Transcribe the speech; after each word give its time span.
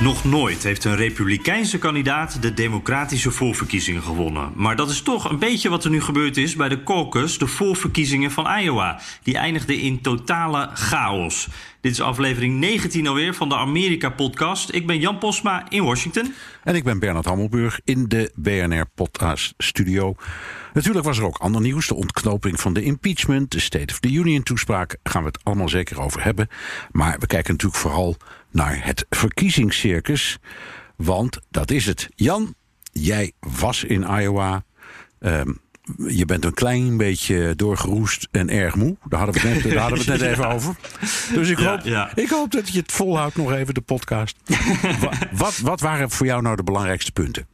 Nog 0.00 0.24
nooit 0.24 0.62
heeft 0.62 0.84
een 0.84 0.96
republikeinse 0.96 1.78
kandidaat 1.78 2.42
de 2.42 2.54
democratische 2.54 3.30
voorverkiezingen 3.30 4.02
gewonnen. 4.02 4.52
Maar 4.54 4.76
dat 4.76 4.90
is 4.90 5.02
toch 5.02 5.30
een 5.30 5.38
beetje 5.38 5.68
wat 5.68 5.84
er 5.84 5.90
nu 5.90 6.00
gebeurd 6.00 6.36
is 6.36 6.56
bij 6.56 6.68
de 6.68 6.82
caucus, 6.82 7.38
de 7.38 7.46
voorverkiezingen 7.46 8.30
van 8.30 8.58
Iowa. 8.60 9.00
Die 9.22 9.36
eindigden 9.36 9.78
in 9.78 10.00
totale 10.00 10.70
chaos. 10.72 11.48
Dit 11.80 11.92
is 11.92 12.00
aflevering 12.00 12.58
19 12.58 13.06
alweer 13.06 13.34
van 13.34 13.48
de 13.48 13.56
Amerika-podcast. 13.56 14.74
Ik 14.74 14.86
ben 14.86 14.98
Jan 14.98 15.18
Posma 15.18 15.66
in 15.68 15.84
Washington. 15.84 16.34
En 16.64 16.74
ik 16.74 16.84
ben 16.84 16.98
Bernard 16.98 17.24
Hammelburg 17.24 17.80
in 17.84 18.08
de 18.08 18.32
BNR-podcast-studio. 18.34 20.14
Natuurlijk 20.72 21.04
was 21.04 21.18
er 21.18 21.24
ook 21.24 21.38
ander 21.38 21.60
nieuws. 21.60 21.86
De 21.86 21.94
ontknoping 21.94 22.60
van 22.60 22.72
de 22.72 22.82
impeachment, 22.82 23.50
de 23.50 23.60
State 23.60 23.92
of 23.92 24.00
the 24.00 24.12
Union-toespraak. 24.12 24.96
Gaan 25.02 25.22
we 25.22 25.28
het 25.28 25.44
allemaal 25.44 25.68
zeker 25.68 26.00
over 26.00 26.24
hebben. 26.24 26.48
Maar 26.90 27.16
we 27.18 27.26
kijken 27.26 27.52
natuurlijk 27.52 27.80
vooral 27.80 28.16
naar 28.50 28.84
het 28.84 29.06
verkiezingscircus. 29.10 30.38
Want 30.96 31.38
dat 31.50 31.70
is 31.70 31.86
het. 31.86 32.08
Jan, 32.14 32.54
jij 32.92 33.32
was 33.40 33.84
in 33.84 34.02
Iowa. 34.02 34.64
Ehm, 35.20 35.52
je 36.08 36.24
bent 36.24 36.44
een 36.44 36.54
klein 36.54 36.96
beetje 36.96 37.52
doorgeroest 37.56 38.28
en 38.30 38.48
erg 38.50 38.74
moe. 38.74 38.96
Daar 39.08 39.20
hadden 39.20 39.42
we 39.42 39.48
het 39.48 39.62
net, 39.64 39.72
daar 39.72 39.82
hadden 39.82 40.04
we 40.04 40.10
het 40.12 40.20
net 40.20 40.30
even 40.32 40.48
over. 40.48 40.74
Dus 41.34 41.48
ik, 41.50 41.58
Ja, 41.58 41.70
hoop, 41.70 41.80
ja. 41.84 42.10
ik 42.14 42.28
hoop 42.28 42.50
dat 42.50 42.68
je 42.68 42.78
het 42.80 42.92
volhoudt 42.92 43.36
nog 43.36 43.52
even, 43.52 43.74
de 43.74 43.80
podcast. 43.80 44.36
Wa- 45.00 45.12
wat, 45.32 45.58
wat 45.58 45.80
waren 45.80 46.10
voor 46.10 46.26
jou 46.26 46.42
nou 46.42 46.56
de 46.56 46.62
belangrijkste 46.62 47.12
punten? 47.12 47.46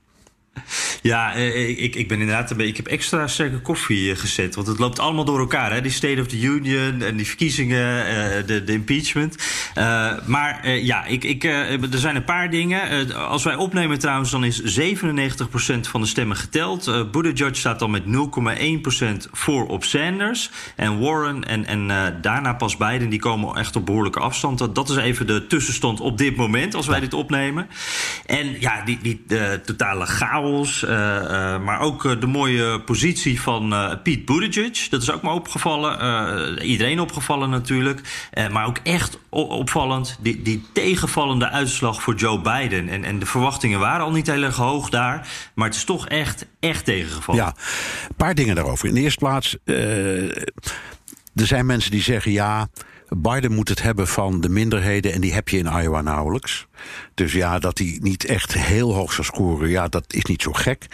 Ja, 1.02 1.34
eh, 1.34 1.82
ik, 1.82 1.94
ik 1.94 2.08
ben 2.08 2.20
inderdaad 2.20 2.50
een 2.50 2.56
beetje. 2.56 2.70
Ik 2.70 2.76
heb 2.76 2.86
extra 2.86 3.26
sterke 3.26 3.60
koffie 3.60 4.10
eh, 4.10 4.16
gezet. 4.16 4.54
Want 4.54 4.66
het 4.66 4.78
loopt 4.78 4.98
allemaal 4.98 5.24
door 5.24 5.38
elkaar. 5.38 5.72
Hè? 5.72 5.80
Die 5.80 5.90
State 5.90 6.20
of 6.20 6.26
the 6.26 6.40
Union 6.40 7.02
en 7.02 7.16
die 7.16 7.26
verkiezingen, 7.26 8.06
eh, 8.06 8.46
de, 8.46 8.64
de 8.64 8.72
impeachment. 8.72 9.36
Eh, 9.74 10.12
maar 10.26 10.60
eh, 10.62 10.84
ja, 10.84 11.04
ik, 11.04 11.24
ik, 11.24 11.44
eh, 11.44 11.82
er 11.82 11.98
zijn 11.98 12.16
een 12.16 12.24
paar 12.24 12.50
dingen. 12.50 12.88
Eh, 12.88 13.28
als 13.28 13.44
wij 13.44 13.54
opnemen 13.54 13.98
trouwens, 13.98 14.30
dan 14.30 14.44
is 14.44 14.62
97% 14.62 15.88
van 15.88 16.00
de 16.00 16.06
stemmen 16.06 16.36
geteld. 16.36 16.88
Uh, 16.88 17.10
Buttigieg 17.10 17.56
staat 17.56 17.78
dan 17.78 17.90
met 17.90 18.02
0,1% 18.04 19.28
voor 19.32 19.66
op 19.66 19.84
Sanders. 19.84 20.50
En 20.76 21.00
Warren 21.00 21.44
en, 21.44 21.66
en 21.66 21.90
eh, 21.90 22.12
daarna 22.20 22.54
pas 22.54 22.76
Biden, 22.76 23.08
die 23.08 23.18
komen 23.18 23.56
echt 23.56 23.76
op 23.76 23.86
behoorlijke 23.86 24.20
afstand. 24.20 24.58
Dat, 24.58 24.74
dat 24.74 24.88
is 24.88 24.96
even 24.96 25.26
de 25.26 25.46
tussenstand 25.46 26.00
op 26.00 26.18
dit 26.18 26.36
moment, 26.36 26.74
als 26.74 26.86
wij 26.86 27.00
dit 27.00 27.14
opnemen. 27.14 27.68
En 28.26 28.60
ja, 28.60 28.84
die, 28.84 28.98
die 29.02 29.22
de 29.26 29.60
totale 29.64 30.06
chaos. 30.06 30.43
Eh, 30.44 31.54
eh, 31.54 31.62
maar 31.62 31.80
ook 31.80 32.04
eh, 32.04 32.20
de 32.20 32.26
mooie 32.26 32.80
positie 32.80 33.40
van 33.40 33.68
Pete 34.02 34.24
Buttigieg. 34.24 34.88
Dat 34.88 35.02
is 35.02 35.10
ook 35.10 35.22
me 35.22 35.30
opgevallen. 35.30 36.62
Iedereen 36.62 37.00
opgevallen 37.00 37.50
natuurlijk. 37.50 38.28
Maar 38.50 38.66
ook 38.66 38.78
echt 38.82 39.18
opvallend. 39.30 40.18
Die, 40.20 40.42
die 40.42 40.66
tegenvallende 40.72 41.50
uitslag 41.50 42.02
voor 42.02 42.14
Joe 42.14 42.40
Biden. 42.40 42.88
En, 42.88 43.04
en 43.04 43.18
de 43.18 43.26
verwachtingen 43.26 43.78
waren 43.78 44.04
al 44.04 44.12
niet 44.12 44.26
heel 44.26 44.42
erg 44.42 44.56
hoog 44.56 44.90
daar. 44.90 45.28
Maar 45.54 45.66
het 45.66 45.76
is 45.76 45.84
toch 45.84 46.08
echt, 46.08 46.46
echt 46.60 46.84
tegengevallen. 46.84 47.42
Ja, 47.44 47.54
een 48.08 48.16
paar 48.16 48.34
dingen 48.34 48.54
daarover. 48.54 48.88
In 48.88 48.94
de 48.94 49.00
eerste 49.00 49.18
plaats, 49.18 49.56
er 51.34 51.46
zijn 51.46 51.66
mensen 51.66 51.90
die 51.90 52.02
zeggen 52.02 52.32
ja. 52.32 52.68
Biden 53.08 53.52
moet 53.52 53.68
het 53.68 53.82
hebben 53.82 54.08
van 54.08 54.40
de 54.40 54.48
minderheden 54.48 55.12
en 55.12 55.20
die 55.20 55.34
heb 55.34 55.48
je 55.48 55.58
in 55.58 55.66
Iowa 55.66 56.00
nauwelijks. 56.00 56.66
Dus 57.14 57.32
ja, 57.32 57.58
dat 57.58 57.78
hij 57.78 57.98
niet 58.02 58.24
echt 58.24 58.54
heel 58.54 58.94
hoog 58.94 59.12
zal 59.12 59.24
scoren, 59.24 59.68
ja, 59.68 59.88
dat 59.88 60.12
is 60.12 60.24
niet 60.24 60.42
zo 60.42 60.52
gek. 60.52 60.86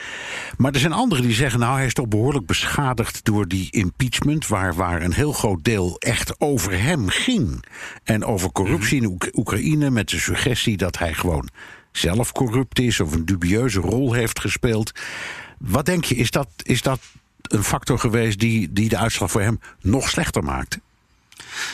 Maar 0.57 0.73
er 0.73 0.81
zijn 0.81 0.93
anderen 0.93 1.25
die 1.25 1.35
zeggen, 1.35 1.61
nou, 1.61 1.77
hij 1.77 1.87
is 1.87 1.95
toch 1.95 2.09
behoorlijk 2.09 2.47
beschadigd 2.47 3.25
door 3.25 3.49
die 3.49 3.71
impeachment, 3.71 4.47
waar, 4.47 4.75
waar 4.75 5.03
een 5.03 5.13
heel 5.13 5.33
groot 5.33 5.65
deel 5.65 5.97
echt 5.99 6.41
over 6.41 6.83
hem 6.83 7.09
ging. 7.09 7.65
En 8.05 8.25
over 8.25 8.53
corruptie 8.53 9.01
in 9.01 9.07
Oek- 9.07 9.31
Oekraïne, 9.33 9.91
met 9.91 10.09
de 10.09 10.19
suggestie 10.19 10.77
dat 10.77 10.99
hij 10.99 11.15
gewoon 11.15 11.49
zelf 11.93 12.33
corrupt 12.33 12.79
is 12.79 13.01
of 13.01 13.13
een 13.13 13.25
dubieuze 13.25 13.81
rol 13.81 14.13
heeft 14.13 14.41
gespeeld. 14.41 14.93
Wat 15.59 15.87
denk 15.87 16.05
je, 16.05 16.15
is 16.15 16.31
dat, 16.31 16.49
is 16.63 16.83
dat 16.83 17.01
een 17.43 17.65
factor 17.65 17.99
geweest 17.99 18.39
die, 18.39 18.73
die 18.73 18.89
de 18.89 18.99
uitslag 18.99 19.31
voor 19.31 19.41
hem 19.41 19.61
nog 19.81 20.09
slechter 20.09 20.45
maakt? 20.45 20.79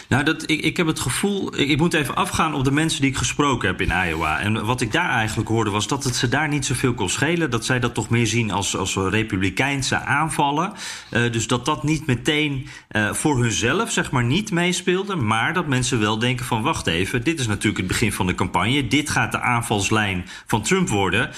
Nou, 0.09 0.25
dat, 0.25 0.51
ik, 0.51 0.61
ik 0.61 0.77
heb 0.77 0.87
het 0.87 1.01
gevoel. 1.01 1.61
Ik, 1.61 1.79
moet 1.79 1.95
even 1.95 2.15
afgaan 2.15 2.55
op 2.55 2.65
de 2.65 2.71
mensen 2.71 3.01
die 3.01 3.11
ik 3.11 3.17
gesproken 3.17 3.69
heb 3.69 3.81
in 3.81 3.93
Iowa. 4.09 4.41
En 4.41 4.65
wat 4.65 4.81
ik 4.81 4.93
daar 4.93 5.11
eigenlijk 5.11 5.49
hoorde 5.49 5.71
was 5.71 5.87
dat 5.87 6.05
het 6.05 6.17
ze 6.17 6.29
daar 6.29 6.49
niet 6.49 6.67
zoveel 6.67 6.95
kon 6.95 7.09
schelen. 7.09 7.51
Dat 7.51 7.65
zij 7.65 7.81
dat 7.81 7.95
toch 7.95 8.09
meer 8.09 8.27
zien 8.27 8.51
als, 8.51 8.77
als 8.77 8.97
republikeinse 8.97 9.99
aanvallen. 9.99 10.73
Eh, 11.11 11.33
dus 11.33 11.47
dat 11.47 11.65
dat 11.65 11.83
niet 11.83 12.07
meteen 12.07 12.69
eh, 12.89 13.13
voor 13.13 13.43
hunzelf, 13.43 13.93
zeg 13.93 14.11
maar, 14.11 14.25
niet 14.25 14.51
meespeelde. 14.51 15.17
Maar 15.17 15.55
dat 15.55 15.67
mensen 15.67 16.01
wel 16.01 16.19
denken: 16.19 16.47
van 16.47 16.63
wacht 16.63 16.87
even, 16.87 17.25
dit 17.25 17.41
is 17.41 17.47
natuurlijk 17.47 17.79
het 17.79 17.87
begin 17.87 18.13
van 18.13 18.27
de 18.27 18.35
campagne. 18.35 18.87
Dit 18.87 19.11
gaat 19.11 19.33
de 19.33 19.41
aanvalslijn 19.41 20.27
van 20.47 20.63
Trump 20.63 20.89
worden 20.89 21.31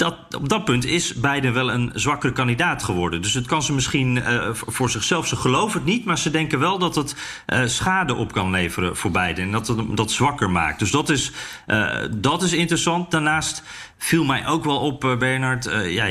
dat, 0.00 0.16
op 0.36 0.48
dat 0.48 0.64
punt 0.64 0.84
is 0.84 1.14
Biden 1.14 1.52
wel 1.52 1.72
een 1.72 1.90
zwakkere 1.94 2.32
kandidaat 2.32 2.82
geworden. 2.82 3.22
Dus 3.22 3.34
het 3.34 3.46
kan 3.46 3.62
ze 3.62 3.72
misschien 3.72 4.22
eh, 4.22 4.48
voor 4.52 4.90
zichzelf, 4.90 5.26
ze 5.26 5.36
geloven 5.36 5.80
het 5.80 5.88
niet, 5.88 6.04
maar 6.04 6.18
ze 6.18 6.30
denken 6.30 6.58
wel 6.58 6.78
dat 6.78 6.94
het 6.94 7.14
eh, 7.46 7.60
schade 7.66 8.14
op 8.14 8.32
kan 8.32 8.50
leveren 8.50 8.96
voor 8.96 9.10
Biden. 9.10 9.44
En 9.44 9.52
dat 9.52 9.68
het 9.68 9.96
dat 9.96 10.10
zwakker 10.10 10.50
maakt. 10.50 10.78
Dus 10.78 10.90
dat 10.90 11.08
is, 11.08 11.32
eh, 11.66 11.96
dat 12.10 12.42
is 12.42 12.52
interessant. 12.52 13.10
Daarnaast 13.10 13.62
viel 13.98 14.24
mij 14.24 14.46
ook 14.46 14.64
wel 14.64 14.78
op, 14.78 15.00
Bernard. 15.18 15.70
ja, 15.86 16.06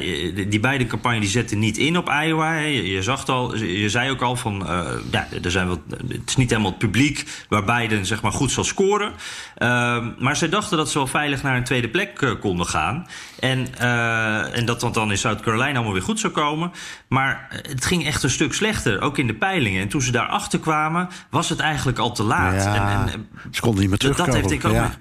die 0.49 0.59
beide 0.59 0.85
campagne 0.85 1.19
die 1.19 1.29
zetten 1.29 1.59
niet 1.59 1.77
in 1.77 1.97
op 1.97 2.09
Iowa. 2.23 2.57
Je, 2.57 3.03
zag 3.03 3.19
het 3.19 3.29
al, 3.29 3.55
je 3.55 3.89
zei 3.89 4.11
ook 4.11 4.21
al 4.21 4.35
van, 4.35 4.65
ja, 5.11 5.27
er 5.43 5.51
zijn 5.51 5.67
wat, 5.67 5.79
het 6.07 6.29
is 6.29 6.35
niet 6.35 6.49
helemaal 6.49 6.71
het 6.71 6.79
publiek 6.79 7.45
waar 7.47 7.63
Biden 7.63 8.05
zeg 8.05 8.21
maar 8.21 8.31
goed 8.31 8.51
zal 8.51 8.63
scoren. 8.63 9.13
Ehm, 9.55 10.09
maar 10.17 10.35
zij 10.35 10.49
dachten 10.49 10.77
dat 10.77 10.89
ze 10.89 10.97
wel 10.97 11.07
veilig 11.07 11.43
naar 11.43 11.57
een 11.57 11.63
tweede 11.63 11.89
plek 11.89 12.37
konden 12.39 12.65
gaan. 12.65 13.07
En, 13.39 13.67
eh, 13.79 14.57
en 14.57 14.65
dat 14.65 14.79
dat 14.79 14.93
dan 14.93 15.11
in 15.11 15.17
South 15.17 15.41
Carolina 15.41 15.73
allemaal 15.73 15.93
weer 15.93 16.01
goed 16.01 16.19
zou 16.19 16.33
komen. 16.33 16.71
Maar 17.07 17.47
eh, 17.49 17.57
het 17.71 17.85
ging 17.85 18.05
echt 18.05 18.23
een 18.23 18.29
stuk 18.29 18.53
slechter, 18.53 19.01
ook 19.01 19.17
in 19.17 19.27
de 19.27 19.33
peilingen. 19.33 19.81
En 19.81 19.87
toen 19.87 20.01
ze 20.01 20.11
daarachter 20.11 20.59
kwamen, 20.59 21.09
was 21.29 21.49
het 21.49 21.59
eigenlijk 21.59 21.97
al 21.99 22.11
te 22.11 22.23
laat. 22.23 22.63
Ja, 22.63 22.75
en, 23.05 23.11
en, 23.13 23.27
ze 23.51 23.61
konden 23.61 23.79
niet 23.81 23.89
meer 23.89 23.99
dat- 23.99 24.07
dat 24.17 24.25
terugkomen. 24.25 24.49
heeft 24.49 24.63
ik 24.65 24.69
ook. 24.69 24.75
Ja. 24.75 24.91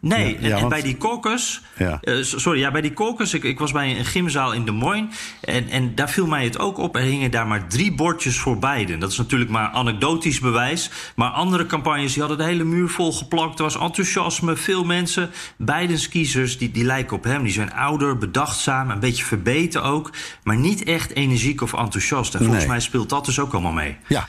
Nee, 0.00 0.28
Ja, 0.32 0.36
en, 0.36 0.42
ja, 0.42 0.54
en 0.54 0.56
want- 0.60 0.68
bij 0.68 0.82
die 0.82 0.96
caucus... 0.96 1.62
Ja. 1.76 1.98
eh, 2.02 2.14
sorry, 2.22 2.60
ja, 2.60 2.70
bij 2.70 2.80
die 2.80 2.92
caucus... 2.92 3.34
Ik, 3.34 3.42
ik 3.44 3.58
was 3.58 3.72
bij 3.72 3.98
een 3.98 4.04
gymzaal 4.04 4.52
in 4.52 4.64
Des 4.64 4.74
Moines... 4.74 5.14
En, 5.40 5.68
en 5.68 5.94
daar 5.94 6.10
viel 6.10 6.26
mij 6.26 6.44
het 6.44 6.58
ook 6.58 6.78
op. 6.78 6.96
Er 6.96 7.00
hingen 7.02 7.30
daar 7.30 7.46
maar 7.46 7.68
drie 7.68 7.94
bordjes 7.94 8.38
voor 8.38 8.58
Biden. 8.58 8.98
Dat 8.98 9.10
is 9.10 9.18
natuurlijk 9.18 9.50
maar 9.50 9.68
anekdotisch 9.68 10.40
bewijs. 10.40 10.90
Maar 11.16 11.30
andere 11.30 11.66
campagnes 11.66 12.12
die 12.12 12.20
hadden 12.22 12.38
de 12.38 12.44
hele 12.44 12.64
muur 12.64 12.88
vol 12.88 13.12
geplakt. 13.12 13.58
Er 13.58 13.64
was 13.64 13.78
enthousiasme, 13.78 14.56
veel 14.56 14.84
mensen. 14.84 15.30
Bidens 15.58 16.08
kiezers, 16.08 16.58
die, 16.58 16.70
die 16.70 16.84
lijken 16.84 17.16
op 17.16 17.24
hem. 17.24 17.42
Die 17.42 17.52
zijn 17.52 17.72
ouder, 17.72 18.18
bedachtzaam, 18.18 18.90
een 18.90 19.00
beetje 19.00 19.24
verbeten 19.24 19.82
ook. 19.82 20.10
Maar 20.44 20.56
niet 20.56 20.84
echt 20.84 21.10
energiek 21.14 21.60
of 21.62 21.72
enthousiast. 21.74 22.32
En 22.34 22.38
volgens 22.38 22.58
Nee. 22.58 22.68
mij 22.68 22.80
speelt 22.80 23.08
dat 23.08 23.24
dus 23.24 23.38
ook 23.38 23.52
allemaal 23.52 23.72
mee. 23.72 23.96
Ja, 24.06 24.28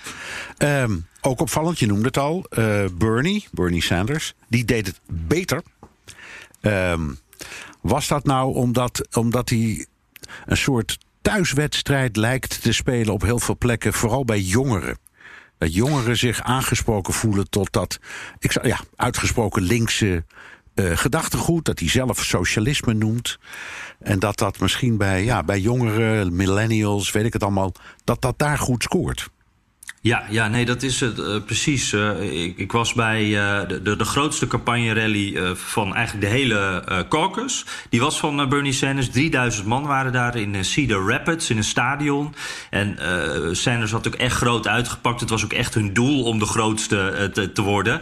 Ehm, 0.57 0.97
ook 1.21 1.39
opvallend, 1.41 1.79
je 1.79 1.85
noemde 1.85 2.05
het 2.05 2.17
al. 2.17 2.45
eh, 2.49 2.85
Bernie, 2.93 3.47
Bernie 3.51 3.81
Sanders, 3.81 4.33
die 4.49 4.65
deed 4.65 4.87
het 4.87 4.99
beter. 5.11 5.61
Ehm, 6.61 7.09
was 7.81 8.07
dat 8.07 8.23
nou 8.23 8.55
omdat, 8.55 9.17
omdat 9.17 9.49
hij 9.49 9.85
een 10.45 10.57
soort 10.57 10.97
thuiswedstrijd 11.21 12.15
lijkt 12.15 12.61
te 12.61 12.73
spelen 12.73 13.13
op 13.13 13.21
heel 13.21 13.39
veel 13.39 13.57
plekken, 13.57 13.93
vooral 13.93 14.25
bij 14.25 14.39
jongeren? 14.39 14.97
Dat 15.57 15.73
jongeren 15.73 16.17
zich 16.17 16.41
aangesproken 16.41 17.13
voelen 17.13 17.49
tot 17.49 17.71
dat 17.71 17.99
ik 18.39 18.65
ja, 18.65 18.79
uitgesproken 18.95 19.61
linkse 19.61 20.23
eh, 20.73 20.97
gedachtegoed, 20.97 21.65
dat 21.65 21.79
hij 21.79 21.89
zelf 21.89 22.23
socialisme 22.23 22.93
noemt. 22.93 23.37
En 23.99 24.19
dat 24.19 24.37
dat 24.37 24.59
misschien 24.59 24.97
bij, 24.97 25.23
ja, 25.23 25.43
bij 25.43 25.59
jongeren, 25.59 26.35
millennials, 26.35 27.11
weet 27.11 27.25
ik 27.25 27.33
het 27.33 27.43
allemaal, 27.43 27.71
dat 28.03 28.21
dat 28.21 28.39
daar 28.39 28.57
goed 28.57 28.83
scoort. 28.83 29.29
Ja, 30.07 30.23
ja, 30.29 30.47
nee, 30.47 30.65
dat 30.65 30.83
is 30.83 30.99
het 30.99 31.19
uh, 31.19 31.35
precies. 31.45 31.93
Uh, 31.93 32.43
ik, 32.43 32.57
ik, 32.57 32.71
was 32.71 32.93
bij 32.93 33.23
uh, 33.23 33.59
de, 33.67 33.95
de, 33.95 34.05
grootste 34.05 34.47
campagne-rally 34.47 35.55
van 35.55 35.95
eigenlijk 35.95 36.27
de 36.27 36.33
hele 36.33 36.83
caucus. 37.09 37.65
Die 37.89 37.99
was 37.99 38.19
van 38.19 38.49
Bernie 38.49 38.73
Sanders. 38.73 39.09
3000 39.09 39.67
man 39.67 39.85
waren 39.85 40.11
daar 40.11 40.35
in 40.35 40.65
Cedar 40.65 41.09
Rapids, 41.09 41.49
in 41.49 41.57
een 41.57 41.63
stadion. 41.63 42.35
En 42.69 42.97
Sanders 43.51 43.91
had 43.91 44.07
ook 44.07 44.15
echt 44.15 44.35
groot 44.35 44.67
uitgepakt. 44.67 45.19
Het 45.19 45.29
was 45.29 45.43
ook 45.43 45.53
echt 45.53 45.73
hun 45.73 45.93
doel 45.93 46.23
om 46.23 46.39
de 46.39 46.45
grootste 46.45 47.29
te, 47.33 47.51
te, 47.51 47.61
worden. 47.61 48.01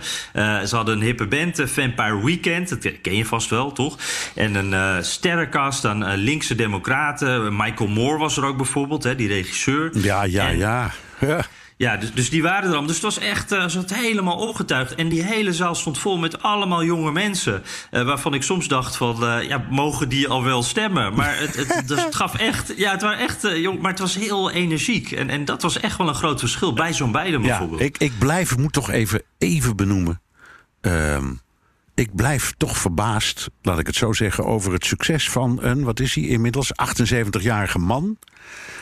ze 0.68 0.76
hadden 0.76 0.96
een 0.96 1.04
hippe 1.04 1.28
band, 1.28 1.62
Vampire 1.66 2.24
Weekend. 2.24 2.70
Dat 2.70 3.02
ken 3.02 3.16
je 3.16 3.26
vast 3.26 3.50
wel, 3.50 3.72
toch? 3.72 3.98
En 4.36 4.56
een 4.56 5.04
sterrenkast 5.04 5.86
aan 5.86 6.16
linkse 6.16 6.56
democraten. 6.56 7.56
Michael 7.56 7.90
Moore 7.90 8.18
was 8.18 8.38
er 8.38 8.46
ook 8.46 8.58
bijvoorbeeld, 8.58 9.04
hè, 9.04 9.16
die 9.16 9.28
regisseur. 9.28 9.90
Ja, 9.94 10.24
ja, 10.24 10.48
en, 10.48 10.58
ja. 10.58 10.92
ja. 11.20 11.46
Ja, 11.78 11.98
dus, 11.98 12.14
dus 12.14 12.30
die 12.30 12.42
waren 12.42 12.62
er 12.62 12.70
allemaal. 12.70 12.86
Dus 12.86 12.96
het 12.96 13.04
was 13.04 13.18
echt 13.18 13.52
uh, 13.52 13.68
zat 13.68 13.94
helemaal 13.94 14.38
opgetuigd. 14.38 14.96
En 14.96 15.10
die 15.10 15.24
hele 15.24 15.54
zaal 15.54 15.76
stond 15.76 15.98
vol 15.98 16.18
met 16.18 16.42
allemaal 16.42 16.84
jonge 16.84 17.12
mensen. 17.12 17.64
Uh, 17.92 18.06
waarvan 18.06 18.34
ik 18.34 18.44
soms 18.44 18.68
dacht 18.68 18.96
van, 18.96 19.24
uh, 19.24 19.48
ja, 19.48 19.66
mogen 19.70 20.10
die 20.10 20.28
al 20.28 20.44
wel 20.44 20.64
stemmen? 20.64 21.14
Maar 21.14 21.38
het, 21.38 21.56
het, 21.56 21.84
dus 21.88 22.04
het 22.04 22.16
gaf 22.16 22.36
echt, 22.36 22.74
ja, 22.78 22.92
het 22.92 23.02
waren 23.02 23.20
echt 23.20 23.42
jong, 23.42 23.82
maar 23.82 23.92
het 23.92 24.00
was 24.00 24.16
heel 24.16 24.52
energiek. 24.52 25.12
En, 25.12 25.30
en 25.30 25.46
dat 25.46 25.62
was 25.62 25.80
echt 25.80 25.98
wel 25.98 26.08
een 26.08 26.16
groot 26.16 26.40
verschil 26.40 26.74
bij 26.74 26.94
zo'n 26.94 27.12
beiden 27.12 27.42
bijvoorbeeld. 27.42 27.80
Ja, 27.80 27.86
ik, 27.86 27.98
ik 27.98 28.14
blijf, 28.20 28.52
ik 28.52 28.58
moet 28.58 28.74
toch 28.74 28.90
even, 28.90 29.22
even 29.38 29.76
benoemen. 29.76 30.22
Um, 30.82 31.42
ik 31.96 32.16
blijf 32.16 32.54
toch 32.58 32.78
verbaasd, 32.78 33.50
laat 33.62 33.80
ik 33.80 33.88
het 33.88 33.96
zo 33.96 34.14
zeggen, 34.14 34.46
over 34.46 34.74
het 34.74 34.86
succes 34.86 35.30
van 35.30 35.64
een, 35.64 35.84
wat 35.84 36.00
is 36.00 36.16
hij 36.16 36.24
inmiddels, 36.24 36.72
78-jarige 36.92 37.80
man. 37.80 38.18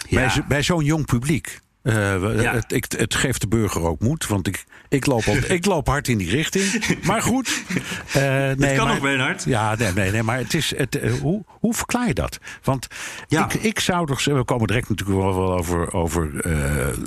Ja. 0.09 0.33
Bij, 0.33 0.43
bij 0.47 0.63
zo'n 0.63 0.83
jong 0.83 1.05
publiek. 1.05 1.61
Uh, 1.83 2.41
ja. 2.41 2.53
het, 2.67 2.95
het, 2.97 3.15
geeft 3.15 3.41
de 3.41 3.47
burger 3.47 3.81
ook 3.81 3.99
moed, 3.99 4.27
want 4.27 4.47
ik, 4.47 4.63
ik, 4.89 5.05
loop, 5.05 5.25
al, 5.25 5.37
ik 5.47 5.65
loop 5.65 5.87
hard 5.87 6.07
in 6.07 6.17
die 6.17 6.29
richting. 6.29 6.85
Maar 7.07 7.21
goed. 7.21 7.63
Uh, 8.07 8.13
nee, 8.15 8.23
het 8.23 8.57
kan 8.57 8.75
maar, 8.75 8.87
nog 8.87 9.01
been 9.01 9.19
hard. 9.19 9.43
Ja, 9.43 9.75
nee, 9.75 9.91
nee, 9.91 10.11
nee 10.11 10.23
maar 10.23 10.37
het 10.37 10.53
is, 10.53 10.73
het, 10.77 10.95
uh, 10.95 11.13
hoe, 11.13 11.43
hoe 11.47 11.73
verklaar 11.73 12.07
je 12.07 12.13
dat? 12.13 12.39
Want 12.63 12.87
ja. 13.27 13.45
ik, 13.45 13.53
ik 13.53 13.79
zou 13.79 14.07
toch 14.07 14.23
we 14.23 14.43
komen 14.43 14.67
direct 14.67 14.89
natuurlijk 14.89 15.19
wel, 15.19 15.53
over, 15.53 15.93
over, 15.93 16.45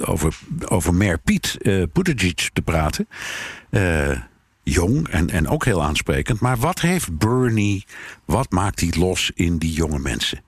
over, 0.07 0.37
over 0.65 0.95
mayor 0.95 1.19
Piet 1.19 1.59
Buttigieg 1.93 2.51
te 2.53 2.63
praten. 2.63 3.09
jong 4.63 5.09
en, 5.09 5.31
en 5.31 5.49
ook 5.49 5.65
heel 5.65 5.83
aansprekend. 5.83 6.41
Maar 6.41 6.57
wat 6.57 6.81
heeft 6.81 7.19
Bernie, 7.19 7.85
wat 8.25 8.51
maakt 8.51 8.81
hij 8.81 8.93
los 8.97 9.31
in 9.35 9.59
die 9.59 9.73
jonge 9.73 9.99
mensen? 9.99 10.41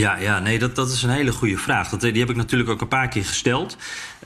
Ja, 0.00 0.16
ja 0.16 0.38
nee, 0.38 0.58
dat, 0.58 0.74
dat 0.74 0.90
is 0.90 1.02
een 1.02 1.10
hele 1.10 1.32
goede 1.32 1.56
vraag. 1.56 1.88
Dat, 1.88 2.00
die 2.00 2.20
heb 2.20 2.30
ik 2.30 2.36
natuurlijk 2.36 2.70
ook 2.70 2.80
een 2.80 2.88
paar 2.88 3.08
keer 3.08 3.24
gesteld. 3.24 3.76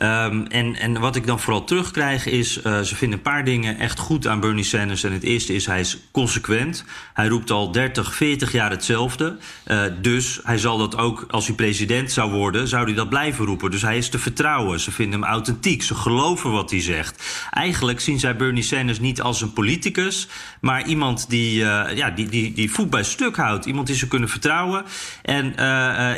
Um, 0.02 0.46
en, 0.46 0.76
en 0.76 1.00
wat 1.00 1.16
ik 1.16 1.26
dan 1.26 1.40
vooral 1.40 1.64
terugkrijg 1.64 2.26
is, 2.26 2.60
uh, 2.66 2.80
ze 2.80 2.96
vinden 2.96 3.18
een 3.18 3.24
paar 3.24 3.44
dingen 3.44 3.78
echt 3.78 3.98
goed 3.98 4.26
aan 4.26 4.40
Bernie 4.40 4.64
Sanders. 4.64 5.04
En 5.04 5.12
het 5.12 5.22
eerste 5.22 5.54
is, 5.54 5.66
hij 5.66 5.80
is 5.80 5.98
consequent. 6.10 6.84
Hij 7.12 7.28
roept 7.28 7.50
al 7.50 7.72
30, 7.72 8.14
40 8.14 8.52
jaar 8.52 8.70
hetzelfde. 8.70 9.36
Uh, 9.66 9.82
dus 10.00 10.40
hij 10.42 10.58
zal 10.58 10.78
dat 10.78 10.96
ook, 10.96 11.24
als 11.30 11.46
hij 11.46 11.54
president 11.54 12.12
zou 12.12 12.30
worden, 12.30 12.68
zou 12.68 12.84
hij 12.84 12.94
dat 12.94 13.08
blijven 13.08 13.44
roepen. 13.44 13.70
Dus 13.70 13.82
hij 13.82 13.96
is 13.96 14.08
te 14.08 14.18
vertrouwen. 14.18 14.80
Ze 14.80 14.90
vinden 14.90 15.20
hem 15.20 15.30
authentiek. 15.30 15.82
Ze 15.82 15.94
geloven 15.94 16.50
wat 16.50 16.70
hij 16.70 16.80
zegt. 16.80 17.46
Eigenlijk 17.50 18.00
zien 18.00 18.18
zij 18.18 18.36
Bernie 18.36 18.62
Sanders 18.62 19.00
niet 19.00 19.20
als 19.20 19.40
een 19.40 19.52
politicus, 19.52 20.28
maar 20.60 20.86
iemand 20.86 21.30
die, 21.30 21.60
uh, 21.60 21.82
ja, 21.94 22.10
die, 22.10 22.28
die, 22.28 22.52
die 22.52 22.70
voet 22.70 22.90
bij 22.90 23.02
stuk 23.02 23.36
houdt. 23.36 23.64
Iemand 23.64 23.86
die 23.86 23.96
ze 23.96 24.08
kunnen 24.08 24.28
vertrouwen. 24.28 24.84
En 25.22 25.54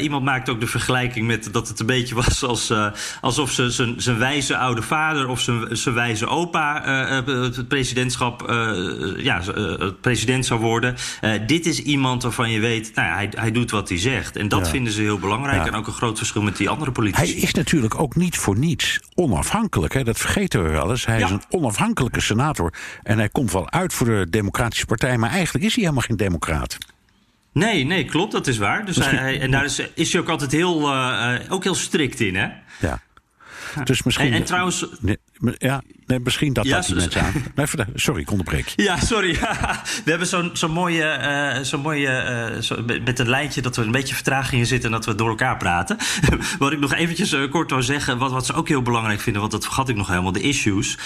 iemand 0.01 0.25
maakt 0.25 0.49
ook 0.49 0.61
de 0.61 0.67
vergelijking 0.67 1.27
met 1.27 1.49
dat 1.53 1.69
het 1.69 1.81
een 1.81 1.87
beetje 1.87 2.15
was 2.15 2.43
als, 2.43 2.73
alsof 3.21 3.51
ze 3.51 3.66
zijn, 3.71 4.19
wijze 4.19 4.57
oude 4.57 4.83
vader 4.83 5.29
of 5.29 5.41
zijn, 5.41 5.95
wijze 5.95 6.27
opa 6.27 6.87
uh, 7.09 7.43
het 7.43 7.69
presidentschap, 7.69 8.51
uh, 8.51 9.25
ja, 9.25 9.43
president 10.01 10.47
zou 10.47 10.61
worden. 10.61 10.95
dit 11.47 11.67
is 11.67 11.83
iemand 11.83 12.23
waarvan 12.23 12.51
je 12.51 12.61
weet, 12.61 12.95
nou, 12.95 13.13
hij, 13.13 13.29
hij 13.37 13.51
doet 13.51 13.71
wat 13.71 13.89
hij 13.89 13.99
zegt. 13.99 14.37
En 14.37 14.49
dat 14.49 14.65
ja. 14.65 14.71
vinden 14.71 14.93
ze 14.93 15.01
heel 15.01 15.19
belangrijk. 15.19 15.65
Ja. 15.65 15.67
En 15.67 15.75
ook 15.75 15.87
een 15.87 15.93
groot 15.93 16.19
verschil 16.19 16.43
met 16.43 16.57
die 16.57 16.69
andere 16.69 16.93
politici. 16.93 17.33
Hij 17.33 17.43
is 17.43 17.55
natuurlijk 17.55 18.01
ook 18.01 18.17
niet 18.17 18.37
voor 18.37 18.59
niets 18.59 19.01
onafhankelijk. 19.15 19.93
Hè? 19.93 20.05
Dat 20.05 20.19
vergeten 20.19 20.63
we 20.63 20.71
wel 20.71 20.91
eens. 20.91 21.07
Hij 21.07 21.19
ja. 21.19 21.25
is 21.25 21.31
een 21.31 21.45
onafhankelijke 21.49 22.21
senator. 22.21 22.73
En 23.03 23.19
hij 23.19 23.29
komt 23.29 23.53
wel 23.53 23.71
uit 23.71 23.93
voor 23.93 24.07
de 24.07 24.27
Democratische 24.31 24.87
Partij. 24.87 25.19
Maar 25.19 25.31
eigenlijk 25.31 25.65
is 25.65 25.75
hij 25.75 25.83
helemaal 25.83 26.07
geen 26.07 26.17
democraat. 26.17 26.79
Nee, 27.53 27.85
nee, 27.85 28.05
klopt, 28.05 28.33
dat 28.33 28.47
is 28.47 28.59
waar. 28.59 28.85
Dus 28.85 28.97
hij, 28.97 29.41
en 29.41 29.51
daar 29.51 29.65
is, 29.65 29.83
is 29.95 30.13
hij 30.13 30.21
ook 30.21 30.29
altijd 30.29 30.53
heel, 30.53 30.81
uh, 30.93 31.35
ook 31.49 31.65
heel 31.65 31.75
strikt 31.75 32.21
in, 32.21 32.35
hè? 32.35 32.49
Ja. 32.81 33.01
Dus 33.85 34.03
misschien. 34.03 34.27
En, 34.27 34.33
en 34.33 34.45
trouwens. 34.45 34.87
Ja, 35.59 35.83
nee, 36.07 36.21
misschien 36.21 36.53
dat 36.53 36.67
ja, 36.67 36.77
dat 36.77 36.87
die 36.87 36.95
mensen 36.95 37.23
aan. 37.23 37.33
Nee, 37.55 37.67
sorry, 37.95 38.21
ik 38.21 38.31
onderbreek. 38.31 38.73
Ja, 38.77 39.01
sorry. 39.01 39.33
we 40.05 40.11
hebben 40.11 40.27
zo'n 40.27 40.51
zo 40.53 40.69
mooie. 40.69 41.19
Uh, 41.57 41.65
zo 41.65 41.79
mooie 41.79 42.51
uh, 42.55 42.61
zo, 42.63 42.85
met 43.05 43.19
een 43.19 43.29
lijntje 43.29 43.63
dat 43.63 43.77
we 43.77 43.83
een 43.83 43.91
beetje 43.91 44.15
vertragingen 44.15 44.67
zitten 44.67 44.91
en 44.91 44.97
dat 44.97 45.07
we 45.07 45.15
door 45.15 45.29
elkaar 45.29 45.57
praten. 45.57 45.97
wat 46.59 46.73
ik 46.73 46.79
nog 46.79 46.95
eventjes 46.95 47.33
uh, 47.33 47.51
kort 47.51 47.71
wil 47.71 47.83
zeggen. 47.83 48.19
Wat, 48.19 48.31
wat 48.31 48.47
ze 48.47 48.53
ook 48.53 48.69
heel 48.69 48.83
belangrijk 48.83 49.21
vinden, 49.21 49.41
want 49.41 49.53
dat 49.53 49.65
vergat 49.65 49.89
ik 49.89 49.97
nog 49.97 50.09
helemaal. 50.09 50.33
De 50.33 50.41
issues. 50.41 50.99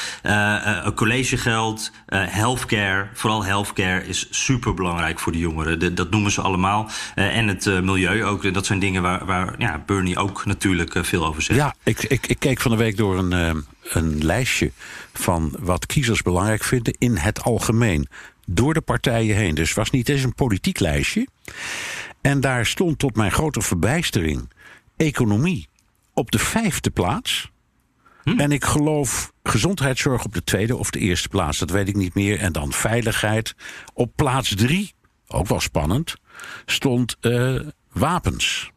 collegegeld, 0.95 1.93
healthcare. 2.09 3.09
Vooral 3.15 3.45
healthcare 3.45 4.07
is 4.07 4.27
super 4.31 4.75
belangrijk 4.75 5.19
voor 5.19 5.33
de 5.33 5.39
jongeren. 5.39 5.79
De, 5.79 5.95
dat 5.95 6.11
noemen 6.11 6.31
ze 6.31 6.41
allemaal. 6.41 6.91
en 7.15 7.49
het 7.49 7.65
milieu 7.65 8.25
ook. 8.25 8.55
Dat 8.55 8.67
zijn 8.67 8.79
dingen 8.79 9.03
waar, 9.03 9.25
waar 9.25 9.55
ja, 9.59 9.83
Bernie 9.87 10.19
ook 10.19 10.45
natuurlijk 10.45 10.99
veel 11.03 11.27
over 11.27 11.43
zegt. 11.43 11.59
Ja, 11.59 11.75
ik, 11.83 12.03
ik, 12.03 12.27
ik 12.27 12.39
keek 12.39 12.61
van 12.61 12.71
de 12.71 12.77
week 12.77 12.97
door 12.97 13.19
een 13.19 13.65
een 13.83 14.25
lijstje 14.25 14.73
van 15.13 15.57
wat 15.59 15.87
kiezers 15.87 16.23
belangrijk 16.23 16.65
vinden 16.65 16.95
in 16.99 17.17
het 17.17 17.43
algemeen. 17.43 18.09
Door 18.47 18.75
de 18.75 18.81
partijen 18.81 19.37
heen. 19.37 19.55
Dus 19.55 19.69
het 19.69 19.77
was 19.77 19.91
niet 19.91 20.09
eens 20.09 20.23
een 20.23 20.35
politiek 20.35 20.79
lijstje. 20.79 21.27
En 22.21 22.41
daar 22.41 22.67
stond 22.67 22.99
tot 22.99 23.17
mijn 23.17 23.33
grote 23.33 23.61
verbijstering 23.61 24.49
economie 24.97 25.69
op 26.15 26.31
de 26.31 26.39
vijfde 26.39 26.91
plaats. 26.91 27.51
Hm. 28.23 28.39
En 28.39 28.53
ik 28.53 28.65
geloof 28.65 29.33
gezondheidszorg 29.43 30.25
op 30.25 30.35
de 30.35 30.45
tweede 30.45 30.77
of 30.77 30.91
de 30.91 30.99
eerste 30.99 31.29
plaats. 31.29 31.59
Dat 31.59 31.71
weet 31.71 31.89
ik 31.89 31.97
niet 31.97 32.15
meer. 32.15 32.39
En 32.39 32.53
dan 32.53 32.73
veiligheid. 32.73 33.55
Op 33.95 34.13
plaats 34.17 34.55
drie, 34.55 34.95
ook 35.27 35.47
wel 35.47 35.61
spannend, 35.61 36.15
stond 36.67 37.17
uh, 37.21 37.61
wapens. 37.93 38.71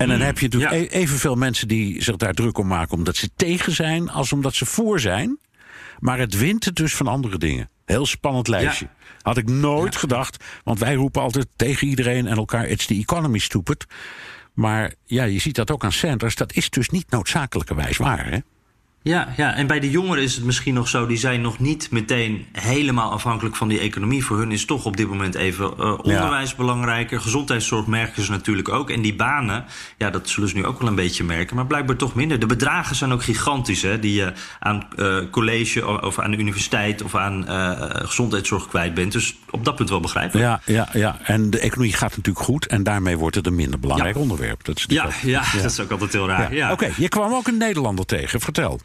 En 0.00 0.08
dan 0.08 0.20
heb 0.20 0.38
je 0.38 0.48
natuurlijk 0.48 0.92
ja. 0.92 0.98
evenveel 0.98 1.34
mensen 1.34 1.68
die 1.68 2.02
zich 2.02 2.16
daar 2.16 2.34
druk 2.34 2.58
om 2.58 2.66
maken 2.66 2.96
omdat 2.96 3.16
ze 3.16 3.30
tegen 3.36 3.72
zijn, 3.72 4.10
als 4.10 4.32
omdat 4.32 4.54
ze 4.54 4.66
voor 4.66 5.00
zijn. 5.00 5.38
Maar 5.98 6.18
het 6.18 6.38
wint 6.38 6.64
het 6.64 6.76
dus 6.76 6.94
van 6.94 7.06
andere 7.06 7.38
dingen. 7.38 7.70
Heel 7.84 8.06
spannend 8.06 8.48
lijstje. 8.48 8.84
Ja. 8.84 9.08
Had 9.22 9.36
ik 9.36 9.48
nooit 9.48 9.94
ja. 9.94 10.00
gedacht. 10.00 10.44
Want 10.64 10.78
wij 10.78 10.94
roepen 10.94 11.22
altijd 11.22 11.46
tegen 11.56 11.86
iedereen 11.88 12.26
en 12.26 12.36
elkaar: 12.36 12.66
it's 12.66 12.86
the 12.86 12.94
economy 12.94 13.38
stupid. 13.38 13.86
Maar 14.52 14.94
ja, 15.04 15.24
je 15.24 15.38
ziet 15.38 15.54
dat 15.54 15.70
ook 15.70 15.84
aan 15.84 15.92
Sanders. 15.92 16.34
Dat 16.34 16.52
is 16.52 16.70
dus 16.70 16.88
niet 16.88 17.10
noodzakelijkerwijs 17.10 17.96
waar. 17.96 18.30
Hè? 18.30 18.38
Ja, 19.02 19.28
ja, 19.36 19.54
en 19.54 19.66
bij 19.66 19.80
de 19.80 19.90
jongeren 19.90 20.22
is 20.22 20.34
het 20.34 20.44
misschien 20.44 20.74
nog 20.74 20.88
zo, 20.88 21.06
die 21.06 21.16
zijn 21.16 21.40
nog 21.40 21.58
niet 21.58 21.90
meteen 21.90 22.46
helemaal 22.52 23.10
afhankelijk 23.10 23.56
van 23.56 23.68
die 23.68 23.78
economie. 23.78 24.24
Voor 24.24 24.38
hun 24.38 24.52
is 24.52 24.64
toch 24.64 24.84
op 24.84 24.96
dit 24.96 25.08
moment 25.08 25.34
even 25.34 25.72
uh, 25.78 25.98
onderwijs 25.98 26.50
ja. 26.50 26.56
belangrijker. 26.56 27.20
Gezondheidszorg 27.20 27.86
merken 27.86 28.24
ze 28.24 28.30
natuurlijk 28.30 28.68
ook. 28.68 28.90
En 28.90 29.02
die 29.02 29.14
banen, 29.14 29.64
ja, 29.96 30.10
dat 30.10 30.28
zullen 30.28 30.48
ze 30.48 30.56
nu 30.56 30.64
ook 30.66 30.78
wel 30.78 30.88
een 30.88 30.94
beetje 30.94 31.24
merken, 31.24 31.56
maar 31.56 31.66
blijkbaar 31.66 31.96
toch 31.96 32.14
minder. 32.14 32.38
De 32.38 32.46
bedragen 32.46 32.96
zijn 32.96 33.12
ook 33.12 33.22
gigantisch, 33.22 33.82
hè, 33.82 33.98
die 33.98 34.14
je 34.14 34.32
aan 34.58 34.88
uh, 34.96 35.18
college 35.30 36.00
of 36.02 36.18
aan 36.18 36.30
de 36.30 36.36
universiteit 36.36 37.02
of 37.02 37.14
aan 37.14 37.44
uh, 37.48 37.72
gezondheidszorg 37.90 38.68
kwijt 38.68 38.94
bent. 38.94 39.12
Dus 39.12 39.36
op 39.50 39.64
dat 39.64 39.76
punt 39.76 39.88
wel 39.88 40.00
begrijpelijk. 40.00 40.46
Ja, 40.46 40.60
ja, 40.74 40.88
ja, 40.92 41.18
en 41.22 41.50
de 41.50 41.60
economie 41.60 41.92
gaat 41.92 42.16
natuurlijk 42.16 42.44
goed 42.44 42.66
en 42.66 42.82
daarmee 42.82 43.18
wordt 43.18 43.36
het 43.36 43.46
een 43.46 43.54
minder 43.54 43.80
belangrijk 43.80 44.14
ja. 44.14 44.20
onderwerp. 44.20 44.64
Dat 44.64 44.76
is 44.76 44.84
ja, 44.88 45.08
ja, 45.22 45.42
ja, 45.42 45.42
dat 45.62 45.70
is 45.70 45.80
ook 45.80 45.90
altijd 45.90 46.12
heel 46.12 46.28
raar. 46.28 46.54
Ja. 46.54 46.72
Oké, 46.72 46.84
okay, 46.84 46.94
je 46.96 47.08
kwam 47.08 47.32
ook 47.32 47.46
een 47.46 47.58
Nederlander 47.58 48.06
tegen, 48.06 48.40
vertel. 48.40 48.80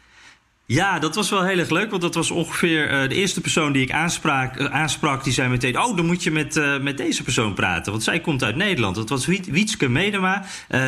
Ja, 0.68 0.98
dat 0.98 1.14
was 1.14 1.30
wel 1.30 1.44
heel 1.44 1.58
erg 1.58 1.70
leuk. 1.70 1.90
Want 1.90 2.02
dat 2.02 2.14
was 2.14 2.30
ongeveer 2.30 2.92
uh, 2.92 3.08
de 3.08 3.14
eerste 3.14 3.40
persoon 3.40 3.72
die 3.72 3.82
ik 3.82 3.92
aanspraak, 3.92 4.60
uh, 4.60 4.66
aansprak. 4.66 5.24
Die 5.24 5.32
zei 5.32 5.48
meteen: 5.48 5.78
Oh, 5.80 5.96
dan 5.96 6.06
moet 6.06 6.22
je 6.22 6.30
met, 6.30 6.56
uh, 6.56 6.78
met 6.78 6.96
deze 6.96 7.22
persoon 7.22 7.54
praten. 7.54 7.92
Want 7.92 8.04
zij 8.04 8.20
komt 8.20 8.44
uit 8.44 8.56
Nederland. 8.56 8.94
Dat 8.94 9.08
was 9.08 9.26
Wietske 9.26 9.88
Medema. 9.88 10.44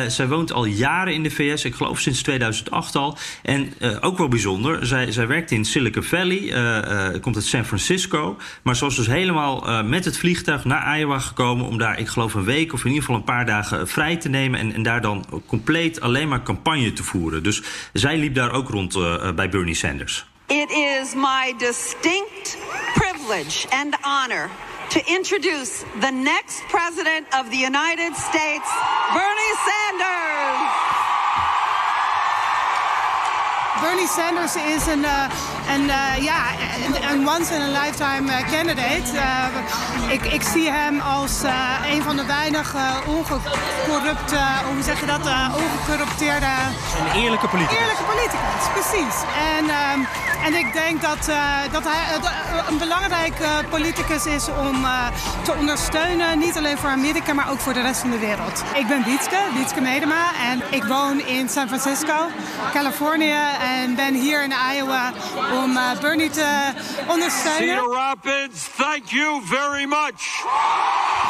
zij 0.07 0.27
woont 0.27 0.51
al 0.51 0.65
jaren 0.65 1.13
in 1.13 1.23
de 1.23 1.31
VS. 1.31 1.65
Ik 1.65 1.75
geloof 1.75 1.99
sinds 1.99 2.21
2008 2.21 2.95
al. 2.95 3.17
En 3.43 3.73
ook 4.01 4.17
wel 4.17 4.27
bijzonder. 4.27 4.85
Zij, 4.85 5.11
zij 5.11 5.27
werkt 5.27 5.51
in 5.51 5.65
Silicon 5.65 6.03
Valley. 6.03 7.19
komt 7.19 7.35
uit 7.35 7.45
San 7.45 7.65
Francisco. 7.65 8.37
Maar 8.63 8.75
ze 8.75 8.83
was 8.85 8.95
dus 8.95 9.07
helemaal 9.07 9.83
met 9.83 10.05
het 10.05 10.17
vliegtuig 10.17 10.65
naar 10.65 10.99
Iowa 10.99 11.19
gekomen. 11.19 11.65
Om 11.65 11.77
daar, 11.77 11.99
ik 11.99 12.07
geloof, 12.07 12.33
een 12.33 12.43
week 12.43 12.73
of 12.73 12.79
in 12.79 12.87
ieder 12.87 13.01
geval 13.01 13.15
een 13.15 13.23
paar 13.23 13.45
dagen 13.45 13.87
vrij 13.87 14.17
te 14.17 14.29
nemen. 14.29 14.59
En, 14.59 14.73
en 14.73 14.83
daar 14.83 15.01
dan 15.01 15.25
compleet 15.45 16.01
alleen 16.01 16.27
maar 16.27 16.43
campagne 16.43 16.93
te 16.93 17.03
voeren. 17.03 17.43
Dus 17.43 17.61
zij 17.93 18.17
liep 18.17 18.35
daar 18.35 18.51
ook 18.51 18.69
rond 18.69 18.93
bij 19.35 19.49
Bernie. 19.49 19.68
Bernie 19.69 19.75
Sanders. 19.75 20.23
It 20.49 20.71
is 20.71 21.13
my 21.13 21.53
distinct 21.59 22.57
privilege 22.95 23.67
and 23.71 23.95
honor 24.03 24.49
to 24.89 24.99
introduce 25.05 25.83
the 26.01 26.09
next 26.09 26.63
President 26.69 27.27
of 27.35 27.51
the 27.51 27.57
United 27.57 28.15
States, 28.15 28.67
Bernie 29.13 29.55
Sanders. 29.67 30.59
Bernie 33.81 34.07
Sanders 34.07 34.55
is 34.55 34.87
een, 34.87 35.05
een, 35.73 35.85
uh, 35.85 36.23
ja, 36.23 36.41
uh, 36.57 37.11
een 37.11 37.27
once-in-a-lifetime 37.27 38.31
uh, 38.31 38.51
candidate. 38.51 39.09
ik, 40.09 40.33
ik 40.33 40.41
zie 40.41 40.69
hem 40.69 40.99
als 40.99 41.41
een 41.91 42.03
van 42.03 42.15
de 42.15 42.25
weinig 42.25 42.75
ongecorrupte, 43.07 44.39
hoe 44.73 44.83
zeg 44.83 44.99
je 44.99 45.05
dat, 45.05 45.21
ongecorrupteerde... 45.55 46.45
Een 46.45 47.21
eerlijke 47.21 47.47
politicus. 47.47 47.77
Eerlijke 47.77 48.03
politicus, 48.03 48.63
precies. 48.73 49.15
En, 49.57 49.69
ehm, 49.69 49.99
en 50.45 50.53
ik 50.53 50.73
denk 50.73 51.01
dat, 51.01 51.31
dat 51.71 51.83
hij 51.83 52.19
een 52.67 52.77
belangrijke 52.77 53.47
politicus 53.69 54.25
is 54.25 54.47
om 54.47 54.85
te 55.41 55.53
ondersteunen. 55.53 56.39
Niet 56.39 56.57
alleen 56.57 56.77
voor 56.77 56.89
Amerika, 56.89 57.33
maar 57.33 57.49
ook 57.49 57.59
voor 57.59 57.73
de 57.73 57.81
rest 57.81 57.99
van 57.99 58.09
de 58.09 58.19
wereld. 58.19 58.63
Ik 58.73 58.87
ben 58.87 59.03
Wietske, 59.03 59.39
Wietske 59.57 59.81
Medema. 59.81 60.23
En 60.51 60.61
ik 60.69 60.83
woon 60.83 61.19
in 61.19 61.49
San 61.49 61.67
Francisco, 61.67 62.27
Californië. 62.73 63.39
En 63.61 63.95
ben 63.95 64.13
hier 64.13 64.43
in 64.43 64.53
Iowa 64.75 65.11
om 65.63 65.71
uh, 65.71 65.91
Bernie 66.01 66.29
te 66.29 66.71
ondersteunen. 67.07 67.77
Cedar 67.77 67.91
Rapids, 67.91 68.69
thank 68.75 69.05
you 69.05 69.41
very 69.45 69.85
much. 69.85 70.45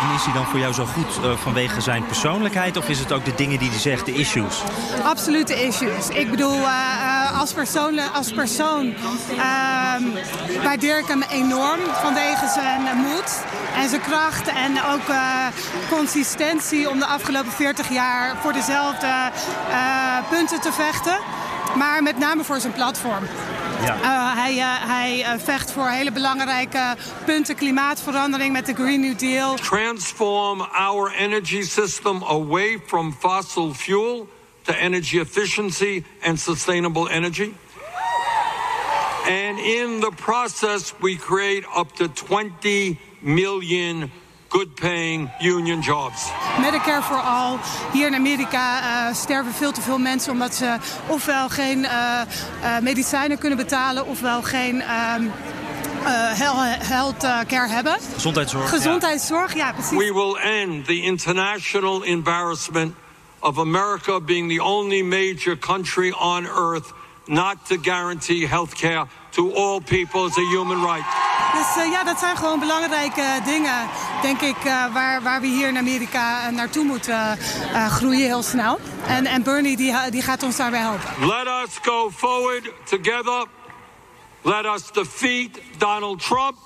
En 0.02 0.16
is 0.16 0.24
hij 0.24 0.34
dan 0.34 0.46
voor 0.50 0.60
jou 0.60 0.74
zo 0.74 0.86
goed 0.86 1.26
uh, 1.26 1.38
vanwege 1.38 1.82
zijn 1.82 2.06
persoonlijkheid? 2.06 2.78
Of 2.78 2.90
is 2.90 3.00
het 3.00 3.12
ook 3.12 3.26
de 3.26 3.36
dingen 3.36 3.60
die 3.60 3.70
hij 3.70 3.80
zegt, 3.80 4.06
de 4.06 4.14
issues? 4.14 4.64
Absolute 5.04 5.66
issues. 5.66 6.10
Ik 6.10 6.30
bedoel, 6.30 6.60
uh, 6.60 7.40
als, 7.40 7.54
persoon, 7.54 8.00
als 8.14 8.32
persoon 8.32 8.94
ehm, 9.30 10.04
waardeer 10.64 11.00
ik 11.00 11.08
hem 11.08 11.22
enorm 11.22 11.80
vanwege 11.94 12.48
zijn 12.48 12.98
moed 12.98 13.44
en 13.76 13.90
zijn 13.90 14.02
kracht. 14.02 14.48
En 14.48 14.84
ook 14.94 15.16
consistentie 15.90 16.90
om 16.90 17.00
de 17.00 17.06
afgelopen 17.06 17.52
40 17.52 17.90
jaar 17.90 18.38
voor 18.42 18.54
dezelfde 18.54 19.32
punten 20.30 20.62
te 20.62 20.72
vechten. 20.72 21.18
Maar 21.78 22.04
met 22.04 22.18
name 22.18 22.44
voor 22.44 22.60
zijn 22.60 22.74
platform. 22.74 23.24
Ja. 23.86 23.96
Uh, 23.96 24.38
hij, 24.38 24.56
uh, 24.56 24.66
hij 24.88 25.20
uh, 25.20 25.42
vecht 25.44 25.72
voor 25.72 25.88
hele 25.88 26.12
belangrijke 26.12 26.96
punten. 27.26 27.56
Klimaatverandering 27.56 28.54
met 28.54 28.66
de 28.66 28.74
Green 28.74 29.00
New 29.00 29.18
Deal. 29.18 29.56
Transform 29.56 30.62
our 30.62 31.14
energy 31.18 31.62
system 31.62 32.24
away 32.24 32.80
from 32.88 33.16
fossil 33.20 33.74
fuel 33.74 34.28
to 34.62 34.74
energy 34.74 35.20
efficiency 35.20 36.04
and 36.22 36.40
sustainable 36.40 37.10
energy. 37.10 37.54
And 39.28 39.60
in 39.60 40.00
the 40.00 40.12
process, 40.16 40.94
we 41.00 41.16
create 41.16 41.66
up 41.78 41.92
to 41.96 42.08
20 42.08 42.98
million 43.20 44.12
good 44.50 44.76
paying 44.76 45.32
union 45.40 45.82
jobs. 45.82 46.32
Medicare 46.62 47.02
for 47.02 47.18
All. 47.18 47.60
Hier 47.94 48.08
in 48.08 48.16
Amerika 48.16 48.82
uh, 48.82 49.16
sterven 49.16 49.54
veel 49.54 49.72
te 49.72 49.82
veel 49.82 49.98
mensen 49.98 50.32
omdat 50.32 50.56
ze 50.56 50.78
ofwel 51.08 51.50
geen 51.50 51.80
uh, 51.80 52.22
uh, 52.64 52.80
medicijnen 52.80 53.38
kunnen 53.38 53.58
betalen 53.58 54.06
ofwel 54.06 54.42
geen. 54.42 54.84
Um, 55.16 55.32
health 56.80 57.20
care 57.48 57.68
hebben. 57.68 57.98
Gezondheidszorg. 58.14 58.70
Gezondheidszorg, 58.70 59.54
ja. 59.54 59.66
ja, 59.66 59.74
precies. 59.74 59.98
We 59.98 60.14
will 60.14 60.36
end 60.36 60.86
the 60.86 61.02
international 61.02 62.04
embarrassment 62.04 62.96
of 63.40 63.58
America 63.58 64.20
being 64.20 64.50
the 64.50 64.64
only 64.64 65.04
major 65.04 65.58
country 65.58 66.12
on 66.12 66.46
earth 66.46 66.94
not 67.26 67.66
to 67.68 67.78
guarantee 67.78 68.48
health 68.48 68.76
care 68.76 69.06
to 69.30 69.54
all 69.54 69.82
people 69.82 70.26
as 70.26 70.38
a 70.38 70.42
human 70.42 70.82
right. 70.82 71.29
Dus 71.54 71.86
uh, 71.86 71.92
ja, 71.92 72.04
dat 72.04 72.20
zijn 72.20 72.38
gewoon 72.38 72.60
belangrijke 72.60 73.40
dingen, 73.46 73.90
denk 74.22 74.42
ik, 74.42 74.66
uh, 74.66 74.94
waar, 74.94 75.22
waar 75.22 75.42
we 75.42 75.48
hier 75.48 75.68
in 75.68 75.78
Amerika 75.78 76.48
uh, 76.48 76.56
naartoe 76.56 76.84
moeten 76.84 77.38
groeien 77.90 78.26
heel 78.26 78.44
snel. 78.44 78.80
En, 79.08 79.26
en 79.26 79.44
Bernie 79.44 79.78
die, 79.78 80.10
die 80.10 80.22
gaat 80.22 80.44
ons 80.44 80.56
daarbij 80.56 80.80
helpen. 80.80 81.28
Let 81.28 81.48
us 81.48 81.78
go 81.82 82.12
forward 82.12 82.72
together. 82.84 83.46
Let 84.42 84.66
us 84.66 84.92
defeat 84.92 85.60
Donald 85.78 86.20
Trump. 86.20 86.58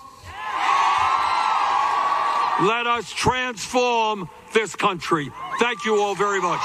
Let 2.60 2.86
us 2.86 3.13
transform 3.13 4.30
this 4.52 4.75
country. 4.75 5.32
Thank 5.58 5.84
you 5.84 6.00
all 6.00 6.16
very 6.16 6.42
much. 6.42 6.62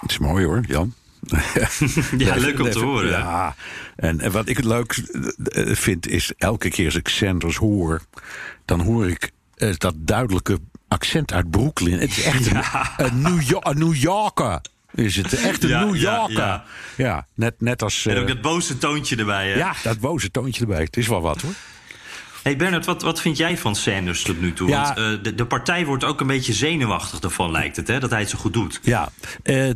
Het 0.00 0.10
is 0.10 0.18
mooi 0.18 0.44
hoor, 0.44 0.60
Jan. 0.66 1.03
ja, 2.18 2.34
leuk 2.36 2.60
om 2.60 2.70
te 2.70 2.78
horen. 2.78 3.10
Ja, 3.10 3.54
en, 3.96 4.20
en 4.20 4.32
wat 4.32 4.48
ik 4.48 4.56
het 4.56 4.66
leuk 4.66 5.02
eh, 5.44 5.74
vind 5.74 6.08
is 6.08 6.32
elke 6.36 6.68
keer 6.68 6.84
als 6.84 6.94
ik 6.94 7.08
Sanders 7.08 7.56
hoor, 7.56 8.02
dan 8.64 8.80
hoor 8.80 9.08
ik 9.08 9.30
uh, 9.56 9.74
dat 9.76 9.94
duidelijke 9.96 10.58
accent 10.88 11.32
uit 11.32 11.50
Brooklyn. 11.50 11.98
Het 11.98 12.10
is 12.10 12.22
echt 12.22 12.44
ja. 12.44 12.92
een, 12.96 13.06
een, 13.06 13.22
New 13.22 13.42
York, 13.42 13.68
een 13.68 13.78
New 13.78 13.94
Yorker. 13.94 14.60
Is 14.94 15.16
het 15.16 15.42
echt 15.42 15.62
een 15.62 15.68
ja, 15.68 15.84
New 15.84 15.96
Yorker? 15.96 16.36
Ja, 16.36 16.64
ja, 16.96 17.26
net, 17.34 17.54
net 17.58 17.82
als. 17.82 18.04
Uh, 18.04 18.14
en 18.14 18.22
ook 18.22 18.28
het 18.28 18.40
boze 18.40 18.78
toontje 18.78 19.16
erbij. 19.16 19.50
Hè? 19.50 19.56
Ja, 19.56 19.74
dat 19.82 20.00
boze 20.00 20.30
toontje 20.30 20.60
erbij. 20.60 20.82
Het 20.82 20.96
is 20.96 21.08
wel 21.08 21.20
wat 21.20 21.40
hoor. 21.40 21.54
Hey 22.42 22.56
Bernard, 22.56 22.84
wat, 22.84 23.02
wat 23.02 23.20
vind 23.20 23.36
jij 23.36 23.58
van 23.58 23.76
Sanders 23.76 24.22
tot 24.22 24.40
nu 24.40 24.52
toe? 24.52 24.68
Ja. 24.68 24.82
Want 24.82 24.98
uh, 24.98 25.22
de, 25.22 25.34
de 25.34 25.46
partij 25.46 25.86
wordt 25.86 26.04
ook 26.04 26.20
een 26.20 26.26
beetje 26.26 26.52
zenuwachtig 26.52 27.20
ervan, 27.20 27.50
lijkt 27.50 27.76
het, 27.76 27.88
hè? 27.88 28.00
Dat 28.00 28.10
hij 28.10 28.20
het 28.20 28.30
zo 28.30 28.38
goed 28.38 28.52
doet. 28.52 28.80
Ja, 28.82 29.08
uh, 29.44 29.70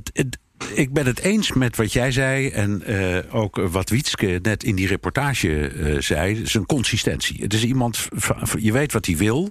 ik 0.75 0.93
ben 0.93 1.07
het 1.07 1.19
eens 1.19 1.53
met 1.53 1.77
wat 1.77 1.93
jij 1.93 2.11
zei 2.11 2.49
en 2.49 2.83
uh, 2.87 3.19
ook 3.31 3.57
wat 3.57 3.91
Wietske 3.91 4.39
net 4.43 4.65
in 4.65 4.75
die 4.75 4.87
reportage 4.87 5.73
uh, 5.73 6.01
zei. 6.01 6.45
Een 6.53 6.67
consistentie. 6.67 7.43
Het 7.43 7.55
is 7.55 7.65
iemand, 7.65 8.09
je 8.59 8.73
weet 8.73 8.93
wat 8.93 9.07
hij 9.07 9.17
wil. 9.17 9.51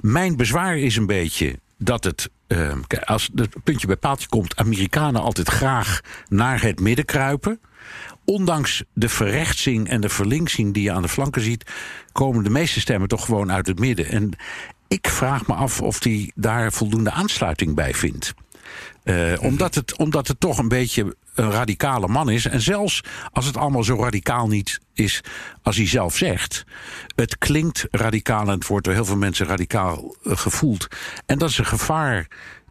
Mijn 0.00 0.36
bezwaar 0.36 0.78
is 0.78 0.96
een 0.96 1.06
beetje 1.06 1.58
dat 1.78 2.04
het, 2.04 2.30
uh, 2.48 2.72
als 3.04 3.30
het 3.34 3.64
puntje 3.64 3.86
bij 3.86 3.96
paaltje 3.96 4.28
komt, 4.28 4.56
Amerikanen 4.56 5.20
altijd 5.20 5.48
graag 5.48 6.00
naar 6.28 6.62
het 6.62 6.80
midden 6.80 7.04
kruipen. 7.04 7.60
Ondanks 8.24 8.84
de 8.92 9.08
verrechtsing 9.08 9.88
en 9.88 10.00
de 10.00 10.08
verlinksing 10.08 10.74
die 10.74 10.82
je 10.82 10.92
aan 10.92 11.02
de 11.02 11.08
flanken 11.08 11.42
ziet, 11.42 11.70
komen 12.12 12.44
de 12.44 12.50
meeste 12.50 12.80
stemmen 12.80 13.08
toch 13.08 13.24
gewoon 13.24 13.52
uit 13.52 13.66
het 13.66 13.78
midden. 13.78 14.06
En 14.06 14.32
ik 14.88 15.08
vraag 15.08 15.46
me 15.46 15.54
af 15.54 15.80
of 15.80 16.02
hij 16.02 16.32
daar 16.34 16.72
voldoende 16.72 17.10
aansluiting 17.10 17.74
bij 17.74 17.94
vindt. 17.94 18.34
Uh, 19.06 19.42
omdat, 19.42 19.74
het, 19.74 19.96
omdat 19.96 20.28
het 20.28 20.40
toch 20.40 20.58
een 20.58 20.68
beetje 20.68 21.16
een 21.34 21.50
radicale 21.50 22.08
man 22.08 22.30
is. 22.30 22.46
En 22.46 22.60
zelfs 22.60 23.00
als 23.32 23.46
het 23.46 23.56
allemaal 23.56 23.84
zo 23.84 24.02
radicaal 24.02 24.48
niet 24.48 24.80
is 24.94 25.20
als 25.62 25.76
hij 25.76 25.86
zelf 25.86 26.16
zegt. 26.16 26.64
Het 27.14 27.38
klinkt 27.38 27.86
radicaal 27.90 28.46
en 28.46 28.54
het 28.54 28.66
wordt 28.66 28.84
door 28.84 28.94
heel 28.94 29.04
veel 29.04 29.16
mensen 29.16 29.46
radicaal 29.46 30.16
uh, 30.22 30.36
gevoeld. 30.36 30.86
En 31.26 31.38
dat 31.38 31.50
is 31.50 31.58
een 31.58 31.66
gevaar. 31.66 32.28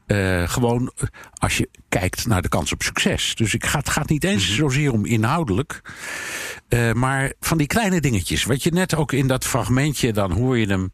Uh, 0.07 0.49
gewoon 0.49 0.91
als 1.33 1.57
je 1.57 1.69
kijkt 1.89 2.25
naar 2.25 2.41
de 2.41 2.49
kans 2.49 2.71
op 2.71 2.83
succes. 2.83 3.35
Dus 3.35 3.53
ik 3.53 3.65
ga, 3.65 3.77
het 3.77 3.89
gaat 3.89 4.09
niet 4.09 4.23
eens 4.23 4.47
mhm. 4.47 4.55
zozeer 4.55 4.91
om 4.91 5.05
inhoudelijk. 5.05 5.81
Uh, 6.69 6.93
maar 6.93 7.33
van 7.39 7.57
die 7.57 7.67
kleine 7.67 8.01
dingetjes. 8.01 8.43
Wat 8.43 8.63
je 8.63 8.71
net 8.71 8.95
ook 8.95 9.11
in 9.11 9.27
dat 9.27 9.45
fragmentje, 9.45 10.13
dan 10.13 10.31
hoor 10.31 10.57
je 10.57 10.67
hem 10.67 10.91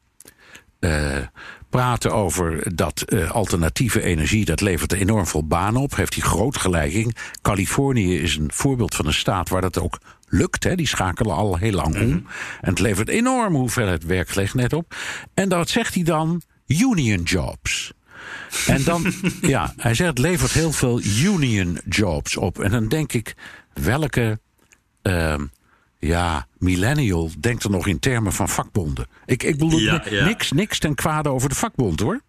praten 1.72 2.14
over 2.14 2.76
dat 2.76 3.04
uh, 3.08 3.32
alternatieve 3.32 4.02
energie, 4.02 4.46
dat 4.46 4.62
levert 4.62 4.94
enorm 4.94 5.28
veel 5.28 5.48
banen 5.48 5.82
op. 5.82 5.96
Heeft 5.96 6.14
hij 6.14 6.24
groot 6.24 6.58
gelijking. 6.58 7.16
Californië 7.42 8.20
is 8.20 8.36
een 8.36 8.52
voorbeeld 8.54 8.96
van 8.96 9.06
een 9.06 9.14
staat 9.14 9.50
waar 9.50 9.62
dat 9.62 9.80
ook 9.80 9.98
lukt. 10.28 10.64
Hè. 10.64 10.76
Die 10.76 10.88
schakelen 10.88 11.36
al 11.36 11.58
heel 11.58 11.72
lang 11.72 11.96
om. 11.96 12.08
Mhm. 12.08 12.20
En 12.62 12.70
het 12.70 12.80
levert 12.80 13.10
enorme 13.10 13.58
hoeveelheid 13.58 14.04
werkgelegenheid 14.04 14.74
op. 14.74 14.96
En 15.34 15.50
dat 15.50 15.70
zegt 15.70 15.94
hij 15.94 16.04
dan 16.04 16.42
union 16.68 17.22
jobs. 17.24 17.94
En 18.68 18.84
dan, 18.84 19.14
ja, 19.42 19.74
hij 19.78 19.94
zegt 19.94 20.10
het 20.10 20.20
levert 20.20 20.52
heel 20.52 20.72
veel 20.72 21.02
union 21.02 21.80
jobs 21.90 22.38
op. 22.38 22.60
En 22.60 22.72
dan 22.72 22.88
denk 22.88 23.14
ik, 23.14 23.36
welke 23.74 24.40
uh, 25.04 25.36
ja, 26.02 26.48
millennial 26.58 27.30
denkt 27.40 27.64
er 27.64 27.70
nog 27.70 27.88
in 27.88 28.00
termen 28.00 28.34
van 28.34 28.50
vakbonden. 28.50 29.08
Ik, 29.26 29.44
ik 29.44 29.58
bedoel 29.58 29.80
ja, 29.80 30.04
ja. 30.10 30.26
niks, 30.26 30.52
niks 30.52 30.80
ten 30.80 30.96
kwade 30.96 31.30
over 31.30 31.50
de 31.50 31.56
vakbond 31.56 32.00
hoor. 32.00 32.22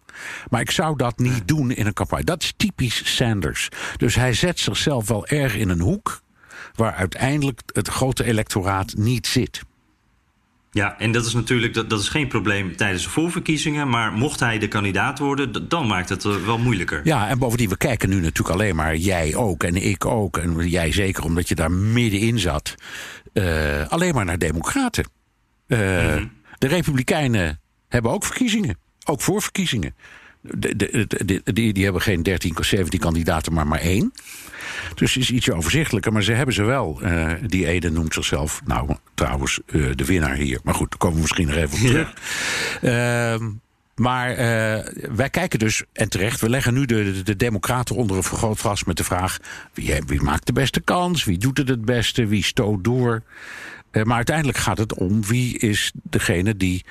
Maar 0.49 0.61
ik 0.61 0.71
zou 0.71 0.97
dat 0.97 1.17
niet 1.17 1.47
doen 1.47 1.71
in 1.71 1.85
een 1.85 1.93
campagne. 1.93 2.23
Dat 2.23 2.43
is 2.43 2.53
typisch 2.57 3.15
Sanders. 3.15 3.69
Dus 3.97 4.15
hij 4.15 4.33
zet 4.33 4.59
zichzelf 4.59 5.07
wel 5.07 5.27
erg 5.27 5.55
in 5.55 5.69
een 5.69 5.79
hoek 5.79 6.21
waar 6.75 6.93
uiteindelijk 6.93 7.61
het 7.65 7.87
grote 7.87 8.23
electoraat 8.23 8.93
niet 8.95 9.27
zit. 9.27 9.63
Ja, 10.71 10.99
en 10.99 11.11
dat 11.11 11.25
is 11.25 11.33
natuurlijk 11.33 11.73
dat, 11.73 11.89
dat 11.89 11.99
is 11.99 12.09
geen 12.09 12.27
probleem 12.27 12.75
tijdens 12.75 13.03
de 13.03 13.09
voorverkiezingen. 13.09 13.89
Maar 13.89 14.11
mocht 14.11 14.39
hij 14.39 14.59
de 14.59 14.67
kandidaat 14.67 15.19
worden, 15.19 15.69
dan 15.69 15.87
maakt 15.87 16.09
het 16.09 16.23
wel 16.23 16.57
moeilijker. 16.57 17.01
Ja, 17.03 17.27
en 17.27 17.39
bovendien, 17.39 17.69
we 17.69 17.77
kijken 17.77 18.09
nu 18.09 18.19
natuurlijk 18.19 18.55
alleen 18.55 18.75
maar, 18.75 18.95
jij 18.95 19.35
ook 19.35 19.63
en 19.63 19.75
ik 19.75 20.05
ook. 20.05 20.37
En 20.37 20.69
jij 20.69 20.91
zeker, 20.91 21.23
omdat 21.23 21.47
je 21.47 21.55
daar 21.55 21.71
middenin 21.71 22.39
zat. 22.39 22.75
Uh, 23.33 23.87
alleen 23.87 24.13
maar 24.13 24.25
naar 24.25 24.37
democraten. 24.37 25.05
Uh, 25.67 25.79
mm-hmm. 25.79 26.31
De 26.57 26.67
republikeinen 26.67 27.59
hebben 27.87 28.11
ook 28.11 28.25
verkiezingen. 28.25 28.77
Ook 29.05 29.21
voorverkiezingen. 29.21 29.95
De, 30.41 30.75
de, 30.75 31.07
de, 31.25 31.53
die, 31.53 31.73
die 31.73 31.83
hebben 31.83 32.01
geen 32.01 32.23
13, 32.23 32.55
17 32.59 32.99
kandidaten, 32.99 33.53
maar 33.53 33.67
maar 33.67 33.79
één. 33.79 34.13
Dus 34.95 35.13
het 35.13 35.23
is 35.23 35.31
ietsje 35.31 35.53
overzichtelijker, 35.53 36.13
maar 36.13 36.23
ze 36.23 36.31
hebben 36.31 36.55
ze 36.55 36.63
wel. 36.63 36.99
Uh, 37.03 37.31
die 37.45 37.67
Ede 37.67 37.91
noemt 37.91 38.13
zichzelf, 38.13 38.61
nou 38.65 38.95
trouwens, 39.13 39.59
uh, 39.65 39.91
de 39.95 40.05
winnaar 40.05 40.35
hier. 40.35 40.59
Maar 40.63 40.73
goed, 40.73 40.89
daar 40.89 40.99
komen 40.99 41.15
we 41.15 41.21
misschien 41.21 41.47
nog 41.47 41.55
even 41.55 41.81
op 41.81 41.87
terug. 41.87 42.13
Ja. 42.81 43.33
Uh, 43.33 43.47
Maar 43.95 44.31
uh, 44.31 44.37
wij 45.15 45.29
kijken 45.29 45.59
dus, 45.59 45.83
en 45.91 46.09
terecht, 46.09 46.41
we 46.41 46.49
leggen 46.49 46.73
nu 46.73 46.85
de, 46.85 47.11
de, 47.11 47.23
de 47.23 47.35
Democraten 47.35 47.95
onder 47.95 48.17
een 48.17 48.23
vergrootglas 48.23 48.83
met 48.83 48.97
de 48.97 49.03
vraag: 49.03 49.37
wie, 49.73 50.03
wie, 50.05 50.21
maakt 50.21 50.45
de 50.45 50.53
beste 50.53 50.81
kans? 50.81 51.23
Wie 51.23 51.37
doet 51.37 51.57
het 51.57 51.67
het 51.67 51.85
beste? 51.85 52.25
Wie 52.25 52.43
stoot 52.43 52.83
door? 52.83 53.23
Uh, 53.91 54.03
maar 54.03 54.15
uiteindelijk 54.15 54.57
gaat 54.57 54.77
het 54.77 54.93
om 54.93 55.25
wie 55.25 55.57
is 55.57 55.91
degene 56.03 56.57
die 56.57 56.85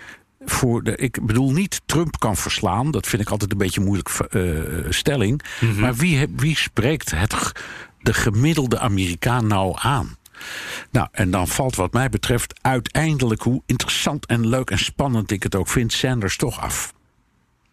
voor 0.45 0.83
de. 0.83 0.97
Ik 0.97 1.27
bedoel 1.27 1.53
niet 1.53 1.81
Trump 1.87 2.19
kan 2.19 2.37
verslaan. 2.37 2.91
Dat 2.91 3.07
vind 3.07 3.23
ik 3.23 3.29
altijd 3.29 3.53
een 3.53 3.59
beetje 3.59 3.81
een 3.81 3.87
moeilijk 3.87 4.11
uh, 4.31 4.87
stelling. 4.89 5.43
Mm 5.61 5.71
-hmm. 5.71 5.81
Maar 5.81 5.95
wie, 5.95 6.27
wie 6.37 6.57
spreekt 6.57 7.11
het, 7.11 7.53
de 8.01 8.15
gemiddelde 8.15 8.79
Amerikaan 8.79 9.47
nou 9.47 9.77
aan? 9.79 10.17
Nou, 10.91 11.09
en 11.13 11.31
dan 11.31 11.49
valt 11.49 11.77
wat 11.77 11.93
mij 11.93 12.09
betreft 12.09 12.55
uiteindelijk, 12.61 13.43
hoe 13.43 13.63
interessant 13.67 14.27
en 14.27 14.49
leuk 14.49 14.71
en 14.71 14.79
spannend 14.79 15.31
ik 15.31 15.43
het 15.43 15.55
ook 15.55 15.69
vind, 15.69 15.93
Sanders 15.93 16.37
toch 16.37 16.61
af. 16.61 16.93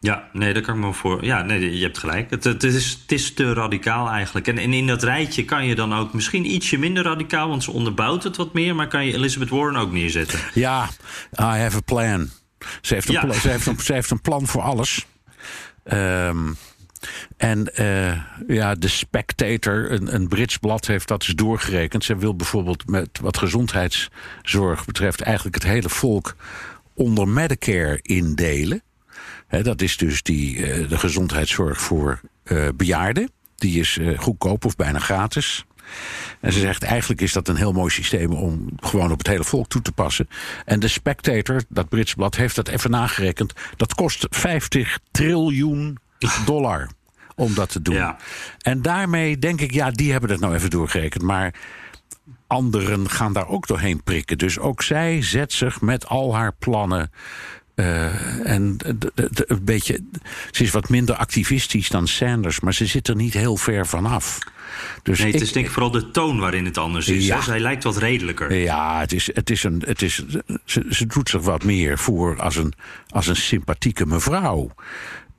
Ja, 0.01 0.29
nee, 0.33 0.53
dat 0.53 0.63
kan 0.63 0.75
ik 0.75 0.81
me 0.81 0.93
voor. 0.93 1.25
Ja, 1.25 1.41
nee, 1.41 1.77
je 1.77 1.83
hebt 1.83 1.97
gelijk. 1.97 2.29
Het, 2.29 2.43
het, 2.43 2.63
is, 2.63 2.99
het 3.01 3.11
is 3.11 3.33
te 3.33 3.53
radicaal 3.53 4.09
eigenlijk. 4.09 4.47
En, 4.47 4.57
en 4.57 4.73
in 4.73 4.87
dat 4.87 5.03
rijtje 5.03 5.45
kan 5.45 5.65
je 5.65 5.75
dan 5.75 5.93
ook 5.93 6.13
misschien 6.13 6.51
ietsje 6.53 6.77
minder 6.77 7.03
radicaal, 7.03 7.49
want 7.49 7.63
ze 7.63 7.71
onderbouwt 7.71 8.23
het 8.23 8.37
wat 8.37 8.53
meer, 8.53 8.75
maar 8.75 8.87
kan 8.87 9.05
je 9.05 9.13
Elizabeth 9.13 9.49
Warren 9.49 9.75
ook 9.75 9.91
neerzetten. 9.91 10.39
Ja, 10.53 10.89
I 11.39 11.43
have 11.43 11.77
a 11.77 11.81
plan. 11.85 12.29
Ze 12.81 12.93
heeft 12.93 13.07
een, 13.07 13.13
ja. 13.13 13.21
plan, 13.21 13.33
ze 13.33 13.49
heeft 13.49 13.65
een, 13.65 13.79
ze 13.79 13.93
heeft 13.93 14.11
een 14.11 14.21
plan 14.21 14.47
voor 14.47 14.61
alles. 14.61 15.05
Um, 15.91 16.57
en 17.37 17.69
uh, 17.79 18.21
ja, 18.47 18.75
de 18.75 18.87
Spectator, 18.87 19.91
een, 19.91 20.15
een 20.15 20.27
Brits 20.27 20.57
blad, 20.57 20.87
heeft 20.87 21.07
dat 21.07 21.23
eens 21.23 21.35
doorgerekend. 21.35 22.03
Ze 22.03 22.15
wil 22.15 22.35
bijvoorbeeld 22.35 22.89
met 22.89 23.19
wat 23.21 23.37
gezondheidszorg 23.37 24.85
betreft 24.85 25.21
eigenlijk 25.21 25.55
het 25.55 25.63
hele 25.63 25.89
volk 25.89 26.35
onder 26.93 27.27
Medicare 27.27 27.99
indelen. 28.01 28.81
Dat 29.47 29.81
is 29.81 29.97
dus 29.97 30.23
die, 30.23 30.57
uh, 30.57 30.89
de 30.89 30.97
gezondheidszorg 30.97 31.81
voor 31.81 32.21
uh, 32.43 32.67
bejaarden. 32.75 33.31
Die 33.55 33.79
is 33.79 33.99
goedkoop 34.17 34.65
of 34.65 34.75
bijna 34.75 34.99
gratis. 34.99 35.65
En 36.39 36.53
ze 36.53 36.59
zegt 36.59 36.83
eigenlijk 36.83 37.21
is 37.21 37.33
dat 37.33 37.47
een 37.47 37.55
heel 37.55 37.71
mooi 37.71 37.91
systeem 37.91 38.31
om 38.31 38.69
gewoon 38.79 39.11
op 39.11 39.17
het 39.17 39.27
hele 39.27 39.43
volk 39.43 39.67
toe 39.67 39.81
te 39.81 39.91
passen. 39.91 40.29
En 40.65 40.79
de 40.79 40.87
Spectator, 40.87 41.61
dat 41.69 41.89
Brits 41.89 42.13
blad, 42.13 42.35
heeft 42.35 42.55
dat 42.55 42.67
even 42.67 42.91
nagerekend. 42.91 43.53
Dat 43.75 43.93
kost 43.93 44.25
50 44.29 44.99
triljoen 45.11 45.97
dollar 46.45 46.89
om 47.35 47.53
dat 47.53 47.69
te 47.69 47.81
doen. 47.81 47.95
Ja. 47.95 48.17
En 48.61 48.81
daarmee 48.81 49.37
denk 49.37 49.61
ik, 49.61 49.73
ja, 49.73 49.91
die 49.91 50.11
hebben 50.11 50.29
het 50.29 50.39
nou 50.39 50.55
even 50.55 50.69
doorgerekend. 50.69 51.23
Maar 51.23 51.53
anderen 52.47 53.09
gaan 53.09 53.33
daar 53.33 53.47
ook 53.47 53.67
doorheen 53.67 54.03
prikken. 54.03 54.37
Dus 54.37 54.59
ook 54.59 54.81
zij 54.81 55.21
zet 55.21 55.53
zich 55.53 55.81
met 55.81 56.07
al 56.07 56.35
haar 56.35 56.53
plannen. 56.59 57.11
Uh, 57.75 58.49
en 58.49 58.77
een 59.47 59.63
beetje, 59.63 60.03
ze 60.51 60.63
is 60.63 60.71
wat 60.71 60.89
minder 60.89 61.15
activistisch 61.15 61.89
dan 61.89 62.07
Sanders, 62.07 62.59
maar 62.59 62.73
ze 62.73 62.85
zit 62.85 63.07
er 63.07 63.15
niet 63.15 63.33
heel 63.33 63.57
ver 63.57 63.87
vanaf. 63.87 64.39
Dus 65.03 65.19
nee, 65.19 65.31
het 65.31 65.41
is 65.41 65.51
denk 65.51 65.65
ik 65.65 65.71
vooral 65.71 65.91
de 65.91 66.11
toon 66.11 66.39
waarin 66.39 66.65
het 66.65 66.77
anders 66.77 67.07
is. 67.07 67.25
Ja. 67.25 67.41
Zij 67.41 67.59
lijkt 67.59 67.83
wat 67.83 67.97
redelijker. 67.97 68.53
Ja, 68.53 68.99
het 68.99 69.11
is, 69.11 69.29
het 69.33 69.49
is 69.49 69.63
een, 69.63 69.83
het 69.85 70.01
is, 70.01 70.25
ze, 70.65 70.85
ze 70.89 71.05
doet 71.05 71.29
zich 71.29 71.41
wat 71.41 71.63
meer 71.63 71.97
voor 71.97 72.41
als 72.41 72.55
een, 72.55 72.73
als 73.09 73.27
een 73.27 73.35
sympathieke 73.35 74.05
mevrouw. 74.05 74.71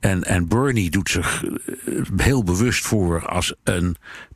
En, 0.01 0.23
en 0.23 0.47
Bernie 0.47 0.89
doet 0.89 1.09
zich 1.09 1.43
eh, 1.43 1.93
heel 2.17 2.43
bewust 2.43 2.85
voor 2.85 3.27
als 3.27 3.53
een 3.63 3.95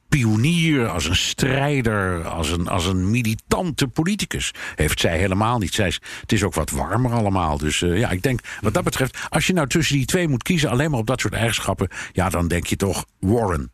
pionier, 0.10 0.88
als 0.88 1.06
een 1.06 1.16
strijder, 1.16 2.28
als 2.28 2.50
een, 2.50 2.68
als 2.68 2.86
een 2.86 3.10
militante 3.10 3.88
politicus. 3.88 4.54
Heeft 4.76 5.00
zij 5.00 5.18
helemaal 5.18 5.58
niet. 5.58 5.74
Zij 5.74 5.88
is, 5.88 6.02
het 6.22 6.32
is 6.32 6.44
ook 6.44 6.54
wat 6.54 6.70
warmer 6.70 7.12
allemaal. 7.12 7.58
Dus 7.58 7.82
uh, 7.82 8.00
ja, 8.00 8.10
ik 8.10 8.22
denk 8.22 8.40
wat 8.62 8.74
dat 8.74 8.84
betreft, 8.84 9.28
als 9.30 9.48
je 9.48 9.54
nou 9.54 9.68
tussen 9.68 9.96
die 9.96 10.06
twee 10.06 10.28
moet 10.28 10.44
kiezen, 10.44 10.70
alleen 10.70 10.90
maar 10.90 11.00
op 11.00 11.08
dat 11.08 11.20
soort 11.20 11.34
eigenschappen, 11.34 11.88
ja, 12.14 12.30
dan 12.30 12.48
denk 12.48 12.66
je 12.66 12.76
toch 12.76 13.06
Warren. 13.20 13.72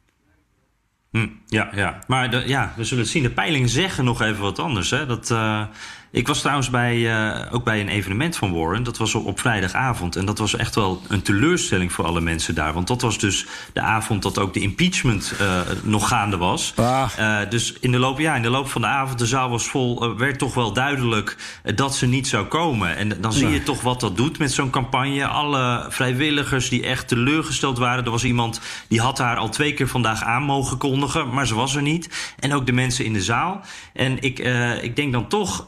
Hm, 1.12 1.28
ja, 1.48 1.70
ja, 1.76 2.00
maar 2.08 2.48
ja, 2.48 2.74
we 2.78 2.84
zullen 2.84 3.04
het 3.04 3.14
zien. 3.14 3.24
De 3.24 3.32
peilingen 3.32 3.70
zeggen 3.70 4.06
nog 4.06 4.22
even 4.22 4.42
wat 4.42 4.60
anders. 4.60 4.90
Hè? 4.90 5.06
Dat, 5.06 5.30
uh, 5.30 5.66
ik 6.12 6.28
was 6.28 6.40
trouwens 6.40 6.70
bij, 6.70 6.98
uh, 6.98 7.54
ook 7.54 7.64
bij 7.64 7.80
een 7.80 7.88
evenement 7.88 8.36
van 8.36 8.54
Warren. 8.54 8.84
Dat 8.84 8.98
was 8.98 9.16
op, 9.16 9.26
op, 9.26 9.40
vrijdagavond. 9.40 10.16
En 10.16 10.26
dat 10.26 10.38
was 10.38 10.56
echt 10.56 10.76
wel 10.76 11.02
een 11.08 11.22
teleurstelling 11.22 11.92
voor 11.92 12.06
alle 12.06 12.22
mensen 12.22 12.56
daar. 12.56 12.74
Want 12.74 12.88
dat 12.88 13.02
was 13.02 13.18
dus 13.18 13.46
de 13.74 13.82
avond 13.82 14.22
dat 14.22 14.40
ook 14.40 14.54
de 14.54 14.60
impeachment 14.60 15.34
uh, 15.42 15.60
nog 15.84 16.08
gaande 16.08 16.38
was. 16.38 16.74
Ah. 16.76 17.50
dus 17.50 17.74
in 17.80 17.92
de, 17.92 17.98
loop, 17.98 18.20
ja, 18.20 18.36
in 18.36 18.42
de 18.42 18.50
loop 18.50 18.70
van 18.70 18.82
de 18.82 18.88
avond, 18.88 19.20
de 19.20 19.26
zaal 19.26 19.50
was 19.50 19.68
vol, 19.68 20.18
werd 20.18 20.40
toch 20.40 20.54
wel 20.54 20.74
duidelijk 20.74 21.38
dat 21.76 21.96
ze 21.96 22.06
niet 22.06 22.28
zou 22.28 22.46
komen. 22.46 22.96
En 22.96 23.22
dan 23.22 23.34
zie 23.34 23.50
je 23.50 23.64
toch 23.64 23.82
wat 23.82 24.00
dat 24.00 24.18
doet 24.18 24.38
met 24.38 24.52
zo'n 24.52 24.70
campagne. 24.70 25.28
Alle 25.28 25.86
vrijwilligers 25.90 26.70
die 26.70 26.84
echt 26.84 27.08
teleurgesteld 27.08 27.78
waren. 27.78 28.06
Er 28.06 28.12
was 28.12 28.24
iemand 28.24 28.62
die 28.88 29.02
had 29.02 29.18
haar 29.18 29.38
al 29.38 29.50
twee 29.50 29.74
keer 29.74 29.88
vandaag 29.88 30.24
aan 30.24 30.44
mogen 30.44 30.78
kondigen, 30.78 31.34
maar 31.34 31.48
ze 31.48 31.56
was 31.56 31.76
er 31.76 31.82
niet. 31.82 32.34
En 32.40 32.54
ook 32.54 32.66
de 32.66 32.72
mensen 32.72 33.06
in 33.06 33.14
de 33.14 33.22
zaal. 33.22 33.62
En 33.94 34.22
ik, 34.22 34.40
ik 34.82 34.96
denk 34.96 35.12
dan 35.12 35.28
toch 35.28 35.64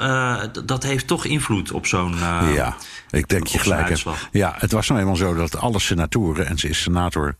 dat 0.65 0.83
heeft 0.83 1.07
toch 1.07 1.25
invloed 1.25 1.71
op 1.71 1.85
zo'n. 1.85 2.13
Uh, 2.13 2.49
ja, 2.55 2.75
ik 3.09 3.27
denk 3.27 3.47
je 3.47 3.59
gelijk. 3.59 4.03
Ja, 4.31 4.55
het 4.57 4.71
was 4.71 4.87
nou 4.87 4.99
eenmaal 4.99 5.15
zo 5.15 5.33
dat 5.33 5.57
alle 5.57 5.79
senatoren, 5.79 6.45
en 6.45 6.57
ze 6.57 6.69
is 6.69 6.81
senator. 6.81 7.35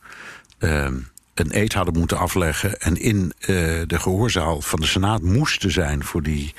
Uh, 0.59 0.87
een 1.33 1.57
eed 1.57 1.73
hadden 1.73 1.97
moeten 1.97 2.17
afleggen. 2.17 2.79
en 2.79 2.97
in 2.97 3.33
uh, 3.39 3.47
de 3.87 3.99
gehoorzaal 3.99 4.61
van 4.61 4.79
de 4.79 4.85
Senaat 4.85 5.21
moesten 5.21 5.71
zijn 5.71 6.03
voor 6.03 6.23
die 6.23 6.53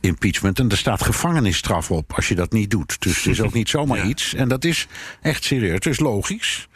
impeachment. 0.00 0.58
En 0.58 0.70
er 0.70 0.76
staat 0.76 1.02
gevangenisstraf 1.02 1.90
op 1.90 2.12
als 2.12 2.28
je 2.28 2.34
dat 2.34 2.52
niet 2.52 2.70
doet. 2.70 3.00
Dus 3.02 3.16
het 3.16 3.26
is 3.26 3.40
ook 3.40 3.52
niet 3.52 3.68
zomaar 3.76 3.98
ja. 3.98 4.04
iets. 4.04 4.34
En 4.34 4.48
dat 4.48 4.64
is 4.64 4.86
echt 5.20 5.44
serieus. 5.44 5.74
Het 5.74 5.86
is 5.86 5.98
logisch. 5.98 6.68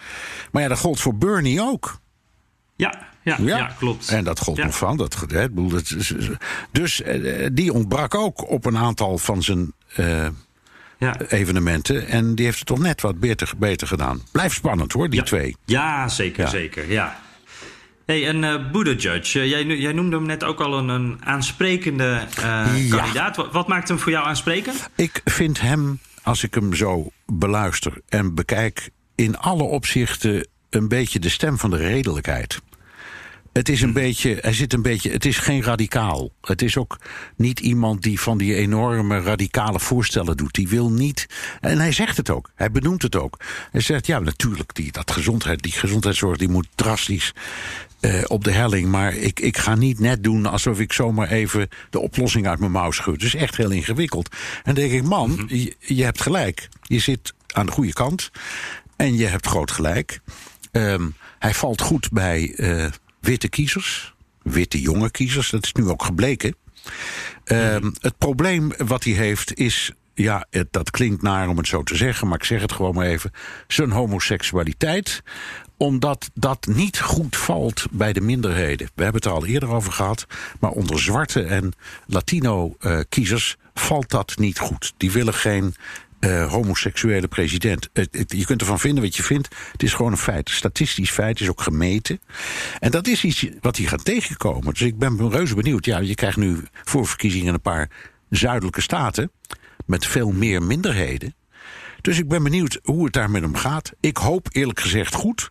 Maar 0.53 0.63
ja, 0.63 0.69
dat 0.69 0.79
gold 0.79 1.01
voor 1.01 1.15
Bernie 1.15 1.61
ook. 1.61 2.01
Ja, 2.81 3.09
ja, 3.23 3.37
ja. 3.39 3.57
ja, 3.57 3.75
klopt. 3.79 4.09
En 4.09 4.25
dat 4.25 4.39
gold 4.39 4.63
nog 4.63 4.77
van. 4.77 4.97
Dat, 4.97 5.25
hè, 5.29 5.53
dat, 5.53 5.95
dus 6.73 7.01
uh, 7.01 7.47
die 7.53 7.73
ontbrak 7.73 8.15
ook 8.15 8.51
op 8.51 8.65
een 8.65 8.77
aantal 8.77 9.19
van 9.19 9.43
zijn 9.43 9.73
uh, 9.97 10.27
ja. 10.99 11.17
evenementen. 11.29 12.07
En 12.07 12.35
die 12.35 12.45
heeft 12.45 12.59
het 12.59 12.67
toch 12.67 12.79
net 12.79 13.01
wat 13.01 13.21
beter, 13.21 13.53
beter 13.57 13.87
gedaan. 13.87 14.23
Blijft 14.33 14.55
spannend 14.55 14.93
hoor, 14.93 15.11
die 15.11 15.23
twee. 15.23 15.57
Ja, 15.65 16.09
zeker, 16.09 16.49
zeker. 16.49 16.91
Ja. 16.91 17.21
Hey, 18.07 18.29
en 18.29 18.43
uh, 18.43 18.95
uh, 18.95 19.23
jij, 19.23 19.65
jij, 19.67 19.93
noemde 19.93 20.17
hem 20.17 20.27
net 20.27 20.45
ook 20.45 20.61
al 20.61 20.79
een, 20.79 20.89
een 20.89 21.21
aansprekende 21.25 22.27
kandidaat. 22.35 23.37
Wat, 23.37 23.53
wat, 23.53 23.69
maakt 23.69 23.89
hem 23.89 23.99
voor 23.99 24.13
jou 24.13 24.27
aansprekend? 24.27 24.91
Ik 24.95 25.21
vind 25.25 25.61
hem, 25.61 25.99
als 26.23 26.45
ik 26.45 26.55
hem 26.55 26.75
zo 26.75 27.11
beluister 27.27 28.01
en 28.09 28.35
bekijk... 28.35 28.91
in 29.15 29.39
alle 29.39 29.63
opzichten 29.63 30.47
een 30.71 30.89
beetje 30.89 31.19
de 31.19 31.29
stem 31.29 31.59
van 31.59 31.71
de 31.71 31.77
redelijkheid. 31.77 32.61
Het 33.53 33.69
is 33.69 33.81
een 33.81 33.89
mhm. 33.89 33.99
beetje, 33.99 34.39
hij 34.41 34.53
zit 34.53 34.73
een 34.73 34.83
beetje, 34.83 35.11
het 35.11 35.25
is 35.25 35.39
geen 35.39 35.63
radicaal. 35.63 36.31
Het 36.41 36.63
is 36.63 36.77
ook 36.77 36.99
niet 37.37 37.61
iemand 37.61 38.03
die 38.03 38.21
van 38.21 38.39
die 38.39 38.55
enorme 38.55 39.21
radicale 39.21 39.81
voorstellen 39.81 40.37
doet. 40.37 40.55
Die 40.55 40.69
wil 40.69 40.91
niet, 40.91 41.27
en 41.61 41.79
hij 41.79 41.93
zegt 41.93 42.17
het 42.17 42.31
ook, 42.31 42.51
hij 42.55 42.71
benoemt 42.71 43.03
het 43.03 43.17
ook. 43.17 43.37
Hij 43.71 43.81
zegt, 43.81 44.07
ja, 44.07 44.19
natuurlijk, 44.19 44.75
die, 44.75 44.93
dat 44.93 45.11
gezondheid, 45.11 45.63
die 45.63 45.73
gezondheidszorg 45.73 46.37
die 46.37 46.49
moet 46.49 46.69
drastisch 46.75 47.33
uh, 48.01 48.23
op 48.27 48.45
de 48.45 48.53
helling. 48.53 48.89
Maar 48.89 49.15
ik, 49.15 49.41
ik 49.41 49.59
ga 49.59 49.75
niet 49.75 49.99
net 49.99 50.25
doen 50.25 50.47
alsof 50.47 50.81
ik 50.81 50.93
zomaar 50.93 51.29
even 51.29 51.69
de 51.91 51.99
oplossing 51.99 52.47
uit 52.47 52.59
mijn 52.59 52.73
mouw 52.73 52.91
schud. 52.91 53.15
Het 53.15 53.23
is 53.23 53.35
echt 53.35 53.57
heel 53.57 53.71
ingewikkeld. 53.71 54.29
En 54.33 54.75
dan 54.75 54.75
denk 54.75 54.93
ik, 54.93 55.03
man, 55.03 55.31
mhm. 55.31 55.55
je, 55.55 55.75
je, 55.79 56.05
hebt 56.05 56.23
gelijk. 56.23 56.69
Je 56.83 56.99
zit 56.99 57.35
aan 57.47 57.67
de 57.67 57.73
goede 57.73 57.93
kant. 57.93 58.31
En 58.97 59.17
je 59.17 59.27
hebt 59.27 59.47
groot 59.47 59.71
gelijk. 59.71 60.21
Um, 60.73 61.15
hij 61.39 61.55
valt 61.55 61.81
goed 61.81 62.11
bij 62.11 62.53
uh, 62.57 62.87
witte 63.21 63.49
kiezers, 63.49 64.15
witte 64.43 64.81
jonge 64.81 65.11
kiezers. 65.11 65.51
Dat 65.51 65.65
is 65.65 65.73
nu 65.73 65.89
ook 65.89 66.03
gebleken. 66.03 66.57
Um, 67.45 67.93
het 68.01 68.19
probleem 68.19 68.73
wat 68.77 69.05
hij 69.05 69.13
heeft 69.13 69.55
is 69.55 69.93
ja, 70.15 70.47
dat 70.71 70.91
klinkt 70.91 71.23
naar 71.23 71.49
om 71.49 71.57
het 71.57 71.67
zo 71.67 71.83
te 71.83 71.97
zeggen, 71.97 72.29
maar 72.29 72.39
ik 72.39 72.45
zeg 72.45 72.61
het 72.61 72.73
gewoon 72.73 72.95
maar 72.95 73.07
even. 73.07 73.33
Zijn 73.67 73.91
homoseksualiteit 73.91 75.23
omdat 75.77 76.31
dat 76.35 76.67
niet 76.67 77.01
goed 77.01 77.37
valt 77.37 77.87
bij 77.91 78.13
de 78.13 78.21
minderheden. 78.21 78.91
We 78.95 79.03
hebben 79.03 79.23
het 79.23 79.31
er 79.31 79.37
al 79.37 79.47
eerder 79.47 79.69
over 79.69 79.93
gehad. 79.93 80.27
Maar 80.59 80.71
onder 80.71 81.01
zwarte 81.01 81.43
en 81.43 81.73
Latino-kiezers 82.07 83.57
uh, 83.59 83.83
valt 83.83 84.11
dat 84.11 84.39
niet 84.39 84.59
goed. 84.59 84.93
Die 84.97 85.11
willen 85.11 85.35
geen 85.35 85.75
uh, 86.21 86.51
homoseksuele 86.53 87.29
president. 87.29 87.89
Je 88.27 88.45
kunt 88.45 88.61
ervan 88.61 88.79
vinden 88.79 89.03
wat 89.03 89.17
je 89.17 89.23
vindt. 89.23 89.49
Het 89.73 89.83
is 89.83 89.93
gewoon 89.93 90.13
een 90.13 90.19
feit. 90.19 90.51
Statistisch 90.51 91.11
feit 91.11 91.41
is 91.41 91.49
ook 91.49 91.61
gemeten. 91.61 92.21
En 92.79 92.91
dat 92.91 93.07
is 93.07 93.25
iets 93.25 93.47
wat 93.61 93.77
hier 93.77 93.89
gaat 93.89 94.05
tegenkomen. 94.05 94.73
Dus 94.73 94.83
ik 94.83 94.99
ben 94.99 95.31
reuze 95.31 95.55
benieuwd. 95.55 95.85
Ja, 95.85 95.99
je 95.99 96.15
krijgt 96.15 96.37
nu 96.37 96.59
voor 96.85 97.07
verkiezingen 97.07 97.55
een 97.55 97.61
paar 97.61 97.91
zuidelijke 98.31 98.81
staten. 98.81 99.31
met 99.87 100.07
veel 100.07 100.33
meer 100.33 100.63
minderheden. 100.63 101.35
Dus 102.01 102.19
ik 102.19 102.29
ben 102.29 102.43
benieuwd 102.43 102.79
hoe 102.83 103.05
het 103.05 103.13
daar 103.13 103.31
met 103.31 103.43
hem 103.43 103.55
gaat. 103.55 103.93
Ik 104.01 104.17
hoop 104.17 104.49
eerlijk 104.51 104.81
gezegd 104.81 105.15
goed. 105.15 105.51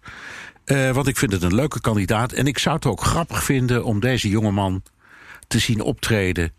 Uh, 0.65 0.91
want 0.91 1.08
ik 1.08 1.17
vind 1.17 1.32
het 1.32 1.43
een 1.43 1.55
leuke 1.55 1.82
kandidaat. 1.82 2.32
En 2.32 2.47
ik 2.47 2.58
zou 2.58 2.75
het 2.75 2.86
ook 2.86 3.03
grappig 3.03 3.43
vinden 3.43 3.84
om 3.84 3.99
deze 3.99 4.29
jongeman 4.29 4.84
te 5.47 5.60
zien 5.60 5.82
optreden 5.82 6.53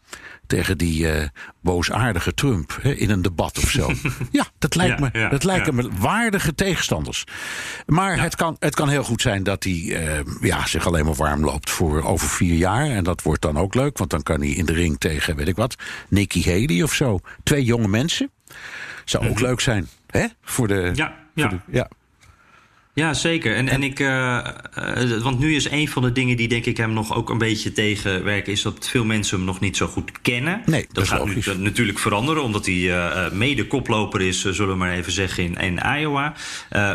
tegen 0.50 0.78
die 0.78 1.02
uh, 1.02 1.24
boosaardige 1.60 2.34
Trump 2.34 2.78
hè, 2.82 2.92
in 2.92 3.10
een 3.10 3.22
debat 3.22 3.58
of 3.58 3.70
zo. 3.70 3.92
ja, 4.30 4.44
dat 4.58 4.74
lijkt 4.74 5.00
me, 5.00 5.08
ja, 5.12 5.28
dat 5.28 5.44
lijken 5.44 5.74
me 5.74 5.90
waardige 5.98 6.54
tegenstanders. 6.54 7.24
Maar 7.86 8.20
het, 8.20 8.36
kan, 8.36 8.56
het 8.58 8.74
kan 8.74 8.88
heel 8.88 9.04
goed 9.04 9.22
zijn 9.22 9.42
dat 9.42 9.64
hij 9.64 9.72
uh, 9.72 10.20
ja, 10.40 10.66
zich 10.66 10.86
alleen 10.86 11.04
maar 11.04 11.14
warm 11.14 11.44
loopt 11.44 11.70
voor 11.70 12.02
over 12.02 12.28
vier 12.28 12.54
jaar. 12.54 12.86
En 12.86 13.04
dat 13.04 13.22
wordt 13.22 13.42
dan 13.42 13.58
ook 13.58 13.74
leuk, 13.74 13.98
want 13.98 14.10
dan 14.10 14.22
kan 14.22 14.40
hij 14.40 14.50
in 14.50 14.66
de 14.66 14.72
ring 14.72 14.98
tegen, 14.98 15.36
weet 15.36 15.48
ik 15.48 15.56
wat, 15.56 15.74
Nikki 16.08 16.44
Haley 16.44 16.82
of 16.82 16.92
zo. 16.92 17.20
Twee 17.42 17.64
jonge 17.64 17.88
mensen. 17.88 18.30
Zou 19.04 19.28
ook 19.28 19.40
leuk 19.40 19.60
zijn, 19.60 19.88
hè? 20.06 20.26
Voor 20.42 20.68
de. 20.68 20.90
Ja, 20.94 21.14
ja. 21.34 21.48
Voor 21.48 21.58
de, 21.66 21.72
ja. 21.76 21.88
Ja, 23.00 23.14
zeker. 23.14 23.56
En, 23.56 23.68
en 23.68 23.82
ik, 23.82 24.00
uh, 24.00 24.38
uh, 24.78 25.22
want 25.22 25.38
nu 25.38 25.54
is 25.54 25.70
een 25.70 25.88
van 25.88 26.02
de 26.02 26.12
dingen 26.12 26.36
die 26.36 26.48
denk 26.48 26.64
ik 26.64 26.76
hem 26.76 26.92
nog 26.92 27.14
ook 27.14 27.30
een 27.30 27.38
beetje 27.38 27.72
tegenwerken, 27.72 28.52
is 28.52 28.62
dat 28.62 28.88
veel 28.88 29.04
mensen 29.04 29.36
hem 29.36 29.46
nog 29.46 29.60
niet 29.60 29.76
zo 29.76 29.86
goed 29.86 30.10
kennen. 30.22 30.62
Nee, 30.66 30.80
dat, 30.80 30.94
dat 30.94 31.08
gaat 31.08 31.24
nu 31.26 31.62
natuurlijk 31.62 31.98
veranderen, 31.98 32.42
omdat 32.42 32.66
hij 32.66 32.92
mede 33.32 33.66
koploper 33.66 34.20
is, 34.20 34.40
zullen 34.40 34.68
we 34.68 34.74
maar 34.74 34.92
even 34.92 35.12
zeggen, 35.12 35.44
in, 35.44 35.56
in 35.56 35.80
Iowa. 36.00 36.34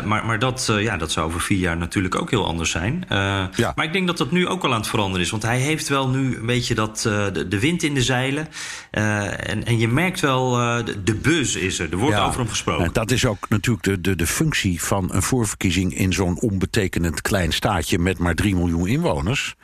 maar 0.04 0.26
maar 0.26 0.38
dat, 0.38 0.72
ja, 0.78 0.96
dat 0.96 1.12
zou 1.12 1.26
over 1.26 1.40
vier 1.40 1.58
jaar 1.58 1.76
natuurlijk 1.76 2.14
ook 2.14 2.30
heel 2.30 2.46
anders 2.46 2.70
zijn. 2.70 3.04
Ja. 3.08 3.72
Maar 3.74 3.84
ik 3.84 3.92
denk 3.92 4.06
dat 4.06 4.18
dat 4.18 4.30
nu 4.30 4.46
ook 4.46 4.64
al 4.64 4.72
aan 4.72 4.80
het 4.80 4.88
veranderen 4.88 5.24
is, 5.24 5.30
want 5.30 5.42
hij 5.42 5.58
heeft 5.58 5.88
wel 5.88 6.08
nu 6.08 6.36
een 6.36 6.46
beetje 6.46 6.74
dat, 6.74 7.00
de, 7.32 7.48
de 7.48 7.60
wind 7.60 7.82
in 7.82 7.94
de 7.94 8.02
zeilen. 8.02 8.48
en, 8.90 9.64
en 9.64 9.78
je 9.78 9.88
merkt 9.88 10.20
wel, 10.20 10.50
de, 10.84 11.02
de 11.04 11.14
buzz 11.14 11.54
is 11.54 11.78
er. 11.78 11.90
Er 11.90 11.98
wordt 11.98 12.16
Ja, 12.16 12.26
over 12.26 12.40
hem 12.40 12.48
gesproken. 12.48 12.84
En 12.84 12.92
dat 12.92 13.10
is 13.10 13.26
ook 13.26 13.48
natuurlijk 13.48 13.84
de, 13.84 14.00
de, 14.00 14.16
de 14.16 14.26
functie 14.26 14.82
van 14.82 15.08
een 15.12 15.22
voorverkiezing 15.22 15.95
in 15.96 16.12
zo'n 16.12 16.40
onbetekenend 16.40 17.20
klein 17.22 17.52
staatje 17.52 17.98
met 17.98 18.18
maar 18.18 18.34
3 18.34 18.54
miljoen 18.54 18.86
inwoners. 18.88 19.54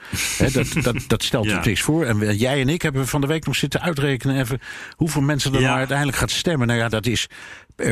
Dat, 0.52 0.66
dat, 0.84 0.96
dat 1.06 1.22
stelt 1.22 1.44
Ja. 1.46 1.56
het 1.56 1.64
niks 1.64 1.80
voor. 1.80 2.04
En 2.04 2.36
jij 2.36 2.60
en 2.60 2.68
ik 2.68 2.82
hebben 2.82 3.06
van 3.08 3.20
de 3.20 3.26
week 3.26 3.46
nog 3.46 3.56
zitten 3.56 3.80
uitrekenen 3.80 4.40
even 4.40 4.60
hoeveel 4.96 5.22
mensen 5.22 5.52
er 5.54 5.60
Ja. 5.60 5.66
nou 5.66 5.78
uiteindelijk 5.78 6.18
gaat 6.18 6.30
stemmen. 6.30 6.66
Nou 6.66 6.78
ja, 6.78 6.88
dat 6.88 7.06
is 7.06 7.26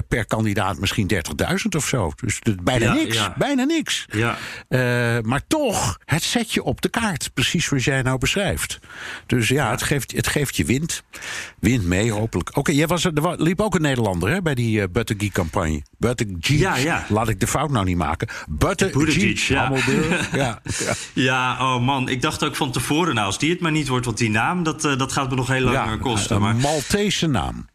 per, 0.09 0.27
kandidaat 0.27 0.79
misschien 0.79 1.11
30.000 1.15 1.19
of 1.77 1.87
zo. 1.87 2.13
Dus 2.17 2.39
bijna 2.63 2.85
Ja, 2.85 2.93
niks. 2.93 3.17
ja. 3.17 3.35
Bijna 3.39 3.65
niks. 3.65 4.07
Ja. 4.11 4.37
Eh, 4.69 4.79
maar 5.23 5.41
toch, 5.47 5.99
het 6.05 6.23
zet 6.23 6.53
je 6.53 6.63
op 6.63 6.81
de 6.81 6.89
kaart. 6.89 7.31
Precies 7.35 7.65
zoals 7.65 7.85
jij 7.85 8.03
nou 8.03 8.19
beschrijft. 8.19 8.79
Dus 9.27 9.49
ja, 9.49 9.71
Het, 9.71 9.83
geeft, 9.83 10.13
het 10.13 10.27
geeft 10.27 10.57
je 10.57 10.65
wind. 10.65 11.03
Wind 11.61 11.85
mee, 11.85 12.13
hopelijk. 12.13 12.57
Oké, 12.57 12.73
jij 12.73 12.87
was 12.87 13.05
er, 13.05 13.13
liep 13.43 13.61
ook 13.61 13.75
een 13.75 13.83
Nederlander 13.83 14.31
hè, 14.31 14.43
bij 14.43 14.55
die 14.55 14.81
eh 14.83 14.89
Buttigieg-campagne. 14.93 15.83
Buttigieg, 15.99 16.61
Ja, 16.61 16.77
ja. 16.77 17.05
laat 17.09 17.29
ik 17.29 17.41
de 17.41 17.47
fout 17.47 17.71
nou 17.71 17.85
niet 17.85 17.97
maken. 17.97 18.29
Buttigieg, 18.49 19.49
ja. 19.49 19.73
ja. 20.33 20.61
ja. 21.15 21.75
Oh 21.75 21.83
man, 21.83 22.09
ik 22.09 22.23
dacht 22.23 22.45
ook 22.45 22.57
van 22.57 22.73
tevoren, 22.73 23.15
nou, 23.15 23.27
als 23.27 23.39
die 23.39 23.51
het 23.51 23.61
maar 23.61 23.73
niet 23.73 23.89
wordt, 23.89 24.05
want 24.05 24.19
die 24.19 24.31
naam, 24.31 24.63
dat, 24.63 24.85
eh, 24.85 24.99
dat 24.99 25.13
gaat 25.13 25.31
me 25.31 25.37
nog 25.37 25.49
heel 25.49 25.61
lang 25.61 26.01
kosten. 26.01 26.37
een 26.37 26.43
Maar, 26.43 26.57
Maltese 26.57 27.27
naam. 27.27 27.69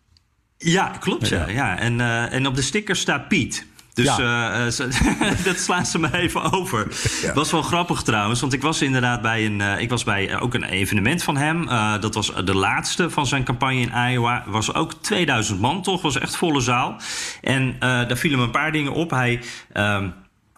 Ja, 0.72 0.92
klopt, 1.00 1.28
ja. 1.28 1.48
ja. 1.48 1.78
En, 1.78 2.02
eh, 2.02 2.34
en 2.34 2.48
op 2.48 2.56
de 2.56 2.62
sticker 2.62 2.96
staat 2.96 3.28
Piet. 3.28 3.66
Dus 3.94 4.16
Ja. 4.16 4.50
eh, 4.52 4.80
eh, 4.80 5.46
dat 5.46 5.58
slaan 5.58 5.86
ze 5.86 6.00
me 6.00 6.14
even 6.14 6.52
over. 6.52 6.88
Ja. 7.22 7.34
Was 7.34 7.52
wel 7.52 7.62
grappig 7.62 8.02
trouwens, 8.02 8.42
want 8.42 8.54
ik 8.54 8.62
was 8.62 8.82
inderdaad 8.82 9.22
bij 9.22 9.46
een, 9.46 9.62
ik 9.62 9.90
was 9.90 10.04
bij 10.04 10.40
ook 10.40 10.54
een 10.54 10.64
evenement 10.64 11.24
van 11.24 11.38
hem. 11.38 11.66
Dat 12.02 12.14
was 12.14 12.32
de 12.46 12.56
laatste 12.56 13.10
van 13.10 13.28
zijn 13.28 13.44
campagne 13.44 13.80
in 13.80 14.12
Iowa. 14.12 14.44
Was 14.46 14.74
ook 14.74 14.94
2000 14.94 15.60
man 15.60 15.82
toch, 15.82 16.02
was 16.02 16.20
echt 16.20 16.36
volle 16.36 16.62
zaal. 16.62 16.96
En 17.42 17.76
daar 17.80 18.18
vielen 18.18 18.40
me 18.40 18.46
een 18.46 18.52
paar 18.52 18.72
dingen 18.72 18.92
op. 18.94 19.10
Hij. 19.12 19.42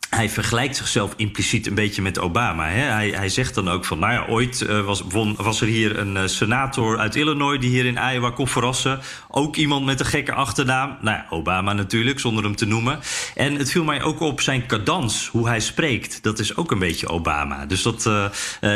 Hij 0.09 0.29
vergelijkt 0.29 0.75
zichzelf 0.75 1.13
impliciet 1.15 1.67
een 1.67 1.73
beetje 1.73 2.01
met 2.01 2.19
Obama. 2.19 2.67
Hè? 2.67 2.81
Hij, 2.81 3.09
hij 3.09 3.29
zegt 3.29 3.55
dan 3.55 3.69
ook 3.69 3.85
van, 3.85 3.99
nou 3.99 4.13
ja, 4.13 4.25
ooit 4.27 4.61
eh, 4.61 4.81
was, 4.85 5.01
won- 5.09 5.35
was 5.37 5.61
er 5.61 5.67
hier 5.67 5.99
een 5.99 6.17
eh, 6.17 6.25
senator 6.27 6.97
uit 6.99 7.15
Illinois 7.15 7.59
die 7.59 7.69
hier 7.69 7.85
in 7.85 7.99
Iowa 8.13 8.29
kon 8.31 8.47
verrassen. 8.47 8.99
Ook 9.27 9.55
iemand 9.55 9.85
met 9.85 9.99
een 9.99 10.05
gekke 10.05 10.33
achternaam. 10.33 10.97
Nou 11.01 11.17
ja, 11.17 11.25
Obama 11.29 11.73
natuurlijk, 11.73 12.19
zonder 12.19 12.43
hem 12.43 12.55
te 12.55 12.65
noemen. 12.65 12.99
En 13.35 13.55
het 13.55 13.71
viel 13.71 13.83
mij 13.83 14.01
ook 14.03 14.19
op 14.19 14.41
zijn 14.41 14.65
cadans, 14.65 15.27
hoe 15.31 15.47
hij 15.47 15.59
spreekt. 15.59 16.23
Dat 16.23 16.39
is 16.39 16.55
ook 16.55 16.71
een 16.71 16.79
beetje 16.79 17.07
Obama. 17.07 17.65
Dus 17.65 17.81
dat, 17.81 18.05
eh, 18.05 18.25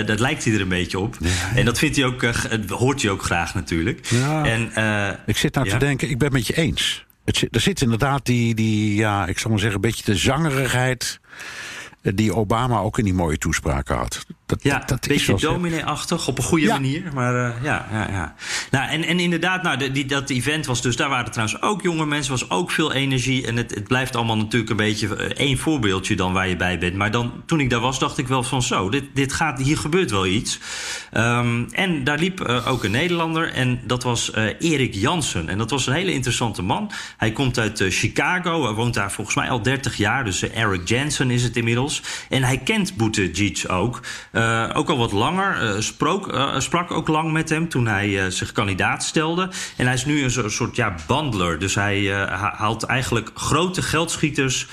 dat 0.06 0.20
lijkt 0.20 0.44
hij 0.46 0.54
er 0.54 0.62
een 0.62 0.68
beetje 0.68 1.00
op. 1.00 1.18
En 1.56 1.66
dat 1.66 1.78
vindt 1.78 1.96
hij 1.96 2.06
ook, 2.06 2.22
hoort 2.68 3.02
hij 3.02 3.12
ook 3.12 3.24
graag 3.24 3.54
natuurlijk. 3.54 4.06
Ja. 4.10 4.44
En, 4.46 4.72
Ik 5.26 5.38
zit 5.38 5.54
nou 5.54 5.66
ja? 5.68 5.74
te 5.74 5.80
denken, 5.86 6.10
ik 6.10 6.18
ben 6.18 6.28
het 6.28 6.38
met 6.38 6.48
je 6.48 6.54
eens. 6.56 7.06
Het 7.26 7.48
er 7.52 7.60
zit 7.60 7.82
inderdaad 7.82 8.26
die, 8.26 8.56
die, 8.56 8.96
ja, 8.96 9.28
ik 9.28 9.40
zal 9.40 9.50
maar 9.50 9.60
zeggen, 9.60 9.76
een 9.76 9.90
beetje 9.90 10.06
de 10.06 10.16
zangerigheid. 10.16 11.20
Eh, 12.02 12.12
die 12.16 12.36
Obama 12.36 12.78
ook 12.80 12.98
in 12.98 13.04
die 13.04 13.14
mooie 13.14 13.38
toespraken 13.38 13.96
had. 13.96 14.26
Dat, 14.46 14.64
Ja, 14.64 14.80
dat, 14.80 14.88
dat 14.90 15.06
een 15.06 15.12
beetje 15.16 15.36
dominee-achtig, 15.36 16.28
op 16.28 16.38
een 16.38 16.44
goede 16.44 16.66
Ja. 16.66 16.72
manier. 16.74 17.04
Maar 17.14 17.36
eh, 17.36 17.64
ja, 17.64 17.88
ja, 17.92 18.08
ja. 18.10 18.36
Nou, 18.72 18.90
en, 18.90 19.04
en 19.04 19.20
inderdaad, 19.20 19.64
nou, 19.64 19.78
de- 19.78 19.92
die, 19.92 20.06
dat 20.06 20.30
event 20.30 20.66
was 20.66 20.82
dus... 20.82 20.96
daar 20.96 21.10
waren 21.10 21.32
trouwens 21.32 21.62
ook 21.62 21.82
jonge 21.82 22.06
mensen, 22.06 22.32
was 22.32 22.50
ook 22.50 22.72
veel 22.72 22.94
energie. 22.94 23.48
En 23.48 23.56
het, 23.58 23.76
het 23.76 23.88
blijft 23.88 24.16
allemaal 24.16 24.38
natuurlijk 24.38 24.72
een 24.72 24.78
beetje 24.78 25.16
eh, 25.16 25.26
één 25.46 25.58
voorbeeldje 25.58 26.16
dan 26.16 26.34
waar 26.34 26.48
je 26.48 26.56
bij 26.56 26.78
bent. 26.78 26.96
Maar 26.96 27.12
dan, 27.12 27.32
toen 27.46 27.60
ik 27.60 27.70
daar 27.70 27.80
was, 27.80 28.00
dacht 28.00 28.18
ik 28.18 28.28
wel 28.28 28.44
van 28.44 28.62
zo, 28.62 28.90
dit, 28.90 29.04
dit 29.14 29.34
gaat, 29.34 29.60
hier 29.62 29.78
gebeurt 29.78 30.12
wel 30.12 30.26
iets. 30.26 30.60
Ehm, 31.12 31.64
en 31.72 32.04
daar 32.04 32.18
liep 32.20 32.42
ook 32.42 32.84
een 32.84 32.92
Nederlander 32.92 33.54
en 33.54 33.80
dat 33.88 34.04
was 34.04 34.32
eh, 34.32 34.44
Erik 34.60 34.94
Jansen. 34.94 35.50
En 35.50 35.58
dat 35.58 35.70
was 35.70 35.88
een 35.88 35.94
hele 35.94 36.14
interessante 36.14 36.62
man. 36.62 36.92
Hij 37.18 37.32
komt 37.32 37.60
uit 37.60 37.84
Chicago, 37.90 38.64
hij 38.64 38.74
woont 38.74 38.94
daar 38.94 39.12
volgens 39.12 39.36
mij 39.36 39.50
al 39.50 39.62
30 39.62 39.98
jaar. 39.98 40.24
Dus 40.24 40.42
Eric 40.50 40.88
Jensen 40.88 41.32
is 41.32 41.44
het 41.44 41.58
inmiddels. 41.58 41.91
En 42.30 42.44
hij 42.44 42.58
kent 42.58 42.96
Buttigieg 42.98 43.68
ook. 43.68 44.00
Eh, 44.32 44.70
ook 44.74 44.90
al 44.90 44.98
wat 44.98 45.12
langer. 45.12 45.76
eh, 45.76 46.60
sprak 46.60 46.92
ook 46.92 47.08
lang 47.08 47.32
met 47.32 47.50
hem 47.50 47.70
toen 47.70 47.88
hij 47.88 48.32
zich 48.32 48.52
kandidaat 48.52 49.04
stelde. 49.04 49.50
En 49.78 49.86
hij 49.86 49.94
is 49.94 50.06
nu 50.06 50.24
een 50.24 50.52
soort 50.52 50.76
ja, 50.76 50.96
bundler. 51.08 51.60
Dus 51.60 51.76
hij 51.76 52.06
ha- 52.06 52.54
haalt 52.58 52.84
eigenlijk 52.84 53.32
grote 53.34 53.82
geldschieters 53.82 54.68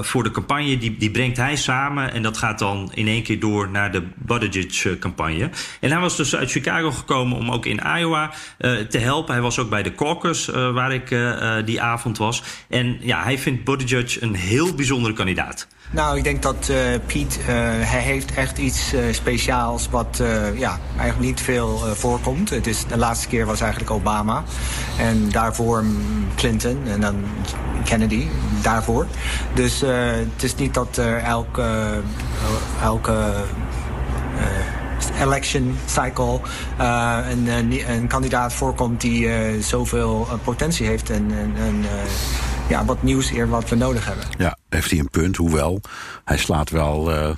voor 0.00 0.22
de 0.22 0.30
campagne. 0.30 0.78
Die, 0.78 0.96
die 0.96 1.10
brengt 1.10 1.36
hij 1.36 1.56
samen. 1.56 2.12
En 2.12 2.22
dat 2.22 2.38
gaat 2.38 2.58
dan 2.58 2.90
in 2.94 3.06
één 3.08 3.22
keer 3.22 3.40
door 3.40 3.68
naar 3.68 3.92
de 3.92 4.02
Buttigieg-campagne. 4.14 5.50
En 5.80 5.90
hij 5.90 6.00
was 6.00 6.16
dus 6.16 6.36
uit 6.36 6.50
Chicago 6.50 6.90
gekomen 6.90 7.36
om 7.38 7.50
ook 7.50 7.66
in 7.66 7.80
Iowa 7.98 8.30
te 8.88 8.98
helpen. 8.98 9.32
Hij 9.32 9.42
was 9.42 9.58
ook 9.58 9.70
bij 9.70 9.82
de 9.82 9.94
caucus 9.94 10.46
waar 10.46 10.92
ik 10.92 11.16
die 11.64 11.80
avond 11.80 12.18
was. 12.18 12.42
En 12.68 12.98
ja, 13.00 13.22
hij 13.22 13.38
vindt 13.38 13.64
Buttigieg 13.64 14.20
een 14.20 14.34
heel 14.34 14.74
bijzondere 14.74 15.14
kandidaat. 15.14 15.68
Nou, 15.90 16.16
ik 16.16 16.24
denk 16.24 16.42
dat 16.42 16.68
eh, 16.68 16.76
Piet, 17.06 17.38
eh, 17.38 17.46
hij 17.80 18.00
heeft 18.00 18.34
echt 18.34 18.58
iets 18.58 18.92
eh, 18.92 19.02
speciaals 19.10 19.88
wat 19.88 20.22
ja, 20.56 20.78
eigenlijk 20.96 21.28
niet 21.28 21.40
veel 21.40 21.78
voorkomt. 21.78 22.50
Het 22.50 22.66
is, 22.66 22.86
de 22.86 22.96
laatste 22.96 23.28
keer 23.28 23.46
was 23.46 23.60
eigenlijk 23.60 23.90
Obama 23.90 24.44
en 24.98 25.28
daarvoor 25.30 25.84
Clinton 26.34 26.78
en 26.86 27.00
dan 27.00 27.24
Kennedy, 27.84 28.26
daarvoor. 28.62 29.06
Dus 29.54 29.80
het 29.80 30.42
is 30.42 30.54
niet 30.54 30.74
dat 30.74 30.96
er 30.96 31.18
elke, 31.18 32.00
elke 32.82 33.32
election 35.20 35.78
cycle 35.86 36.40
een, 37.88 38.06
kandidaat 38.06 38.52
voorkomt 38.52 39.00
die 39.00 39.28
zoveel 39.62 40.28
potentie 40.44 40.86
heeft 40.86 41.10
en, 41.10 41.32
en, 41.56 41.84
ja, 42.68 42.84
wat 42.84 43.02
nieuws 43.02 43.30
hier 43.30 43.48
wat 43.48 43.68
we 43.68 43.76
nodig 43.76 44.06
hebben. 44.06 44.24
Ja, 44.38 44.58
heeft 44.68 44.90
hij 44.90 44.98
een 44.98 45.10
punt. 45.10 45.36
Hoewel, 45.36 45.80
hij 46.24 46.38
slaat 46.38 46.70
wel 46.70 47.12
eh, 47.12 47.30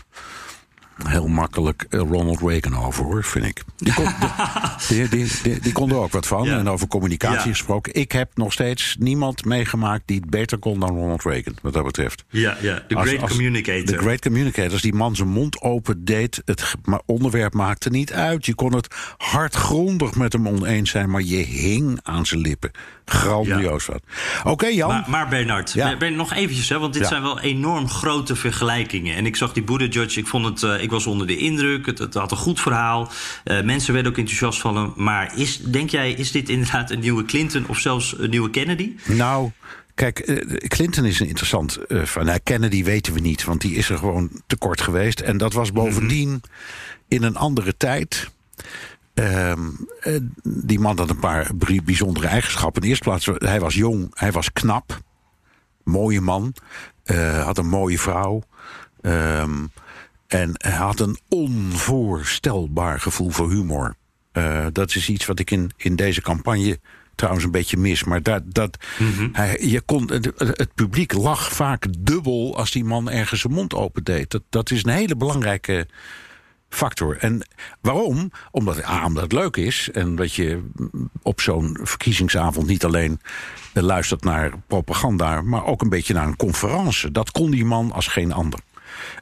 heel 1.04 1.26
makkelijk 1.26 1.87
eh, 1.90 2.00
Ronald 2.00 2.40
Reagan 2.40 2.76
over, 2.85 3.04
hoor, 3.04 3.24
vind 3.24 3.44
ik. 3.44 3.62
Die 3.76 3.94
kon, 3.94 4.06
die, 4.88 5.09
die, 5.09 5.61
die, 5.61 5.72
kon 5.72 5.90
er 5.90 5.96
ook 5.96 6.12
wat 6.12 6.26
van. 6.26 6.44
Ja. 6.44 6.59
En 6.59 6.68
over 6.68 6.88
communicatie 6.88 7.37
Ja. 7.37 7.42
gesproken. 7.42 7.94
Ik 7.94 8.12
heb 8.12 8.30
nog 8.35 8.52
steeds 8.52 8.96
niemand 8.98 9.44
meegemaakt 9.44 10.02
die 10.06 10.20
het 10.20 10.30
beter 10.30 10.59
kon 10.59 10.80
dan 10.80 10.88
Ronald 10.88 11.22
Reagan, 11.24 11.54
wat 11.62 11.72
dat 11.72 11.85
betreft. 11.85 12.24
Ja, 12.28 12.56
ja. 12.61 12.82
De 12.88 12.94
Als- 12.94 13.09
great 13.09 13.22
als- 13.22 13.30
communicator. 13.30 13.87
De 13.87 13.98
great 13.98 14.20
communicator. 14.20 14.72
Als 14.72 14.82
die 14.82 14.94
man 14.94 15.16
zijn 15.16 15.28
mond 15.28 15.61
open 15.61 16.04
deed, 16.04 16.42
het 16.44 16.74
onderwerp 17.06 17.54
maakte 17.54 17.90
niet 17.90 18.12
uit. 18.12 18.46
Je 18.46 18.54
kon 18.54 18.74
het 18.74 18.94
hardgrondig 19.16 20.14
met 20.14 20.32
hem 20.32 20.48
oneens 20.48 20.90
zijn, 20.90 21.11
maar 21.11 21.22
je 21.22 21.37
hing 21.37 22.00
aan 22.02 22.26
zijn 22.26 22.40
lippen. 22.40 22.70
Grandioos 23.04 23.87
wat. 23.87 24.02
Oké, 24.44 24.66
Jan. 24.66 24.88
Maar, 24.88 25.04
maar 25.09 25.28
Bernard, 25.28 25.74
Bernard, 25.74 26.14
nog 26.14 26.32
eventjes, 26.32 26.68
hè, 26.68 26.78
want 26.78 26.94
dit 26.94 27.06
zijn 27.06 27.22
wel 27.22 27.40
enorm 27.40 27.88
grote 27.88 28.37
vergelijkingen. 28.37 29.16
En 29.16 29.26
ik 29.26 29.37
zag 29.37 29.52
die 29.52 29.62
Buttigieg, 29.62 30.16
ik, 30.16 30.26
vond 30.26 30.44
het, 30.44 30.62
eh, 30.62 30.82
ik 30.87 30.92
was 30.92 31.07
onder 31.07 31.27
de 31.27 31.37
indruk. 31.37 31.87
Het, 31.87 32.14
had 32.14 32.31
een 32.31 32.37
goed 32.37 32.61
verhaal. 32.61 33.11
Eh, 33.44 33.62
mensen 33.62 33.92
werden 33.94 34.12
ook 34.12 34.18
enthousiast 34.18 34.61
van 34.61 34.77
hem. 34.77 34.92
Maar 34.96 35.38
is, 35.38 35.59
denk 35.59 35.90
jij, 35.90 36.12
is 36.12 36.31
dit 36.31 36.49
inderdaad 36.49 36.90
een 36.90 37.01
nieuwe 37.01 37.25
Clinton 37.25 37.66
of 37.68 37.79
zelfs 37.79 38.18
een 38.18 38.31
nieuwe 38.31 38.51
Kennedy? 38.51 38.92
Nou, 39.05 39.51
kijk, 39.94 40.18
eh, 40.18 40.68
Clinton 40.68 41.05
is 41.05 41.20
een 41.20 41.29
interessant 41.29 41.77
eh 41.77 42.03
van. 42.03 42.25
Nou, 42.25 42.38
Kennedy 42.42 42.85
weten 42.85 43.12
we 43.12 43.20
niet, 43.20 43.44
want 43.44 43.61
die 43.61 43.75
is 43.75 43.88
er 43.90 43.99
gewoon 43.99 44.31
tekort 44.46 44.81
geweest. 44.81 45.20
En 45.20 45.37
dat 45.37 45.53
was 45.53 45.72
bovendien 45.72 46.42
in 47.09 47.22
een 47.22 47.37
andere 47.37 47.77
tijd. 47.77 48.31
Ehm, 49.14 49.68
eh, 50.01 50.16
die 50.42 50.79
man 50.79 50.99
had 50.99 51.11
een 51.11 51.18
paar 51.18 51.51
bijzondere 51.85 52.27
eigenschappen. 52.27 52.75
In 52.75 52.81
de 52.81 52.88
eerste 52.88 53.05
plaats, 53.05 53.31
hij 53.51 53.61
was 53.61 53.75
jong, 53.75 54.11
hij 54.14 54.33
was 54.33 54.53
knap. 54.53 55.01
Mooie 55.85 56.20
man. 56.20 56.55
eh, 57.05 57.44
had 57.44 57.59
een 57.59 57.68
mooie 57.68 57.99
vrouw. 57.99 58.42
Ehm, 59.01 59.66
en 60.26 60.50
hij 60.54 60.72
had 60.72 61.00
een 61.00 61.18
onvoorstelbaar 61.28 63.00
gevoel 63.00 63.30
voor 63.30 63.50
humor. 63.50 63.94
Uh, 64.32 64.66
dat 64.72 64.94
is 64.94 65.08
iets 65.08 65.26
wat 65.26 65.38
ik 65.38 65.50
in, 65.50 65.70
in 65.76 65.96
deze 65.96 66.20
campagne 66.20 66.78
trouwens 67.14 67.44
een 67.44 67.50
beetje 67.50 67.76
mis. 67.76 68.04
Maar 68.04 68.22
dat, 68.22 68.42
dat, 68.46 68.76
hij, 69.32 69.58
je 69.60 69.80
kon, 69.80 70.10
het, 70.10 70.32
het, 70.36 70.74
publiek 70.74 71.12
lag 71.12 71.52
vaak 71.52 71.86
dubbel 71.98 72.56
als 72.56 72.70
die 72.70 72.84
man 72.84 73.10
ergens 73.10 73.40
zijn 73.40 73.52
mond 73.52 73.74
opendeed. 73.74 74.30
Dat, 74.30 74.42
dat 74.48 74.70
is 74.70 74.84
een 74.84 74.90
hele 74.90 75.16
belangrijke 75.16 75.86
factor. 76.68 77.16
En 77.16 77.48
waarom? 77.80 78.30
Omdat, 78.50 78.84
A, 78.84 79.04
omdat 79.04 79.22
het 79.22 79.32
leuk 79.32 79.56
is. 79.56 79.90
En 79.92 80.16
dat 80.16 80.34
je 80.34 80.64
op 81.22 81.40
zo'n 81.40 81.78
verkiezingsavond 81.82 82.66
niet 82.66 82.84
alleen 82.84 83.20
luistert 83.72 84.24
naar 84.24 84.52
propaganda, 84.66 85.42
maar 85.42 85.64
ook 85.64 85.82
een 85.82 85.88
beetje 85.88 86.14
naar 86.14 86.26
een 86.26 86.36
conferentie. 86.36 87.10
Dat 87.10 87.30
kon 87.30 87.50
die 87.50 87.64
man 87.64 87.92
als 87.92 88.06
geen 88.06 88.32
ander. 88.32 88.60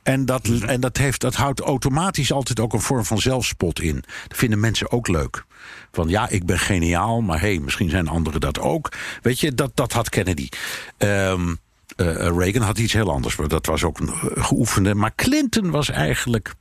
En, 0.02 0.24
dat, 0.24 0.48
Mhm. 0.48 0.64
en 0.64 0.80
dat, 0.80 0.96
heeft, 0.96 1.20
dat 1.20 1.34
houdt 1.34 1.60
automatisch 1.60 2.32
altijd 2.32 2.60
ook 2.60 2.72
een 2.72 2.80
vorm 2.80 3.04
van 3.04 3.18
zelfspot 3.18 3.80
in. 3.80 4.04
Dat 4.28 4.38
vinden 4.38 4.60
mensen 4.60 4.90
ook 4.90 5.08
leuk. 5.08 5.44
Van 5.92 6.08
ja, 6.08 6.28
ik 6.28 6.46
ben 6.46 6.58
geniaal, 6.58 7.20
maar 7.20 7.40
hé, 7.40 7.48
hey, 7.54 7.58
misschien 7.58 7.90
zijn 7.90 8.08
anderen 8.08 8.40
dat 8.40 8.58
ook. 8.60 8.92
Weet 9.22 9.40
je, 9.40 9.54
dat, 9.54 9.70
dat 9.76 9.92
had 9.92 10.08
Kennedy. 10.08 10.48
Ehm, 10.96 11.54
eh, 11.96 12.14
Reagan 12.36 12.62
had 12.62 12.78
iets 12.78 12.92
heel 12.92 13.10
anders, 13.10 13.36
maar 13.36 13.48
dat 13.48 13.66
was 13.66 13.84
ook 13.84 14.00
een 14.00 14.12
geoefende. 14.42 14.94
Maar 14.94 15.14
Clinton 15.14 15.70
was 15.70 15.88
eigenlijk. 15.90 16.54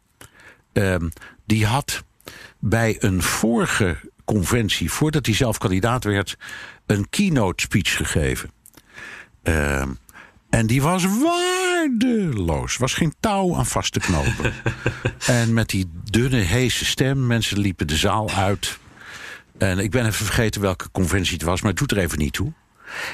ehm, 0.73 1.10
die 1.45 1.65
had 1.65 2.04
bij 2.60 2.95
een 2.99 3.21
vorige 3.21 3.97
conventie, 4.26 4.91
voordat 4.91 5.26
hij 5.26 5.36
zelf 5.36 5.58
kandidaat 5.58 6.04
werd, 6.04 6.38
een 6.86 7.10
keynote 7.10 7.63
speech 7.63 7.95
gegeven. 7.97 8.52
Ehm, 9.43 9.89
en 10.54 10.68
die 10.68 10.82
was 10.82 11.06
waardeloos. 11.06 12.78
Was 12.78 12.94
geen 12.94 13.13
touw 13.20 13.56
aan 13.56 13.66
vast 13.66 13.94
te 13.94 14.00
knopen. 14.00 14.54
en 15.26 15.54
met 15.54 15.70
die 15.70 15.89
dunne, 16.12 16.38
heese 16.38 16.86
stem, 16.86 17.28
mensen 17.28 17.60
liepen 17.60 17.88
de 17.88 17.96
zaal 17.96 18.30
uit. 18.32 18.80
En 19.58 19.80
ik 19.80 19.92
ben 19.92 20.06
even 20.06 20.26
vergeten 20.26 20.62
welke 20.62 20.92
conventie 20.92 21.34
het 21.34 21.44
was, 21.44 21.62
maar 21.62 21.70
het 21.70 21.80
doet 21.80 21.92
er 21.92 21.98
even 21.98 22.18
niet 22.18 22.34
toe. 22.34 22.54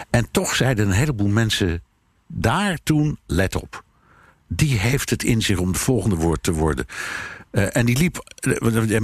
En 0.10 0.32
toch 0.32 0.56
zeiden 0.56 0.88
een 0.88 0.93
heleboel 0.93 1.28
mensen 1.28 1.84
daar 2.28 2.78
toen: 2.84 3.19
let 3.25 3.56
op. 3.56 3.84
Die 4.47 4.78
heeft 4.78 5.10
het 5.10 5.23
in 5.23 5.41
zich 5.41 5.58
om 5.58 5.71
de 5.71 5.80
volgende 5.80 6.15
woord 6.15 6.43
te 6.43 6.52
worden. 6.52 6.86
Uh, 7.52 7.75
en 7.75 7.86
die 7.86 7.97
liep, 7.97 8.17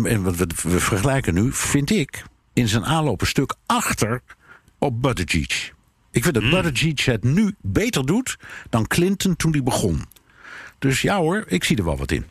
en 0.06 0.24
wat 0.24 0.62
we 0.62 0.80
vergelijken 0.80 1.34
nu, 1.34 1.54
vind 1.54 1.90
ik, 1.90 2.24
in 2.54 2.68
zijn 2.68 2.86
aanloop 2.86 3.22
een 3.22 3.28
stuk 3.28 3.56
achter 3.66 4.22
op 4.78 5.02
Buttigieg. 5.02 5.75
Ik 6.16 6.24
vind 6.24 6.34
dat 6.34 6.44
mm. 6.44 6.50
Buttigieg 6.50 7.06
het 7.06 7.24
nu 7.24 7.56
beter 7.62 8.06
doet 8.06 8.38
dan 8.70 8.88
Clinton 8.88 9.36
toen 9.36 9.52
hij 9.52 9.64
begon. 9.64 10.06
Dus 10.80 11.02
ja 11.02 11.18
hoor, 11.18 11.44
ik 11.48 11.64
zie 11.64 11.78
er 11.78 11.84
wel 11.84 11.98
wat 11.98 12.12
in. 12.12 12.26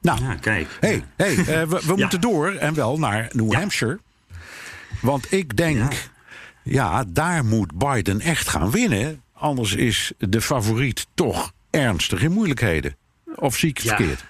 Nou, 0.00 0.22
ja, 0.22 0.34
kijk. 0.34 0.68
hey, 0.80 1.04
hey, 1.16 1.36
uh, 1.36 1.46
we, 1.46 1.66
we 1.66 1.82
ja. 1.86 1.94
moeten 1.94 2.20
door 2.20 2.52
en 2.52 2.74
wel 2.74 2.98
naar 2.98 3.28
New 3.32 3.52
ja. 3.52 3.58
Hampshire. 3.58 3.98
Want 5.00 5.32
ik 5.32 5.56
denk, 5.56 5.92
ja. 6.62 7.04
daar 7.08 7.44
moet 7.44 7.78
Biden 7.78 8.20
echt 8.20 8.48
gaan 8.48 8.70
winnen. 8.70 9.22
Anders 9.32 9.74
is 9.74 10.12
de 10.18 10.40
favoriet 10.40 11.06
toch 11.14 11.52
ernstig 11.70 12.22
in 12.22 12.32
moeilijkheden. 12.32 12.96
Of 13.34 13.56
zie 13.56 13.68
ik 13.68 13.80
verkeerd? 13.80 14.24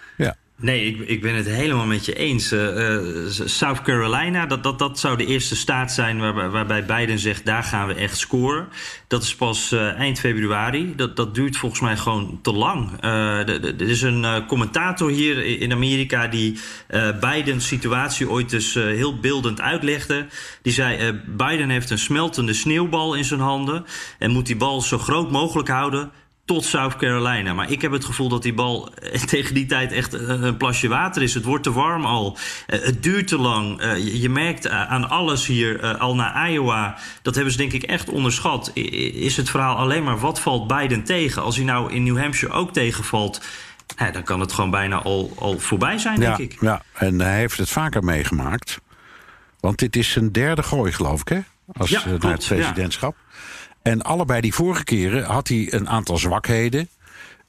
Nee, 0.61 0.87
ik, 0.87 1.09
ik 1.09 1.21
ben 1.21 1.35
het 1.35 1.47
helemaal 1.47 1.87
met 1.87 2.05
je 2.05 2.15
eens. 2.15 2.53
Uh, 2.53 2.77
uh, 2.77 3.31
South 3.45 3.83
Carolina, 3.83 4.47
dat, 4.47 4.63
dat, 4.63 4.79
dat 4.79 4.99
zou 4.99 5.17
de 5.17 5.27
eerste 5.27 5.57
staat 5.57 5.93
zijn 5.93 6.19
waar, 6.19 6.51
waarbij 6.51 6.85
Biden 6.85 7.19
zegt: 7.19 7.45
daar 7.45 7.63
gaan 7.63 7.87
we 7.87 7.95
echt 7.95 8.17
scoren. 8.17 8.69
Dat 9.07 9.23
is 9.23 9.35
pas 9.35 9.73
uh, 9.73 9.93
eind 9.93 10.21
februari. 10.21 10.95
Dat, 10.97 11.17
dat 11.17 11.35
duurt 11.35 11.57
volgens 11.57 11.81
mij 11.81 11.97
gewoon 11.97 12.39
te 12.43 12.53
lang. 12.53 13.03
er 13.03 13.81
is 13.81 14.03
een 14.03 14.47
commentator 14.47 15.11
hier 15.11 15.61
in 15.61 15.73
Amerika 15.73 16.27
die 16.27 16.59
Bidens 17.21 17.67
situatie 17.67 18.31
ooit 18.31 18.51
dus 18.51 18.75
heel 18.75 19.19
beeldend 19.19 19.61
uitlegde. 19.61 20.27
Die 20.63 20.73
zei: 20.73 21.21
Biden 21.27 21.71
heeft 21.71 21.91
een 21.91 21.99
smeltende 21.99 22.53
sneeuwbal 22.53 23.15
in 23.15 23.25
zijn 23.25 23.41
handen 23.41 23.85
en 24.19 24.31
moet 24.31 24.47
die 24.47 24.57
bal 24.57 24.81
zo 24.81 24.99
groot 24.99 25.31
mogelijk 25.31 25.69
houden 25.69 26.11
tot 26.47 26.65
South 26.65 26.97
Carolina. 26.97 27.55
Maar 27.55 27.71
ik 27.71 27.83
heb 27.83 27.93
het 27.93 28.05
gevoel 28.05 28.29
dat 28.29 28.43
die 28.43 28.55
bal 28.55 28.93
tegen 29.27 29.55
die 29.55 29.67
tijd 29.67 29.93
echt 29.93 30.13
een 30.13 30.57
plasje 30.57 30.89
water 30.89 31.23
is. 31.23 31.35
Het 31.35 31.45
wordt 31.45 31.63
te 31.63 31.73
warm 31.73 32.05
al. 32.05 32.39
Het 32.67 33.03
duurt 33.03 33.29
te 33.29 33.39
lang. 33.39 33.83
Je 33.97 34.29
merkt 34.29 34.69
aan 34.69 35.09
alles 35.09 35.47
hier, 35.47 35.97
al 35.97 36.15
naar 36.15 36.51
Iowa... 36.51 36.99
dat 37.23 37.35
hebben 37.35 37.53
ze 37.53 37.59
denk 37.59 37.73
ik 37.73 37.83
echt 37.83 38.09
onderschat. 38.09 38.71
Is 38.75 39.37
het 39.37 39.51
verhaal 39.51 39.77
alleen 39.77 40.05
maar 40.05 40.19
wat 40.19 40.41
valt 40.41 40.67
Biden 40.67 41.05
tegen? 41.05 41.43
Als 41.43 41.57
hij 41.57 41.65
nou 41.65 41.93
in 41.93 42.03
New 42.03 42.19
Hampshire 42.19 42.55
ook 42.55 42.73
tegenvalt... 42.73 43.41
Dan 44.13 44.23
kan 44.23 44.41
het 44.41 44.53
gewoon 44.53 44.71
bijna 44.71 44.97
al, 45.03 45.33
al 45.39 45.59
voorbij 45.59 45.99
zijn, 45.99 46.21
ja, 46.21 46.37
denk 46.37 46.53
ik. 46.53 46.61
Ja, 46.61 46.83
en 46.93 47.21
hij 47.21 47.39
heeft 47.39 47.59
het 47.59 47.69
vaker 47.69 48.05
meegemaakt. 48.05 48.81
Want 49.61 49.79
dit 49.79 49.97
is 49.97 50.11
zijn 50.11 50.33
derde 50.33 50.63
gooi, 50.63 50.93
geloof 50.93 51.21
ik, 51.21 51.29
hè? 51.29 51.41
Als 51.73 51.91
ja, 51.91 52.03
naar 52.21 52.33
het 52.33 52.47
presidentschap. 52.47 53.17
Ja. 53.19 53.26
En 53.87 54.03
allebei 54.03 54.41
die 54.41 54.55
vorige 54.55 54.85
keren 54.85 55.25
had 55.25 55.49
hij 55.49 55.67
een 55.71 55.89
aantal 55.89 56.19
zwakheden. 56.19 56.89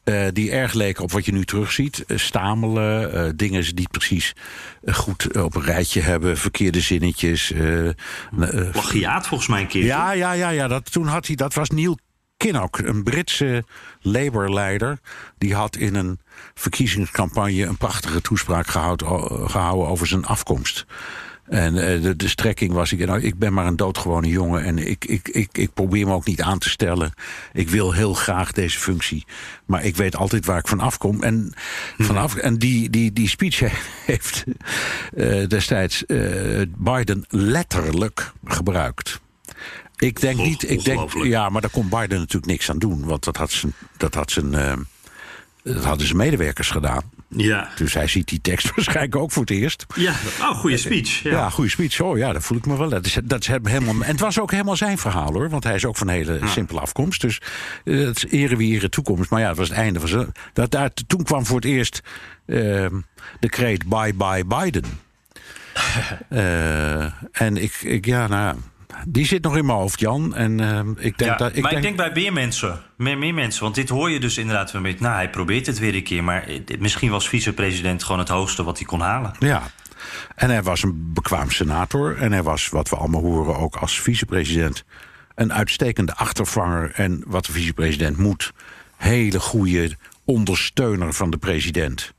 Uh, 0.04 0.28
die 0.34 0.52
erg 0.52 0.74
leken 0.74 1.04
op 1.04 1.12
wat 1.12 1.26
je 1.26 1.32
nu 1.32 1.46
terugziet. 1.46 2.04
Uh, 2.08 2.18
stamelen, 2.18 3.16
uh, 3.16 3.32
dingen 3.36 3.76
die 3.76 3.88
precies 3.90 4.34
goed 4.86 5.38
op 5.38 5.56
een 5.56 5.64
rijtje 5.64 6.02
hebben. 6.02 6.38
Verkeerde 6.38 6.82
zinnetjes. 6.82 7.54
Plagiaat 8.72 9.28
volgens 9.28 9.50
mij 9.50 9.62
een 9.62 9.68
keer. 9.68 9.84
Ja, 9.84 10.12
ja, 10.12 10.32
ja, 10.32 10.50
ja 10.50 10.68
dat, 10.68 10.92
toen 10.92 11.08
had 11.08 11.28
hij, 11.28 11.36
dat 11.36 11.54
was 11.54 11.70
Neil 11.70 11.98
Kinnock, 12.38 12.78
een 12.78 13.04
Britse 13.04 13.64
Labour-leider. 14.02 15.00
Die 15.38 15.56
had 15.56 15.76
in 15.76 15.96
een 15.96 16.20
verkiezingscampagne 16.54 17.66
een 17.66 17.78
prachtige 17.78 18.22
toespraak 18.22 18.68
gehouden, 18.68 19.08
gehouden 19.50 19.88
over 19.88 20.08
zijn 20.08 20.26
afkomst. 20.26 20.86
En 21.48 21.76
uh, 21.76 22.02
de, 22.02 22.16
de 22.16 22.28
strekking 22.28 22.74
was, 22.74 22.92
ik, 22.92 23.06
nou, 23.06 23.22
ik 23.22 23.38
ben 23.38 23.54
maar 23.54 23.66
een 23.66 23.76
doodgewone 23.76 24.28
jongen 24.28 24.64
en 24.64 24.78
ik, 24.78 25.06
ik, 25.06 25.28
ik, 25.28 25.58
ik 25.58 25.74
probeer 25.74 26.08
me 26.08 26.14
ook 26.14 26.26
niet 26.26 26.42
aan 26.42 26.60
te 26.60 26.70
stellen. 26.70 27.14
Ik 27.54 27.70
wil 27.70 27.94
heel 27.94 28.14
graag 28.14 28.52
deze 28.52 28.80
functie, 28.80 29.26
maar 29.66 29.84
ik 29.84 29.96
weet 29.96 30.16
altijd 30.16 30.46
waar 30.46 30.58
ik 30.58 30.68
van 30.68 30.80
afkom. 30.80 31.24
En, 31.24 31.54
vanaf, 31.98 32.36
en 32.36 32.58
die, 32.58 32.90
die, 32.90 33.14
die 33.14 33.30
speech 33.30 33.60
heeft 34.06 34.44
uh, 35.16 35.48
destijds 35.48 36.04
uh, 36.08 36.62
Biden 36.78 37.26
letterlijk 37.30 38.32
gebruikt. 38.44 39.22
Ik 39.96 40.22
denk 40.22 40.38
niet, 40.38 40.70
ik 40.70 40.84
denk, 40.84 41.24
ja, 41.24 41.50
maar 41.50 41.62
daar 41.62 41.70
kon 41.70 41.90
Biden 41.90 42.20
natuurlijk 42.20 42.46
niks 42.52 42.70
aan 42.70 42.80
doen, 42.80 43.06
want 43.06 43.24
dat 43.24 43.38
had 43.38 43.52
zijn, 43.52 43.74
dat 43.98 44.14
had 44.14 44.32
zijn, 44.32 44.52
dat 45.64 45.84
hadden 45.84 46.06
zijn 46.06 46.18
medewerkers 46.18 46.70
gedaan. 46.70 47.04
Ja. 47.30 47.70
Dus 47.76 47.94
hij 47.94 48.08
ziet 48.08 48.28
die 48.28 48.42
tekst 48.42 48.72
waarschijnlijk 48.76 49.16
ook 49.16 49.32
voor 49.32 49.42
het 49.42 49.52
eerst. 49.52 49.86
Ja, 49.96 50.14
oh, 50.42 50.50
goede 50.50 50.78
speech. 50.78 51.24
Ja, 51.24 51.32
ja 51.32 51.50
goede 51.50 51.70
speech. 51.70 52.02
Oh 52.02 52.18
ja, 52.18 52.34
dat 52.34 52.44
voel 52.44 52.58
ik 52.58 52.66
me 52.66 52.78
wel. 52.78 52.90
Dat 52.90 53.06
is, 53.06 53.18
dat 53.24 53.42
is 53.42 53.48
helemaal, 53.48 53.94
en 53.94 54.12
het 54.12 54.20
was 54.20 54.40
ook 54.40 54.52
helemaal 54.52 54.76
zijn 54.76 54.98
verhaal 54.98 55.34
hoor. 55.34 55.50
Want 55.50 55.64
hij 55.64 55.76
is 55.76 55.86
ook 55.86 55.98
van 55.98 56.08
een 56.08 56.14
hele 56.14 56.40
ja. 56.40 56.48
simpele 56.48 56.80
afkomst. 56.80 57.22
Dus 57.22 57.42
uh, 57.84 58.06
het 58.08 58.18
is 58.18 58.32
ere 58.32 58.56
wie 58.56 58.90
toekomst. 58.90 59.30
Maar 59.30 59.42
ja, 59.42 59.48
het 59.48 59.58
was 59.58 59.70
het 59.70 59.78
einde 59.78 60.00
van 60.00 60.10
zijn. 60.10 60.32
Dat, 60.54 60.72
daar, 60.72 60.90
toen 61.08 61.24
kwam 61.24 61.46
voor 61.46 61.56
het 61.56 61.66
eerst 61.66 62.02
uh, 62.46 62.86
de 63.40 63.50
kreet 63.50 63.86
Bye 63.86 64.14
Bye 64.14 64.46
Biden. 64.46 64.86
uh, 66.30 67.04
en 67.44 67.58
ik, 67.58 67.74
ik, 67.82 68.06
ja, 68.06 68.28
nou. 68.28 68.58
Die 69.08 69.26
zit 69.26 69.44
nog 69.44 69.58
in 69.58 69.66
mijn 69.66 69.78
hoofd, 69.78 70.00
Jan. 70.00 70.36
En, 70.36 70.62
uh, 70.62 70.80
ik 70.98 71.18
denk 71.18 71.32
ja, 71.32 71.36
dat, 71.36 71.56
ik 71.56 71.62
maar 71.62 71.72
denk... 71.72 71.86
ik 71.86 71.98
denk 71.98 72.14
bij 72.14 72.24
meer 72.24 72.34
mensen. 72.34 72.80
Meer, 72.98 73.18
meer 73.18 73.34
mensen. 73.34 73.64
Want 73.64 73.76
dit 73.76 73.90
hoor 73.90 74.10
je 74.10 74.20
dus 74.20 74.38
inderdaad 74.38 74.74
een 74.74 74.82
beetje. 74.82 75.02
Nou, 75.04 75.16
hij 75.16 75.30
probeert 75.30 75.66
het 75.66 75.80
weer 75.80 75.96
een 75.96 76.04
keer. 76.04 76.24
Maar 76.24 76.48
misschien 76.80 77.10
was 77.10 77.30
vicepresident 77.30 78.04
gewoon 78.04 78.20
het 78.20 78.30
hoogste 78.30 78.64
wat 78.64 78.78
hij 78.78 78.88
kon 78.88 79.00
halen. 79.00 79.36
Ja. 79.40 79.64
En 80.36 80.50
hij 80.50 80.64
was 80.64 80.84
een 80.84 81.14
bekwaam 81.14 81.52
senator. 81.52 82.18
En 82.18 82.32
hij 82.32 82.44
was, 82.44 82.70
wat 82.70 82.90
we 82.90 82.96
allemaal 82.96 83.22
horen, 83.22 83.58
ook 83.58 83.76
als 83.76 84.02
vicepresident... 84.02 84.84
een 85.36 85.54
uitstekende 85.54 86.16
achtervanger. 86.16 86.92
En 86.94 87.24
wat 87.26 87.46
de 87.46 87.52
vicepresident 87.52 88.18
moet... 88.18 88.52
hele 88.98 89.40
goede 89.40 89.96
ondersteuner 90.26 91.14
van 91.14 91.30
de 91.30 91.38
president. 91.38 92.14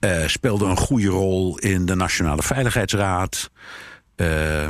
Uh, 0.00 0.26
speelde 0.26 0.64
een 0.64 0.76
goede 0.76 1.08
rol 1.08 1.58
in 1.58 1.86
de 1.86 1.94
Nationale 1.94 2.42
Veiligheidsraad... 2.42 3.50
Uh, 4.16 4.68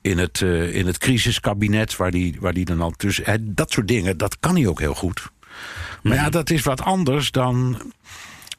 in 0.00 0.18
het, 0.18 0.40
uh, 0.40 0.74
in 0.74 0.86
het 0.86 0.98
crisiskabinet, 0.98 1.96
waar 1.96 2.10
die, 2.10 2.36
waar 2.40 2.52
die 2.52 2.64
dan 2.64 2.80
al 2.80 2.90
tussen. 2.90 3.24
Hè, 3.24 3.54
dat 3.54 3.70
soort 3.70 3.88
dingen, 3.88 4.16
dat 4.16 4.38
kan 4.40 4.54
hij 4.54 4.66
ook 4.66 4.80
heel 4.80 4.94
goed. 4.94 5.30
Maar 6.02 6.14
ja, 6.14 6.30
dat 6.30 6.50
is 6.50 6.62
wat 6.62 6.82
anders 6.82 7.30
dan, 7.30 7.82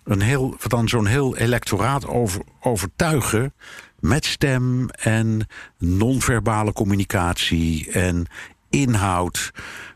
een 0.03 0.21
heel, 0.21 0.55
dan 0.67 0.89
zo'n 0.89 1.05
heel 1.05 1.37
electoraat 1.37 2.07
over, 2.07 2.41
overtuigen. 2.59 3.53
Met 3.99 4.25
stem 4.25 4.89
en 4.89 5.47
non-verbale 5.77 6.73
communicatie 6.73 7.91
en 7.91 8.25
inhoud. 8.69 9.51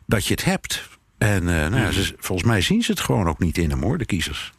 Dat 0.06 0.26
je 0.26 0.34
het 0.34 0.44
hebt. 0.44 0.90
En 1.18 1.42
uh, 1.44 1.48
nou 1.48 1.76
ja, 1.76 1.92
ze, 1.92 2.14
volgens 2.18 2.48
mij 2.48 2.62
zien 2.62 2.82
ze 2.84 2.92
het 2.92 3.00
gewoon 3.00 3.28
ook 3.28 3.40
niet 3.40 3.58
in 3.58 3.70
hem 3.70 3.82
hoor, 3.82 3.98
de 3.98 4.06
kiezers. 4.06 4.54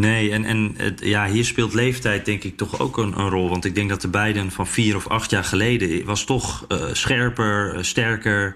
Nee, 0.00 0.30
en, 0.30 0.44
en 0.44 0.74
het, 0.76 1.00
ja, 1.02 1.26
hier 1.26 1.44
speelt 1.44 1.74
leeftijd 1.74 2.24
denk 2.24 2.44
ik 2.44 2.56
toch 2.56 2.80
ook 2.80 2.98
een, 2.98 3.18
een, 3.18 3.28
rol. 3.28 3.48
Want 3.48 3.64
ik 3.64 3.74
denk 3.74 3.88
dat 3.88 4.00
de 4.00 4.08
beiden 4.08 4.50
van 4.50 4.66
vier 4.66 4.96
of 4.96 5.08
acht 5.08 5.30
jaar 5.30 5.44
geleden... 5.44 6.04
was 6.04 6.24
toch 6.24 6.64
uh, 6.68 6.84
scherper, 6.92 7.84
sterker... 7.84 8.54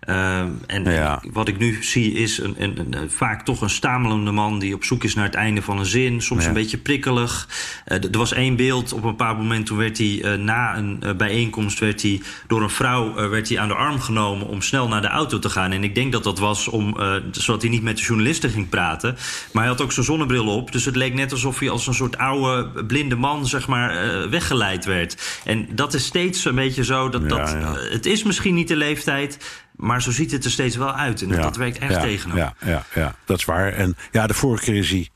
Ehm, 0.00 0.50
en 0.66 1.20
wat 1.32 1.48
ik 1.48 1.58
nu 1.58 1.82
zie 1.82 2.12
is 2.12 2.38
een, 2.38 2.54
een, 2.58 2.86
een, 2.90 3.10
vaak 3.10 3.44
toch 3.44 3.60
een 3.60 3.70
stamelende 3.70 4.30
man 4.30 4.58
die 4.58 4.74
op 4.74 4.84
zoek 4.84 5.04
is 5.04 5.14
naar 5.14 5.24
het 5.24 5.34
einde 5.34 5.62
van 5.62 5.78
een 5.78 5.86
zin. 5.86 6.22
Soms 6.22 6.44
een 6.44 6.52
beetje 6.52 6.78
prikkelig. 6.78 7.48
Uh, 7.86 8.04
er 8.04 8.18
was 8.18 8.32
één 8.32 8.56
beeld 8.56 8.92
op 8.92 9.02
een 9.02 9.10
bepaald 9.10 9.38
moment. 9.38 9.66
Toen 9.66 9.78
werd 9.78 9.98
hij 9.98 10.06
uh, 10.06 10.34
na 10.34 10.76
een 10.76 11.00
uh, 11.04 11.12
bijeenkomst 11.12 11.78
werd 11.78 12.02
hij 12.02 12.22
door 12.46 12.62
een 12.62 12.70
vrouw 12.70 13.14
werd 13.28 13.48
hij 13.48 13.58
aan 13.58 13.68
de 13.68 13.74
arm 13.74 14.00
genomen 14.00 14.46
om 14.46 14.62
snel 14.62 14.88
naar 14.88 15.00
de 15.00 15.08
auto 15.08 15.38
te 15.38 15.50
gaan. 15.50 15.72
En 15.72 15.84
ik 15.84 15.94
denk 15.94 16.12
dat 16.12 16.24
dat 16.24 16.38
was 16.38 16.68
om, 16.68 16.96
zodat 17.30 17.62
hij 17.62 17.70
niet 17.70 17.82
met 17.82 17.96
de 17.96 18.02
journalisten 18.02 18.50
ging 18.50 18.68
praten. 18.68 19.16
Maar 19.52 19.62
hij 19.62 19.72
had 19.72 19.80
ook 19.80 19.92
zijn 19.92 20.06
zonnebril 20.06 20.46
op. 20.46 20.72
Dus 20.72 20.84
het 20.84 20.96
leek 20.96 21.14
net 21.14 21.32
alsof 21.32 21.58
hij 21.58 21.70
als 21.70 21.86
een 21.86 21.94
soort 21.94 22.18
oude 22.18 22.84
blinde 22.84 23.16
man 23.16 23.46
zeg 23.46 23.66
maar, 23.66 24.30
weggeleid 24.30 24.84
werd. 24.84 25.40
En 25.44 25.68
dat 25.70 25.94
is 25.94 26.04
steeds 26.04 26.44
een 26.44 26.54
beetje 26.54 26.84
zo. 26.84 27.08
Dat, 27.08 27.28
dat, 27.28 27.56
het 27.90 28.06
is 28.06 28.22
misschien 28.22 28.54
niet 28.54 28.68
de 28.68 28.76
leeftijd. 28.76 29.38
Maar 29.76 30.02
zo 30.02 30.10
ziet 30.10 30.30
het 30.30 30.44
er 30.44 30.50
steeds 30.50 30.76
wel 30.76 30.92
uit. 30.92 31.22
En 31.22 31.28
dat 31.28 31.56
werkt 31.56 31.78
echt 31.78 32.00
tegen 32.00 32.30
hem. 32.30 32.38
Ja, 32.38 32.54
ja, 32.64 32.84
ja, 32.94 33.14
dat 33.24 33.38
is 33.38 33.44
waar. 33.44 33.72
En 33.72 33.96
ja, 34.12 34.26
de 34.26 34.34
vorige 34.34 34.64
keer 34.64 34.74
is 34.74 34.90
hij, 34.90 35.08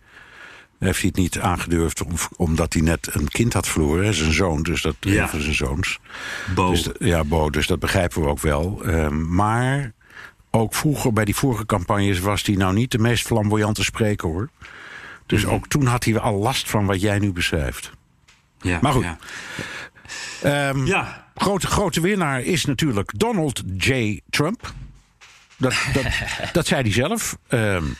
heeft 0.78 1.00
hij 1.00 1.08
het 1.08 1.16
niet 1.16 1.40
aangedurfd... 1.40 2.02
omdat 2.36 2.72
hij 2.72 2.82
net 2.82 3.08
een 3.12 3.28
kind 3.28 3.52
had 3.52 3.68
verloren. 3.68 4.14
Zijn 4.14 4.32
zoon, 4.32 4.62
dus 4.62 4.82
dat 4.82 4.94
ja. 5.00 5.28
van 5.28 5.40
zijn 5.40 5.54
zoons. 5.54 5.98
Bo. 6.54 6.70
Dus, 6.70 6.88
ja, 6.98 7.24
Bo, 7.24 7.50
dus 7.50 7.66
dat 7.66 7.78
begrijpen 7.78 8.22
we 8.22 8.28
ook 8.28 8.40
wel. 8.40 8.80
Um, 8.86 9.34
maar 9.34 9.92
ook 10.50 10.74
vroeger, 10.74 11.12
bij 11.12 11.24
die 11.24 11.36
vorige 11.36 11.66
campagnes... 11.66 12.18
was 12.18 12.42
hij 12.42 12.54
nou 12.54 12.74
niet 12.74 12.90
de 12.90 12.98
meest 12.98 13.26
flamboyante 13.26 13.84
spreker, 13.84 14.28
hoor. 14.28 14.50
Dus 15.26 15.46
ook 15.46 15.66
toen 15.66 15.86
had 15.86 16.04
hij 16.04 16.18
al 16.18 16.38
last 16.38 16.70
van 16.70 16.86
wat 16.86 17.00
jij 17.00 17.18
nu 17.18 17.32
beschrijft. 17.32 17.90
Ja, 18.58 18.78
maar 18.82 18.92
goed. 18.92 19.06
Ja. 20.42 20.68
Um, 20.68 20.86
ja. 20.86 21.29
Grote, 21.40 21.66
grote 21.66 22.00
winnaar 22.00 22.42
is 22.42 22.64
natuurlijk 22.64 23.12
Donald 23.16 23.62
J. 23.76 24.20
Trump. 24.30 24.72
Dat, 25.56 25.74
dat, 25.92 26.04
dat 26.52 26.66
zei 26.66 26.82
hij 26.82 26.92
zelf. 26.92 27.38
Um, 27.48 27.96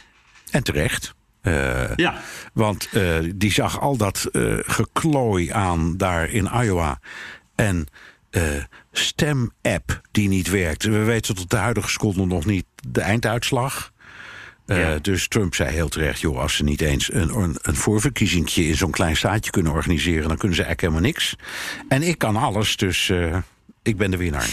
en 0.50 0.62
terecht. 0.62 1.14
Uh, 1.42 1.94
ja. 1.96 2.14
Want 2.52 2.88
uh, 2.92 3.32
die 3.34 3.52
zag 3.52 3.80
al 3.80 3.96
dat 3.96 4.28
uh, 4.32 4.58
geklooi 4.62 5.50
aan 5.50 5.96
daar 5.96 6.30
in 6.30 6.50
Iowa. 6.62 7.00
En 7.54 7.86
stem-app 8.92 10.00
die 10.10 10.28
niet 10.28 10.50
werkt. 10.50 10.82
We 10.82 11.04
weten 11.04 11.34
tot 11.34 11.50
de 11.50 11.56
huidige 11.56 11.88
seconde 11.88 12.26
nog 12.26 12.44
niet 12.44 12.66
de 12.88 13.00
einduitslag. 13.00 13.92
Ja. 14.76 14.94
Uh, 14.94 15.00
dus 15.00 15.28
Trump 15.28 15.54
zei 15.54 15.70
heel 15.70 15.88
terecht: 15.88 16.20
joh, 16.20 16.38
als 16.38 16.56
ze 16.56 16.64
niet 16.64 16.80
eens 16.80 17.12
een, 17.12 17.36
een, 17.36 17.56
een 17.62 17.76
voorverkiezingje 17.76 18.66
in 18.66 18.76
zo'n 18.76 18.90
klein 18.90 19.16
staatje 19.16 19.50
kunnen 19.50 19.72
organiseren, 19.72 20.28
dan 20.28 20.36
kunnen 20.36 20.56
ze 20.56 20.62
eigenlijk 20.62 20.80
helemaal 20.80 21.12
niks. 21.12 21.36
En 21.88 22.02
ik 22.02 22.18
kan 22.18 22.36
alles, 22.36 22.76
dus 22.76 23.08
uh, 23.08 23.36
ik 23.82 23.96
ben 23.96 24.10
de 24.10 24.16
winnaar. 24.16 24.50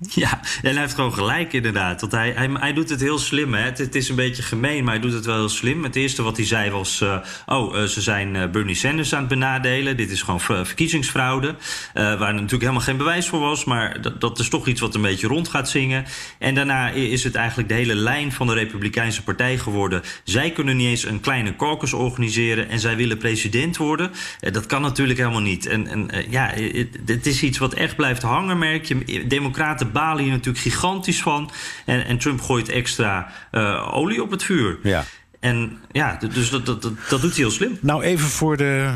Ja, 0.00 0.40
en 0.62 0.70
hij 0.72 0.80
heeft 0.80 0.94
gewoon 0.94 1.12
gelijk 1.12 1.52
inderdaad. 1.52 2.00
Want 2.00 2.12
hij, 2.12 2.32
hij, 2.36 2.48
hij 2.52 2.72
doet 2.72 2.88
het 2.88 3.00
heel 3.00 3.18
slim. 3.18 3.54
Hè? 3.54 3.62
Het, 3.62 3.94
is 3.94 4.08
een 4.08 4.16
beetje 4.16 4.42
gemeen, 4.42 4.84
maar 4.84 4.92
hij 4.92 5.02
doet 5.02 5.12
het 5.12 5.24
wel 5.24 5.36
heel 5.36 5.48
slim. 5.48 5.84
Het 5.84 5.96
eerste 5.96 6.22
wat 6.22 6.36
hij 6.36 6.46
zei 6.46 6.70
was... 6.70 7.00
Uh, 7.00 7.18
oh, 7.46 7.76
uh, 7.76 7.82
ze 7.82 8.00
zijn 8.00 8.34
uh, 8.34 8.46
Bernie 8.46 8.74
Sanders 8.74 9.14
aan 9.14 9.20
het 9.20 9.28
benadelen. 9.28 9.96
Dit 9.96 10.10
is 10.10 10.22
gewoon 10.22 10.40
verkiezingsfraude. 10.40 11.54
waar 11.94 12.18
natuurlijk 12.18 12.50
helemaal 12.50 12.80
geen 12.80 12.96
bewijs 12.96 13.28
voor 13.28 13.40
was. 13.40 13.64
Maar 13.64 14.00
dat, 14.00 14.20
dat 14.20 14.38
is 14.38 14.48
toch 14.48 14.66
iets 14.66 14.80
wat 14.80 14.94
een 14.94 15.02
beetje 15.02 15.26
rond 15.26 15.48
gaat 15.48 15.68
zingen. 15.68 16.04
En 16.38 16.54
daarna 16.54 16.90
is 16.90 17.24
het 17.24 17.34
eigenlijk 17.34 17.68
de 17.68 17.74
hele 17.74 17.94
lijn 17.94 18.32
van 18.32 18.46
de 18.46 18.54
Republikeinse 18.54 19.22
Partij 19.22 19.58
geworden. 19.58 20.02
Zij 20.24 20.50
kunnen 20.50 20.76
niet 20.76 20.88
eens 20.88 21.04
een 21.04 21.20
kleine 21.20 21.56
caucus 21.56 21.92
organiseren... 21.92 22.68
en 22.68 22.80
zij 22.80 22.96
willen 22.96 23.18
president 23.18 23.76
worden. 23.76 24.10
dat 24.40 24.66
kan 24.66 24.82
natuurlijk 24.82 25.18
helemaal 25.18 25.40
niet. 25.40 25.66
En, 25.66 25.86
en 25.86 26.10
ja, 26.30 26.50
het, 26.54 26.98
het 27.06 27.26
is 27.26 27.42
iets 27.42 27.58
wat 27.58 27.74
echt 27.74 27.96
blijft 27.96 28.22
hangen, 28.22 28.58
merk 28.58 28.84
je. 28.84 29.26
Democraten 29.26 29.86
balen 29.88 30.22
hier 30.22 30.32
natuurlijk 30.32 30.64
gigantisch 30.64 31.22
van. 31.22 31.50
En, 31.86 32.06
en 32.06 32.18
Trump 32.18 32.40
gooit 32.40 32.68
extra 32.68 33.32
uh, 33.52 33.94
olie 33.94 34.22
op 34.22 34.30
het 34.30 34.42
vuur. 34.42 34.78
Ja. 34.82 35.04
En 35.40 35.78
ja, 35.92 36.18
dus 36.34 36.50
dat, 36.50 36.66
dat, 36.66 36.82
dat, 36.82 36.92
dat, 37.08 37.20
doet 37.20 37.30
hij 37.30 37.40
heel 37.40 37.50
slim. 37.50 37.78
Nou, 37.80 38.02
even 38.02 38.28
voor 38.28 38.56
de, 38.56 38.94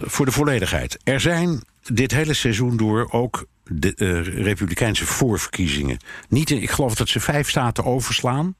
voor 0.00 0.24
de 0.24 0.32
volledigheid. 0.32 0.98
Er 1.04 1.20
zijn 1.20 1.62
dit 1.82 2.12
hele 2.12 2.34
seizoen 2.34 2.76
door 2.76 3.08
ook 3.10 3.46
de 3.64 3.92
uh, 3.96 4.42
Republikeinse 4.44 5.06
voorverkiezingen. 5.06 5.98
Niet, 6.28 6.50
ik 6.50 6.70
geloof 6.70 6.94
dat 6.94 7.08
ze 7.08 7.20
vijf 7.20 7.48
staten 7.48 7.84
overslaan. 7.84 8.54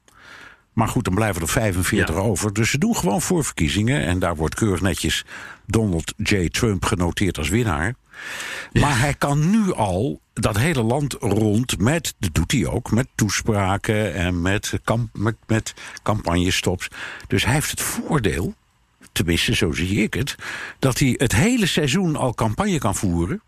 Maar 0.73 0.87
goed, 0.87 1.03
dan 1.03 1.15
blijven 1.15 1.41
er 1.41 1.47
45 1.47 2.15
ja. 2.15 2.21
over. 2.21 2.53
Dus 2.53 2.69
ze 2.69 2.77
doen 2.77 2.95
gewoon 2.95 3.21
voorverkiezingen. 3.21 4.05
En 4.05 4.19
daar 4.19 4.35
wordt 4.35 4.55
keurig 4.55 4.81
netjes 4.81 5.25
Donald 5.65 6.13
J. 6.17 6.49
Trump 6.49 6.85
genoteerd 6.85 7.37
als 7.37 7.49
winnaar. 7.49 7.95
Ja. 8.71 8.81
Maar 8.81 8.99
hij 8.99 9.13
kan 9.13 9.49
nu 9.49 9.73
al 9.73 10.21
dat 10.33 10.57
hele 10.57 10.83
land 10.83 11.13
rond 11.13 11.79
met, 11.79 12.13
dat 12.19 12.33
doet 12.33 12.51
hij 12.51 12.65
ook, 12.65 12.91
met 12.91 13.07
toespraken 13.15 14.13
en 14.13 14.41
met, 14.41 14.79
kamp, 14.83 15.09
met, 15.17 15.35
met 15.47 15.73
campagnestops. 16.03 16.87
Dus 17.27 17.45
hij 17.45 17.53
heeft 17.53 17.69
het 17.69 17.81
voordeel, 17.81 18.53
tenminste 19.11 19.55
zo 19.55 19.71
zie 19.71 20.03
ik 20.03 20.13
het, 20.13 20.35
dat 20.79 20.99
hij 20.99 21.15
het 21.17 21.35
hele 21.35 21.65
seizoen 21.65 22.15
al 22.15 22.33
campagne 22.33 22.77
kan 22.77 22.95
voeren. 22.95 23.41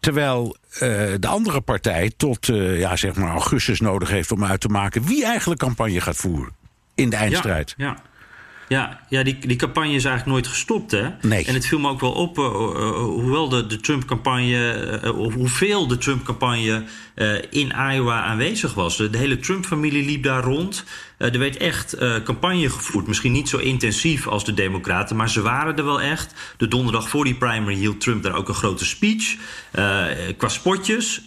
Terwijl 0.00 0.56
uh, 0.70 0.80
de 1.20 1.26
andere 1.26 1.60
partij 1.60 2.12
tot 2.16 2.48
uh, 2.48 2.78
ja, 2.78 2.96
zeg 2.96 3.14
maar 3.14 3.30
augustus 3.30 3.80
nodig 3.80 4.08
heeft 4.08 4.32
om 4.32 4.44
uit 4.44 4.60
te 4.60 4.68
maken 4.68 5.02
wie 5.02 5.24
eigenlijk 5.24 5.60
campagne 5.60 6.00
gaat 6.00 6.16
voeren 6.16 6.52
in 6.94 7.10
de 7.10 7.16
eindstrijd. 7.16 7.74
Ja, 7.76 7.86
ja. 7.86 8.02
Ja, 8.68 9.00
ja 9.08 9.22
die, 9.22 9.38
die 9.46 9.56
campagne 9.56 9.94
is 9.94 10.04
eigenlijk 10.04 10.26
nooit 10.26 10.46
gestopt. 10.46 10.90
Hè? 10.90 11.08
Nee. 11.22 11.44
En 11.44 11.54
het 11.54 11.66
viel 11.66 11.78
me 11.78 11.88
ook 11.88 12.00
wel 12.00 12.12
op, 12.12 12.38
uh, 12.38 12.44
uh, 12.44 12.90
hoewel 12.98 13.48
de, 13.48 13.66
de 13.66 13.80
Trump-campagne, 13.80 15.00
uh, 15.04 15.10
hoeveel 15.10 15.86
de 15.86 15.98
Trump-campagne 15.98 16.82
in 17.50 17.72
Iowa 17.92 18.22
aanwezig 18.22 18.74
was. 18.74 18.96
De, 18.96 19.10
de 19.10 19.18
hele 19.18 19.38
Trump-familie 19.38 20.04
liep 20.04 20.22
daar 20.22 20.42
rond. 20.42 20.84
Er 21.16 21.38
werd 21.38 21.56
echt 21.56 21.96
campagne 22.24 22.70
gevoerd. 22.70 23.06
Misschien 23.06 23.32
niet 23.32 23.48
zo 23.48 23.58
intensief 23.58 24.26
als 24.28 24.44
de 24.44 24.54
Democraten, 24.54 25.16
maar 25.16 25.30
ze 25.30 25.42
waren 25.42 25.76
er 25.76 25.84
wel 25.84 26.00
echt. 26.00 26.34
De 26.56 26.68
donderdag 26.68 27.08
voor 27.08 27.24
die 27.24 27.34
primary 27.34 27.74
hield 27.74 28.00
Trump 28.00 28.22
daar 28.22 28.36
ook 28.36 28.48
een 28.48 28.54
grote 28.54 28.84
speech. 28.84 29.36
qua 30.36 30.48
spotjes. 30.48 31.22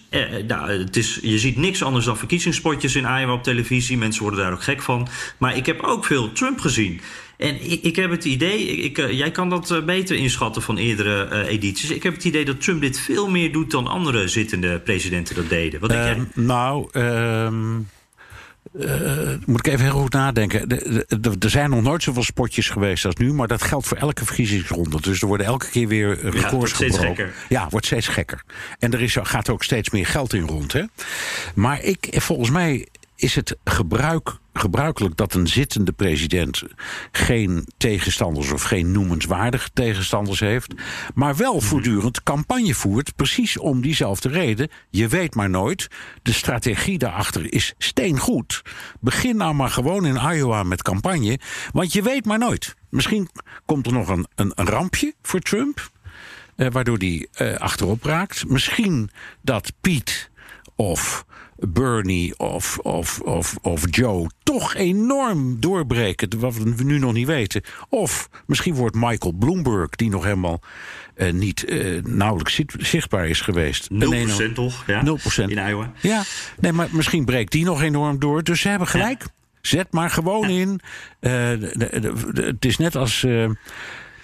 nou, 0.48 0.72
het 0.72 0.96
is, 0.96 1.20
je 1.22 1.40
ziet 1.40 1.58
niks 1.58 1.84
anders 1.84 2.06
dan 2.06 2.18
verkiezingsspotjes 2.18 2.96
in 2.96 3.04
Iowa 3.04 3.34
op 3.34 3.44
televisie. 3.44 3.98
Mensen 3.98 4.22
worden 4.22 4.40
daar 4.40 4.54
ook 4.54 4.64
gek 4.64 4.82
van. 4.82 5.08
Maar 5.38 5.58
ik 5.58 5.66
heb 5.66 5.82
ook 5.82 6.06
veel 6.06 6.32
Trump 6.32 6.60
gezien. 6.60 7.02
En 7.40 7.72
ik, 7.72 7.84
ik, 7.84 7.96
heb 7.96 8.12
het 8.12 8.26
idee, 8.26 8.66
ik, 8.66 8.98
jij 8.98 9.32
kan 9.32 9.50
dat 9.50 9.82
beter 9.86 10.16
inschatten 10.16 10.62
van 10.62 10.78
eerdere 10.78 11.30
uh, 11.32 11.52
edities. 11.52 11.90
Ik 11.90 12.04
heb 12.04 12.14
het 12.14 12.24
idee 12.24 12.46
dat 12.46 12.62
Trump 12.62 12.82
dit 12.82 13.00
veel 13.00 13.30
meer 13.30 13.52
doet 13.52 13.72
dan 13.72 13.88
andere 13.88 14.28
zittende 14.28 14.80
presidenten 14.80 15.36
dat 15.36 15.50
deden. 15.50 15.80
Wat 15.80 15.90
denk 15.90 16.04
jij? 16.04 16.44
Nou, 16.44 16.90
um, 16.92 17.88
moet 19.46 19.60
ik 19.60 19.68
even 19.68 19.86
heel 19.86 20.00
goed 20.00 20.14
nadenken. 20.14 20.70
Er 21.40 21.50
zijn 21.50 21.70
nog 21.70 21.82
nooit 21.82 22.04
zoveel 22.04 22.24
spotjes 22.24 22.70
geweest 22.70 23.06
als 23.06 23.16
nu, 23.16 23.34
maar 23.34 23.48
dat 23.48 23.62
geldt 23.62 23.88
voor 23.88 23.98
elke 23.98 24.26
verkiezingsronde. 24.26 25.02
Dus 25.02 25.22
er 25.22 25.28
worden 25.28 25.46
elke 25.46 25.70
keer 25.70 25.88
weer 25.88 26.20
records 26.20 26.42
ja, 26.42 26.56
wordt 26.56 26.76
steeds 26.76 26.98
gebroken. 26.98 27.26
Gekker. 27.26 27.46
Ja, 27.50 27.68
wordt 27.70 27.86
steeds 27.86 28.08
gekker. 28.08 28.44
En 28.80 28.94
er 28.94 29.02
is, 29.02 29.18
gaat 29.22 29.50
ook 29.50 29.64
steeds 29.64 29.90
meer 29.90 30.06
geld 30.06 30.34
in 30.34 30.48
rond. 30.48 30.74
Hè? 30.74 30.84
Maar 31.56 31.84
ik, 31.84 32.08
volgens 32.12 32.50
mij 32.50 32.88
is 33.20 33.36
het 33.36 33.58
gebruik, 33.64 34.38
gebruikelijk 34.54 35.16
dat 35.16 35.34
een 35.34 35.48
zittende 35.48 35.92
president 35.92 36.64
geen 37.12 37.68
tegenstanders 37.78 38.52
of 38.52 38.64
geen 38.64 38.92
noemenswaardige 38.92 39.70
tegenstanders 39.74 40.40
heeft, 40.40 40.74
maar 41.14 41.36
wel 41.36 41.62
voortdurend 41.62 42.24
campagne 42.24 42.74
voert, 42.74 43.16
precies 43.16 43.58
om 43.58 43.82
diezelfde 43.82 44.30
reden. 44.30 44.70
Je 44.90 45.08
weet 45.08 45.36
maar 45.36 45.50
nooit. 45.50 45.88
De 46.22 46.34
strategie 46.34 46.98
daarachter 46.98 47.54
is 47.54 47.74
steengoed. 47.78 48.62
Begin 49.00 49.38
nou 49.38 49.54
maar 49.54 49.70
gewoon 49.70 50.06
in 50.06 50.32
Iowa 50.34 50.64
met 50.64 50.82
campagne, 50.82 51.40
want 51.72 51.94
je 51.94 52.02
weet 52.02 52.26
maar 52.26 52.40
nooit. 52.40 52.76
Misschien 52.90 53.30
komt 53.66 53.86
er 53.86 53.94
nog 53.94 54.08
een, 54.08 54.28
een, 54.36 54.54
rampje 54.54 55.14
voor 55.22 55.40
Trump. 55.40 55.92
Uh, 56.56 56.68
waardoor 56.72 56.98
hij 56.98 57.28
uh, 57.42 57.56
achterop 57.56 58.04
raakt. 58.04 58.50
Misschien 58.50 59.10
dat 59.42 59.72
Piet 59.82 60.30
of 60.76 61.26
Bernie 61.68 62.38
of, 62.38 62.78
of, 62.78 63.22
of, 63.22 63.56
of 63.62 63.84
Joe 63.90 64.30
toch 64.44 64.76
enorm 64.76 65.60
doorbreken, 65.60 66.40
wat 66.40 66.58
we 66.58 66.84
nu 66.84 67.00
nog 67.00 67.14
niet 67.14 67.28
weten. 67.28 67.62
Of 67.90 68.30
misschien 68.46 68.74
wordt 68.74 68.96
Michael 68.96 69.34
Bloomberg, 69.34 69.90
die 69.90 70.10
nog 70.10 70.24
helemaal 70.24 70.62
uh, 71.18 71.32
niet 71.32 71.70
uh, 71.70 72.04
nauwelijks 72.04 72.62
zichtbaar 72.78 73.28
is 73.28 73.42
geweest. 73.42 73.90
0% 73.94 73.98
een, 73.98 74.54
toch? 74.54 74.84
Ja, 74.88 75.04
0%. 75.06 75.10
In 75.36 75.68
Iowa. 75.70 75.92
Ja, 76.02 76.24
nee, 76.60 76.72
maar 76.72 76.88
misschien 76.92 77.26
breekt 77.26 77.52
die 77.52 77.66
nog 77.66 77.82
enorm 77.82 78.20
door. 78.20 78.44
Dus 78.44 78.62
ze 78.62 78.70
hebben 78.70 78.88
gelijk. 78.88 79.22
Ja. 79.22 79.28
Zet 79.62 79.92
maar 79.92 80.10
gewoon 80.10 80.54
ja. 80.54 80.60
in. 80.60 80.70
Uh, 80.70 80.80
de, 81.22 81.72
de, 81.74 82.32
de, 82.34 82.42
het 82.42 82.66
is 82.66 82.78
net 82.78 82.96
als 82.96 83.26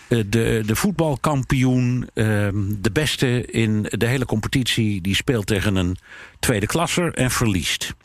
de, 0.08 0.63
de 0.65 0.76
voetbalkampioen, 0.76 2.10
de 2.13 2.89
beste 2.94 3.46
in 3.46 3.86
de 3.89 4.06
hele 4.06 4.26
competitie, 4.26 5.02
die 5.02 5.15
speelt 5.15 5.46
tegen 5.48 5.76
een 5.76 5.98
tweede 6.39 6.65
klasser 6.65 7.13
en 7.13 7.32
verliest. 7.32 7.96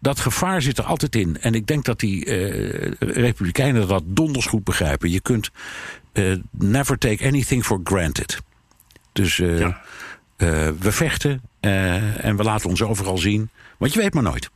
Dat 0.00 0.20
gevaar 0.20 0.62
zit 0.62 0.78
er 0.78 0.84
altijd 0.84 1.16
in. 1.16 1.40
En 1.40 1.54
ik 1.54 1.66
denk 1.66 1.84
dat 1.84 2.00
die 2.00 2.26
uh, 2.26 2.92
Republikeinen 2.98 3.88
dat 3.88 4.02
donders 4.06 4.46
goed 4.46 4.64
begrijpen. 4.64 5.10
Je 5.10 5.20
kunt 5.20 5.50
uh, 6.12 6.36
never 6.50 6.98
take 6.98 7.26
anything 7.26 7.64
for 7.64 7.80
granted. 7.84 8.40
Dus 9.12 9.36
ja. 9.36 9.82
we 10.78 10.92
vechten 10.92 11.42
en 11.60 12.36
we 12.36 12.42
laten 12.42 12.68
ons 12.68 12.82
overal 12.82 13.18
zien. 13.18 13.50
Want 13.78 13.92
je 13.92 14.00
weet 14.00 14.14
maar 14.14 14.22
nooit. 14.22 14.50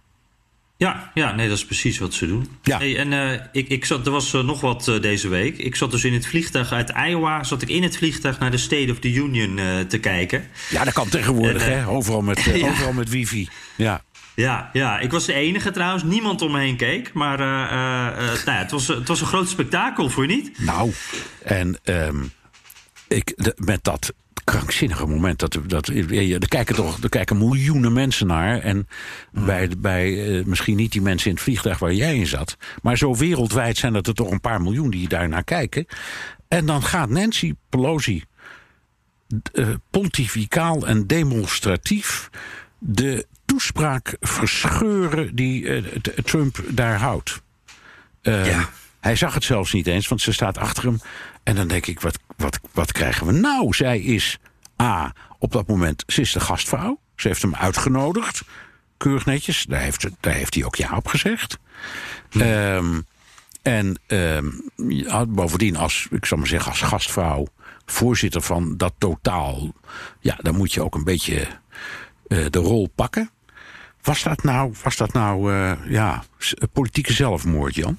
Ja, 0.79 1.11
ja, 1.15 1.35
nee, 1.35 1.49
dat 1.49 1.57
is 1.57 1.65
precies 1.65 1.99
wat 1.99 2.15
ze 2.15 2.27
doen. 2.27 2.49
Ja. 2.63 2.79
Hey, 2.79 2.97
en 2.97 3.13
uh, 3.13 3.33
ik, 3.53 3.69
ik 3.69 3.85
zat, 3.85 4.07
er 4.07 4.13
was 4.13 4.33
uh, 4.33 4.43
nog 4.43 4.61
wat 4.61 4.89
uh, 4.89 5.01
deze 5.01 5.29
week. 5.29 5.59
Ik 5.59 5.77
zat 5.77 5.91
dus 5.91 6.05
in 6.05 6.13
het 6.13 6.27
vliegtuig 6.27 6.73
uit 6.73 6.93
Iowa. 7.09 7.45
Zat 7.45 7.63
ik 7.63 7.69
in 7.69 7.83
het 7.83 7.97
vliegtuig 7.97 8.39
naar 8.39 8.51
de 8.51 8.57
State 8.57 8.93
of 8.93 8.99
the 8.99 9.13
Union 9.13 9.61
te 9.87 9.99
kijken. 9.99 10.45
Ja, 10.71 10.85
dat 10.85 10.93
kan 10.93 11.09
tegenwoordig, 11.09 11.65
hè? 11.65 11.89
Overal 11.89 12.23
met, 12.23 12.43
ja. 12.55 12.69
overal 12.69 12.93
met 12.93 13.09
wifi. 13.09 13.49
Ja. 13.77 14.05
Ja, 14.35 14.71
ja, 14.73 14.99
ik 14.99 15.11
was 15.11 15.27
de 15.27 15.33
enige 15.33 15.71
trouwens. 15.71 16.03
Niemand 16.03 16.43
om 16.43 16.53
me 16.53 16.59
heen 16.59 16.77
keek. 16.77 17.13
Maar 17.13 17.39
nou 17.39 18.41
ja, 18.45 18.53
het, 18.53 18.71
was, 18.71 18.87
het 18.89 19.09
was 19.09 19.21
een 19.21 19.27
groot 19.27 19.49
spektakel, 19.49 20.11
voor 20.11 20.27
je 20.27 20.35
niet? 20.35 20.59
Nou, 20.59 20.93
en 21.45 21.79
um, 21.85 22.33
ik, 23.09 23.33
de, 23.37 23.53
met 23.57 23.85
dat 23.85 24.13
krankzinnige 24.47 25.07
moment. 25.07 25.39
Dat, 25.39 25.59
dat, 25.67 25.87
er, 25.87 26.49
kijken 26.49 26.75
toch, 26.75 27.03
er 27.03 27.09
kijken 27.09 27.39
miljoenen 27.39 27.93
mensen 27.93 28.27
naar. 28.27 28.59
En 28.59 28.89
bij, 29.33 29.71
bij 29.79 30.11
uh, 30.11 30.45
misschien 30.45 30.77
niet 30.77 30.93
die 30.93 31.01
mensen 31.01 31.29
in 31.29 31.35
het 31.35 31.45
vliegtuig 31.45 31.79
waar 31.79 31.93
jij 31.93 32.17
in 32.17 32.27
zat. 32.27 32.57
Maar 32.83 32.97
zo 32.97 33.17
wereldwijd 33.17 33.77
zijn 33.77 33.93
dat 33.93 34.07
er 34.07 34.15
toch 34.15 34.31
een 34.31 34.41
paar 34.41 34.63
miljoen 34.63 34.91
die 34.91 35.09
daar 35.09 35.29
naar 35.29 35.45
kijken. 35.45 35.87
En 36.49 36.67
dan 36.67 36.83
gaat 36.83 37.09
Nancy 37.09 37.55
Pelosi 37.69 38.25
uh, 39.53 39.69
pontificaal 39.91 40.87
en 40.87 41.07
demonstratief 41.07 42.31
de 42.79 43.27
toespraak 43.45 44.17
verscheuren 44.21 45.35
die 45.35 45.63
uh, 45.63 45.85
Trump 46.25 46.65
daar 46.69 46.99
houdt. 46.99 47.43
Ja. 48.23 48.69
Hij 49.07 49.17
zag 49.17 49.35
het 49.35 49.45
zelfs 49.45 49.73
niet 49.73 49.87
eens, 49.87 50.09
want 50.09 50.21
ze 50.21 50.33
staat 50.33 50.59
achter 50.59 50.85
hem. 50.85 51.01
En 51.43 51.57
dan 51.57 51.69
denk 51.69 51.87
ik, 51.87 52.01
wat, 52.01 52.19
wat, 52.37 52.61
wat 52.73 52.93
krijgen 52.93 53.27
we 53.27 53.33
nou? 53.33 53.75
Zij 53.75 54.01
is 54.01 54.39
A, 54.83 55.15
op 55.39 55.53
dat 55.53 55.67
moment, 55.67 56.05
ze 56.07 56.21
is 56.21 56.33
de 56.33 56.41
gastvrouw. 56.41 57.01
Ze 57.17 57.29
heeft 57.29 57.43
hem 57.43 57.55
uitgenodigd. 57.55 58.43
Keurig 58.97 59.25
netjes. 59.25 59.65
Daar 59.65 59.81
heeft, 59.81 60.09
daar 60.21 60.33
heeft 60.33 60.55
hij 60.55 60.65
ook 60.65 60.75
ja 60.75 60.97
op 60.97 61.07
gezegd. 61.07 61.59
Um, 62.33 63.07
en 63.63 64.01
um, 64.07 64.71
bovendien, 65.29 65.77
als, 65.77 66.07
ik 66.11 66.27
zal 66.27 66.39
maar 66.39 66.47
zeggen, 66.47 66.71
als 66.71 66.81
gastvrouw, 66.81 67.47
voorzitter 67.85 68.41
van 68.41 68.77
dat 68.77 68.95
totaal. 68.99 69.73
Ja, 70.21 70.39
dan 70.41 70.57
moet 70.57 70.73
je 70.73 70.83
ook 70.83 70.95
een 70.95 71.05
beetje 71.05 71.47
uh, 72.29 72.47
de 72.51 72.59
rol 72.59 72.89
pakken. 72.95 73.31
Was 74.03 74.23
dat 74.23 74.43
nou, 74.43 74.75
was 74.83 74.97
dat 74.97 75.13
nou 75.13 75.53
uh, 75.53 75.73
ja, 75.89 76.25
politieke 76.73 77.13
zelfmoord, 77.13 77.75
Jan? 77.75 77.99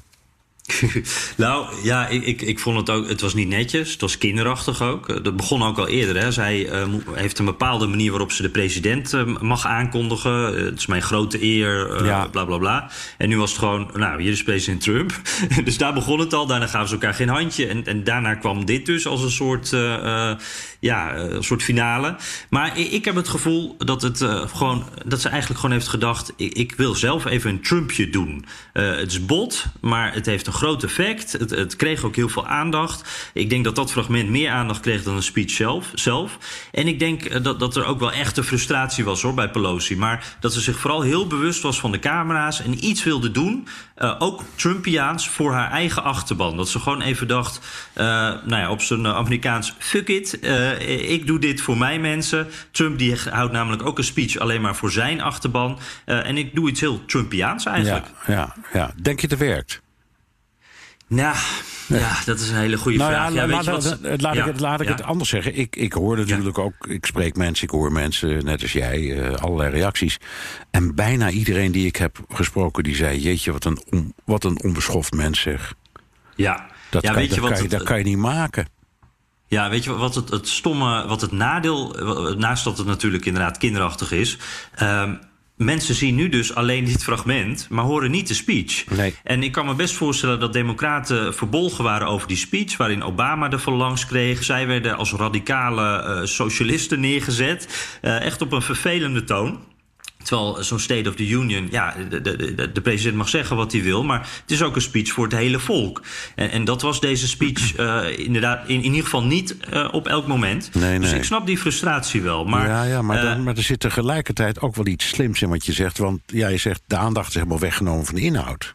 nou 1.38 1.66
ja, 1.84 2.08
ik, 2.08 2.24
ik, 2.24 2.42
ik 2.42 2.60
vond 2.60 2.78
het 2.78 2.90
ook. 2.90 3.08
Het 3.08 3.22
was 3.22 3.34
niet 3.34 3.48
netjes. 3.48 3.92
Het 3.92 4.02
was 4.02 4.18
kinderachtig 4.18 4.82
ook. 4.82 5.10
Eh, 5.10 5.24
dat 5.24 5.36
begon 5.36 5.64
ook 5.64 5.78
al 5.78 5.88
eerder. 5.88 6.22
Hè. 6.22 6.32
Zij 6.32 6.70
uh, 6.70 6.94
heeft 7.12 7.40
een 7.40 7.46
bepaalde 7.46 7.88
manier 7.88 8.10
waarop 8.10 8.32
ze 8.32 8.42
de 8.42 8.50
president 8.50 9.14
uh, 9.14 9.38
mag 9.42 9.66
aankondigen. 9.66 10.66
het 10.66 10.80
is 10.80 10.86
mijn 10.86 11.02
grote 11.02 11.44
eer. 11.44 12.06
Ja. 12.06 12.28
Bla 12.28 12.46
bla 12.46 12.58
bla. 12.58 12.92
En 13.18 13.30
nu 13.30 13.38
was 13.38 13.50
het 13.50 13.60
gewoon. 13.60 13.90
Nou, 13.94 14.22
hier 14.22 14.32
is 14.32 14.44
president 14.44 14.82
Trump. 14.82 15.22
dus 15.66 15.78
daar 15.78 15.94
begon 15.94 16.20
het 16.20 16.34
al. 16.34 16.48
Daarna 16.48 16.68
gaven 16.68 16.88
ze 16.88 16.94
elkaar 16.94 17.14
geen 17.14 17.30
handje. 17.30 17.68
En, 17.68 17.86
en 17.86 18.04
daarna 18.04 18.36
kwam 18.36 18.66
dit 18.66 18.86
dus 18.86 19.08
als 19.08 19.24
een 19.24 19.32
soort. 19.32 19.70
ja, 20.80 21.16
een 21.16 21.44
soort 21.44 21.64
finale. 21.64 22.16
Maar 22.50 22.78
ik, 22.78 22.92
ik 22.92 23.06
heb 23.06 23.16
het 23.16 23.28
gevoel 23.28 23.76
dat, 23.78 24.02
het, 24.02 24.18
gewoon, 24.56 24.84
dat 25.06 25.22
ze 25.22 25.30
eigenlijk 25.30 25.60
gewoon 25.60 25.76
heeft 25.76 25.88
gedacht. 25.88 26.34
Ik, 26.36 26.54
ik 26.54 26.74
wil 26.76 26.96
zelf 26.96 27.26
even 27.26 27.50
een 27.50 27.62
Trumpje 27.62 28.10
doen. 28.10 28.46
het 28.74 29.12
is 29.12 29.26
bot, 29.26 29.66
maar 29.82 30.14
het 30.14 30.26
heeft 30.26 30.48
een 30.48 30.54
groot 30.58 30.84
effect. 30.84 31.32
Het, 31.32 31.50
het, 31.50 31.76
kreeg 31.76 32.04
ook 32.04 32.16
heel 32.16 32.30
veel 32.30 32.48
aandacht. 32.48 33.30
Ik 33.34 33.50
denk 33.50 33.64
dat 33.64 33.76
dat 33.76 33.92
fragment 33.92 34.30
meer 34.30 34.52
aandacht 34.52 34.80
kreeg 34.80 35.04
dan 35.04 35.16
een 35.16 35.24
speech 35.24 35.50
zelf. 35.50 35.92
zelf. 35.94 36.38
En 36.72 36.88
ik 36.88 37.00
denk 37.00 37.26
eh, 37.26 37.44
dat, 37.44 37.60
dat 37.60 37.76
er 37.76 37.86
ook 37.86 38.00
wel 38.00 38.12
echte 38.12 38.44
frustratie 38.44 39.04
was 39.04 39.22
hoor, 39.22 39.34
bij 39.34 39.50
Pelosi. 39.50 39.98
Maar 39.98 40.36
dat 40.40 40.54
ze 40.54 40.62
zich 40.62 40.80
vooral 40.80 41.02
heel 41.02 41.28
bewust 41.28 41.62
was 41.62 41.80
van 41.80 41.92
de 41.92 42.00
camera's 42.00 42.62
en 42.62 42.86
iets 42.86 43.04
wilde 43.04 43.32
doen. 43.32 43.68
Uh, 43.98 44.16
ook 44.20 44.44
Trumpiaans 44.56 45.30
voor 45.30 45.54
haar 45.54 45.72
eigen 45.72 46.04
achterban. 46.04 46.58
Dat 46.58 46.70
ze 46.70 46.80
gewoon 46.80 47.02
even 47.02 47.28
dacht, 47.28 47.60
uh, 47.98 48.04
nou 48.44 48.56
ja, 48.56 48.72
op 48.72 48.82
zijn 48.82 49.08
Amerikaans, 49.08 49.74
fuck 49.78 50.08
it, 50.08 50.40
ik 51.08 51.28
doe 51.28 51.40
dit 51.40 51.62
voor 51.62 51.78
mijn 51.78 52.02
mensen. 52.02 52.48
Trump 52.72 52.98
die 52.98 53.16
houdt 53.30 53.52
namelijk 53.52 53.86
ook 53.86 53.98
een 53.98 54.04
speech 54.04 54.38
alleen 54.38 54.62
maar 54.62 54.76
voor 54.76 54.92
zijn 54.92 55.22
achterban. 55.22 55.80
en 56.06 56.38
ik 56.38 56.56
doe 56.56 56.70
iets 56.70 56.80
heel 56.80 57.06
Trumpiaans 57.06 57.66
eigenlijk. 57.66 58.06
Ja, 58.28 58.34
ja, 58.34 58.56
ja. 58.74 58.92
Denk 59.02 59.20
je 59.20 59.28
het 59.28 59.38
werkt? 59.38 59.82
Nou, 61.08 61.36
ja, 61.88 62.18
dat 62.26 62.40
is 62.40 62.50
een 62.50 62.56
hele 62.56 62.78
goede 62.78 62.98
nou 62.98 63.12
vraag. 63.12 63.34
Ja, 63.34 63.48
laat, 63.48 63.66
laat, 63.66 64.36
ik, 64.36 64.46
het, 64.46 64.60
laat 64.60 64.82
ik 64.82 64.88
het 64.88 65.04
anders 65.04 65.30
zeggen. 65.30 65.58
Ik, 65.58 65.76
ik 65.76 65.94
hoor 65.94 66.18
natuurlijk 66.18 66.58
ook, 66.58 66.88
ik 66.88 67.06
spreek 67.06 67.36
mensen, 67.36 67.66
ik 67.66 67.70
hoor 67.70 67.92
mensen, 67.92 68.46
net 68.46 68.62
als 68.62 68.74
jij, 68.74 69.00
uh, 69.00 69.34
allerlei 69.36 69.72
reacties. 69.72 70.18
En 70.72 70.96
bijna 70.96 71.30
iedereen 71.30 71.72
die 71.72 71.86
ik 71.86 71.96
heb 71.96 72.20
gesproken, 72.30 72.84
die 72.84 72.96
zei: 72.96 73.20
Jeetje, 73.20 73.52
wat 73.52 73.66
een, 73.66 73.82
on, 73.90 74.14
wat 74.26 74.44
een 74.44 74.64
onbeschoft 74.64 75.14
mens 75.14 75.42
zeg. 75.42 75.74
Ja, 76.36 76.68
dat, 76.90 77.02
ja, 77.02 77.12
kan, 77.12 77.20
weet 77.20 77.34
je 77.34 77.42
wat 77.42 77.60
kan, 77.60 77.68
dat 77.68 77.84
kan 77.84 77.98
je 77.98 78.04
niet 78.04 78.18
maken. 78.18 78.68
Ja, 79.48 79.70
weet 79.70 79.84
je 79.84 79.94
wat 79.94 80.16
het, 80.16 80.30
het 80.30 80.48
stomme, 80.48 81.08
wat 81.08 81.22
het 81.22 81.32
nadeel, 81.32 81.96
naast 82.38 82.64
dat 82.64 82.78
het 82.78 82.88
natuurlijk 82.88 83.26
inderdaad 83.26 83.58
kinderachtig 83.58 84.12
is. 84.12 84.38
Um, 84.82 85.20
Mensen 85.58 85.96
zien 85.96 86.16
nu 86.16 86.30
dus 86.30 86.56
alleen 86.56 86.86
dit 86.86 87.04
fragment, 87.04 87.68
maar 87.70 87.86
horen 87.86 88.12
niet 88.12 88.28
de 88.28 88.34
speech. 88.34 88.86
Nee. 88.90 89.16
En 89.24 89.44
ik 89.44 89.52
kan 89.52 89.66
me 89.66 89.76
best 89.76 89.94
voorstellen 89.96 90.40
dat 90.40 90.54
Democraten 90.54 91.36
verbolgen 91.36 91.84
waren 91.84 92.08
over 92.08 92.28
die 92.28 92.38
speech, 92.38 92.78
waarin 92.78 93.04
Obama 93.04 93.52
er 93.52 93.72
langs 93.72 94.06
kreeg. 94.06 94.44
Zij 94.44 94.68
werden 94.68 94.98
als 94.98 95.14
radicale 95.14 96.04
uh, 96.04 96.26
socialisten 96.26 97.00
neergezet. 97.00 97.68
Uh, 98.02 98.22
echt 98.22 98.42
op 98.42 98.52
een 98.52 98.62
vervelende 98.62 99.24
toon. 99.24 99.60
Terwijl 100.28 100.64
zo'n 100.64 100.80
State 100.80 101.10
of 101.10 101.16
the 101.16 101.28
Union, 101.28 101.68
ja, 101.72 101.96
de, 102.10 102.22
de, 102.22 102.72
de, 102.72 102.82
president 102.82 103.16
mag 103.16 103.30
zeggen 103.30 103.56
wat 103.56 103.72
hij 103.72 103.84
wil, 103.84 104.04
maar 104.04 104.20
het 104.42 104.52
is 104.52 104.62
ook 104.62 104.76
een 104.76 104.82
speech 104.82 105.12
voor 105.12 105.24
het 105.24 105.34
hele 105.34 105.60
volk. 105.60 106.02
En, 106.36 106.52
en 106.52 106.66
dat 106.66 106.82
was 106.82 107.00
deze 107.00 107.28
speech 107.28 107.78
uh, 107.80 108.20
inderdaad 108.20 108.68
in, 108.68 108.76
in 108.76 108.84
ieder 108.84 109.04
geval 109.04 109.24
niet 109.24 109.56
uh, 109.74 109.88
op 109.92 110.08
elk 110.08 110.28
moment. 110.28 110.74
Nee, 110.74 110.90
nee. 110.90 111.00
Dus 111.00 111.12
ik 111.12 111.24
snap 111.24 111.46
die 111.46 111.58
frustratie 111.58 112.22
wel. 112.22 112.46
Maar, 112.46 112.68
ja, 112.68 112.84
ja 112.84 113.02
maar, 113.02 113.22
dan, 113.22 113.44
maar 113.44 113.56
er 113.56 113.64
zit 113.64 113.80
tegelijkertijd 113.80 114.62
ook 114.62 114.76
wel 114.76 114.88
iets 114.88 115.08
slims 115.08 115.42
in 115.42 115.50
wat 115.50 115.66
je 115.66 115.74
zegt. 115.74 115.98
Want 115.98 116.20
ja, 116.26 116.48
je 116.48 116.58
zegt 116.58 116.82
de 116.88 116.98
aandacht 116.98 117.28
is 117.28 117.34
helemaal 117.34 117.60
weggenomen 117.60 118.06
van 118.06 118.16
de 118.16 118.22
inhoud. 118.22 118.72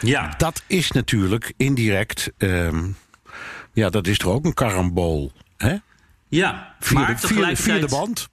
Ja. 0.00 0.34
Dat 0.36 0.62
is 0.66 0.90
natuurlijk 0.90 1.52
indirect, 1.56 2.32
um, 2.38 2.96
ja, 3.72 3.90
dat 3.90 4.06
is 4.06 4.18
toch 4.18 4.32
ook 4.32 4.44
een 4.44 4.54
karambool, 4.54 5.32
hè? 5.56 5.76
Ja, 6.28 6.74
vierde, 6.80 7.04
maar 7.04 7.20
tegelijkertijd... 7.20 7.78
vierde 7.78 7.88
band. 7.88 8.32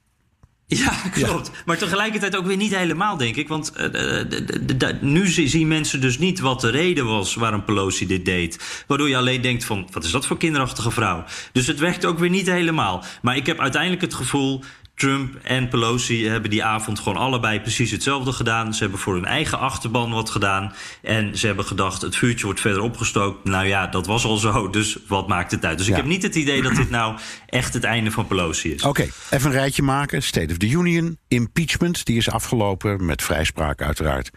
Ja, 0.84 0.92
klopt. 1.12 1.50
Maar 1.64 1.78
tegelijkertijd 1.78 2.36
ook 2.36 2.46
weer 2.46 2.56
niet 2.56 2.76
helemaal, 2.76 3.16
denk 3.16 3.36
ik. 3.36 3.48
Want 3.48 3.72
uh, 3.76 4.88
nu 5.00 5.26
zien 5.28 5.68
mensen 5.68 6.00
dus 6.00 6.18
niet 6.18 6.40
wat 6.40 6.60
de 6.60 6.70
reden 6.70 7.06
was 7.06 7.34
waarom 7.34 7.64
Pelosi 7.64 8.06
dit 8.06 8.24
deed. 8.24 8.84
Waardoor 8.86 9.08
je 9.08 9.16
alleen 9.16 9.40
denkt 9.40 9.64
van, 9.64 9.88
wat 9.90 10.04
is 10.04 10.10
dat 10.10 10.26
voor 10.26 10.36
kinderachtige 10.36 10.90
vrouw? 10.90 11.24
Dus 11.52 11.66
het 11.66 11.78
werkt 11.78 12.04
ook 12.04 12.18
weer 12.18 12.30
niet 12.30 12.46
helemaal. 12.46 13.04
Maar 13.22 13.36
ik 13.36 13.46
heb 13.46 13.60
uiteindelijk 13.60 14.02
het 14.02 14.14
gevoel... 14.14 14.62
Trump 15.02 15.36
en 15.42 15.68
Pelosi 15.68 16.28
hebben 16.28 16.50
die 16.50 16.64
avond 16.64 16.98
gewoon 16.98 17.18
allebei 17.18 17.60
precies 17.60 17.90
hetzelfde 17.90 18.32
gedaan. 18.32 18.74
Ze 18.74 18.82
hebben 18.82 19.00
voor 19.00 19.14
hun 19.14 19.24
eigen 19.24 19.58
achterban 19.58 20.10
wat 20.10 20.30
gedaan. 20.30 20.72
En 21.02 21.38
ze 21.38 21.46
hebben 21.46 21.64
gedacht, 21.64 22.02
het 22.02 22.16
vuurtje 22.16 22.44
wordt 22.44 22.60
verder 22.60 22.82
opgestookt. 22.82 23.44
Nou 23.44 23.66
ja, 23.66 23.86
dat 23.86 24.06
was 24.06 24.24
al 24.24 24.36
zo, 24.36 24.70
dus 24.70 24.98
wat 25.06 25.28
maakt 25.28 25.50
het 25.50 25.64
uit? 25.64 25.78
Dus 25.78 25.88
ik 25.88 25.96
heb 25.96 26.04
niet 26.04 26.22
het 26.22 26.34
idee 26.34 26.62
dat 26.62 26.74
dit 26.74 26.90
nou 26.90 27.18
echt 27.46 27.74
het 27.74 27.84
einde 27.84 28.10
van 28.10 28.26
Pelosi 28.26 28.72
is. 28.72 28.82
Oké, 28.82 29.08
even 29.30 29.50
een 29.50 29.56
rijtje 29.56 29.82
maken. 29.82 30.22
State 30.22 30.50
of 30.52 30.56
the 30.56 30.68
Union, 30.68 31.18
impeachment, 31.28 32.04
die 32.04 32.16
is 32.16 32.30
afgelopen 32.30 33.04
met 33.04 33.22
vrijspraak 33.22 33.82
uiteraard. 33.82 34.30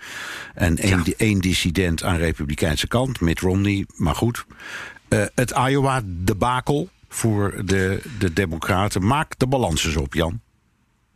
En 0.53 0.78
één, 0.78 1.01
ja. 1.05 1.13
één 1.18 1.39
dissident 1.39 2.03
aan 2.03 2.16
de 2.16 2.22
republikeinse 2.22 2.88
kant, 2.88 3.20
Mitt 3.20 3.39
Romney, 3.39 3.86
maar 3.95 4.16
goed. 4.16 4.45
Uh, 5.09 5.24
het 5.36 5.51
Iowa-debakel 5.51 6.89
voor 7.09 7.61
de, 7.66 8.01
de 8.20 8.34
democraten. 8.34 9.05
Maak 9.05 9.34
de 9.38 9.47
balans 9.47 9.86
eens 9.86 9.95
op, 9.95 10.13
Jan. 10.13 10.43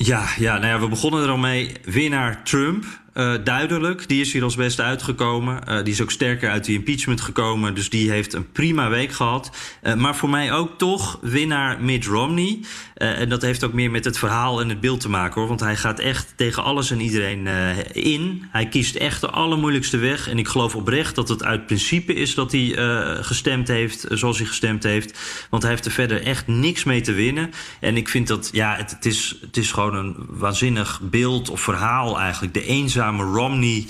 Ja, 0.03 0.27
ja, 0.37 0.57
nou 0.57 0.67
ja, 0.67 0.79
we 0.79 0.87
begonnen 0.87 1.23
er 1.23 1.29
al 1.29 1.37
mee. 1.37 1.71
Winnaar 1.83 2.43
Trump. 2.43 2.85
Uh, 3.19 3.33
duidelijk. 3.43 4.07
Die 4.07 4.21
is 4.21 4.33
hier 4.33 4.43
als 4.43 4.55
beste 4.55 4.81
uitgekomen. 4.81 5.61
Uh, 5.67 5.83
die 5.83 5.93
is 5.93 6.01
ook 6.01 6.11
sterker 6.11 6.49
uit 6.49 6.65
die 6.65 6.77
impeachment 6.77 7.21
gekomen. 7.21 7.75
Dus 7.75 7.89
die 7.89 8.11
heeft 8.11 8.33
een 8.33 8.51
prima 8.51 8.89
week 8.89 9.11
gehad. 9.11 9.51
Uh, 9.83 9.93
maar 9.93 10.15
voor 10.15 10.29
mij 10.29 10.53
ook 10.53 10.77
toch 10.77 11.19
winnaar 11.21 11.81
Mitt 11.81 12.05
Romney. 12.05 12.59
en 12.93 13.29
dat 13.29 13.41
heeft 13.41 13.63
ook 13.63 13.73
meer 13.73 13.91
met 13.91 14.05
het 14.05 14.17
verhaal 14.17 14.61
en 14.61 14.69
het 14.69 14.79
beeld 14.79 14.99
te 14.99 15.09
maken 15.09 15.39
hoor. 15.39 15.47
Want 15.47 15.59
hij 15.59 15.75
gaat 15.75 15.99
echt 15.99 16.33
tegen 16.35 16.63
alles 16.63 16.91
en 16.91 16.99
iedereen 16.99 17.47
in. 17.93 18.47
Hij 18.51 18.67
kiest 18.67 18.95
echt 18.95 19.21
de 19.21 19.29
allermoeilijkste 19.29 19.97
weg. 19.97 20.29
En 20.29 20.39
ik 20.39 20.47
geloof 20.47 20.75
oprecht 20.75 21.15
dat 21.15 21.29
het 21.29 21.43
uit 21.43 21.65
principe 21.65 22.13
is 22.13 22.35
dat 22.35 22.51
hij 22.51 22.75
gestemd 23.21 23.67
heeft 23.67 24.05
zoals 24.09 24.37
hij 24.37 24.47
gestemd 24.47 24.83
heeft. 24.83 25.19
Want 25.49 25.63
hij 25.63 25.71
heeft 25.71 25.85
er 25.85 25.91
verder 25.91 26.23
echt 26.23 26.47
niks 26.47 26.83
mee 26.83 27.01
te 27.01 27.13
winnen. 27.13 27.51
En 27.79 27.97
ik 27.97 28.09
vind 28.09 28.27
dat, 28.27 28.49
ja, 28.51 28.75
het, 28.75 28.91
het 28.91 29.05
is, 29.05 29.35
het 29.41 29.57
is 29.57 29.71
gewoon 29.71 29.95
een 29.95 30.15
waanzinnig 30.29 30.99
beeld 31.03 31.49
of 31.49 31.61
verhaal 31.61 32.19
eigenlijk. 32.19 32.53
De 32.53 32.65
eenzaam 32.65 33.08
Romney. 33.17 33.85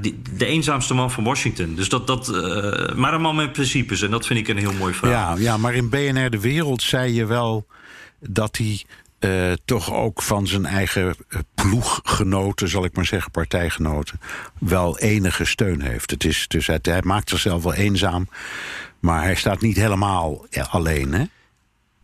Die, 0.00 0.22
de 0.36 0.46
eenzaamste 0.46 0.94
man 0.94 1.10
van 1.10 1.24
Washington. 1.24 1.74
Dus 1.74 1.88
dat, 1.88 2.06
dat, 2.06 2.28
uh, 2.28 2.94
maar 2.94 3.14
een 3.14 3.20
man 3.20 3.36
met 3.36 3.52
principes. 3.52 4.02
En 4.02 4.10
dat 4.10 4.26
vind 4.26 4.38
ik 4.38 4.48
een 4.48 4.58
heel 4.58 4.72
mooi 4.72 4.94
verhaal. 4.94 5.36
Ja, 5.36 5.42
ja 5.42 5.56
maar 5.56 5.74
in 5.74 5.88
BNR 5.88 6.30
De 6.30 6.40
Wereld 6.40 6.82
zei 6.82 7.12
je 7.12 7.26
wel 7.26 7.66
dat 8.20 8.56
hij 8.56 8.84
uh, 9.20 9.52
toch 9.64 9.92
ook 9.92 10.22
van 10.22 10.46
zijn 10.46 10.66
eigen 10.66 11.14
ploeggenoten, 11.54 12.68
zal 12.68 12.84
ik 12.84 12.96
maar 12.96 13.06
zeggen, 13.06 13.30
partijgenoten, 13.30 14.20
wel 14.60 14.98
enige 14.98 15.44
steun 15.44 15.80
heeft. 15.80 16.10
Het 16.10 16.24
is, 16.24 16.48
dus 16.48 16.66
hij, 16.66 16.78
hij 16.82 17.02
maakt 17.04 17.30
zichzelf 17.30 17.62
wel 17.62 17.74
eenzaam, 17.74 18.28
maar 19.00 19.22
hij 19.22 19.34
staat 19.34 19.60
niet 19.60 19.76
helemaal 19.76 20.46
alleen, 20.70 21.12
hè? 21.12 21.24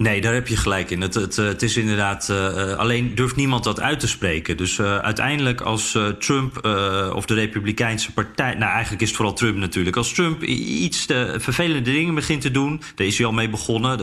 Nee, 0.00 0.20
daar 0.20 0.34
heb 0.34 0.48
je 0.48 0.56
gelijk 0.56 0.90
in. 0.90 1.00
Het, 1.00 1.14
het, 1.14 1.36
het 1.36 1.62
is 1.62 1.76
inderdaad. 1.76 2.28
Uh, 2.30 2.72
alleen 2.72 3.14
durft 3.14 3.36
niemand 3.36 3.64
dat 3.64 3.80
uit 3.80 4.00
te 4.00 4.08
spreken. 4.08 4.56
Dus 4.56 4.80
uiteindelijk, 4.80 5.60
als 5.60 5.98
Trump 6.18 6.66
of 7.14 7.24
de 7.24 7.34
Republikeinse 7.34 8.12
Partij. 8.12 8.54
Nou, 8.54 8.72
eigenlijk 8.72 9.02
is 9.02 9.08
het 9.08 9.16
vooral 9.16 9.34
Trump 9.34 9.56
natuurlijk. 9.56 9.96
Als 9.96 10.12
Trump 10.12 10.42
iets 10.42 11.06
te 11.06 11.34
vervelende 11.38 11.92
dingen 11.92 12.14
begint 12.14 12.40
te 12.40 12.50
doen. 12.50 12.82
Daar 12.94 13.06
is 13.06 13.16
hij 13.18 13.26
al 13.26 13.32
mee 13.32 13.48
begonnen. 13.48 14.00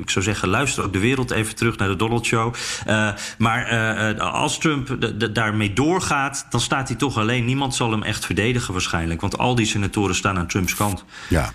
ik 0.00 0.10
zou 0.10 0.24
zeggen, 0.24 0.48
luister 0.48 0.84
ook 0.84 0.92
de 0.92 0.98
wereld 0.98 1.30
even 1.30 1.54
terug 1.54 1.76
naar 1.76 1.88
de 1.88 1.96
Donald 1.96 2.26
Show. 2.26 2.54
maar 3.38 4.20
als 4.20 4.58
Trump 4.58 4.96
daarmee 5.32 5.72
doorgaat, 5.72 6.46
dan 6.50 6.60
staat 6.60 6.88
hij 6.88 6.96
toch 6.96 7.18
alleen. 7.18 7.44
Niemand 7.44 7.74
zal 7.74 7.90
hem 7.90 8.02
echt 8.02 8.26
verdedigen, 8.26 8.72
waarschijnlijk. 8.72 9.20
Want 9.20 9.38
al 9.38 9.54
die 9.54 9.66
senatoren 9.66 10.14
staan 10.14 10.38
aan 10.38 10.46
Trumps 10.46 10.74
kant. 10.74 11.04
Ja. 11.28 11.52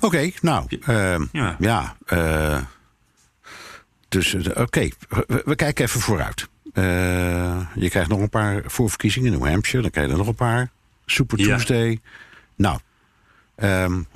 Oké, 0.00 0.06
okay, 0.06 0.34
nou, 0.40 0.66
uh, 0.88 1.20
ja. 1.32 1.56
ja 1.58 1.96
uh, 2.12 2.60
dus 4.08 4.34
oké, 4.34 4.60
okay. 4.60 4.92
we, 5.08 5.42
we, 5.44 5.54
kijken 5.54 5.84
even 5.84 6.00
vooruit. 6.00 6.48
Uh, 6.74 7.66
je 7.74 7.88
krijgt 7.88 8.08
nog 8.08 8.20
een 8.20 8.28
paar 8.28 8.62
voorverkiezingen 8.66 9.32
in 9.32 9.38
New 9.38 9.48
Hampshire, 9.48 9.82
dan 9.82 9.90
krijg 9.90 10.06
je 10.06 10.12
er 10.12 10.18
nog 10.18 10.28
een 10.28 10.34
paar. 10.34 10.70
Super 11.06 11.38
Tuesday. 11.38 11.90
Ja. 11.90 11.98
Nou, 12.56 12.78
um, 13.56 14.06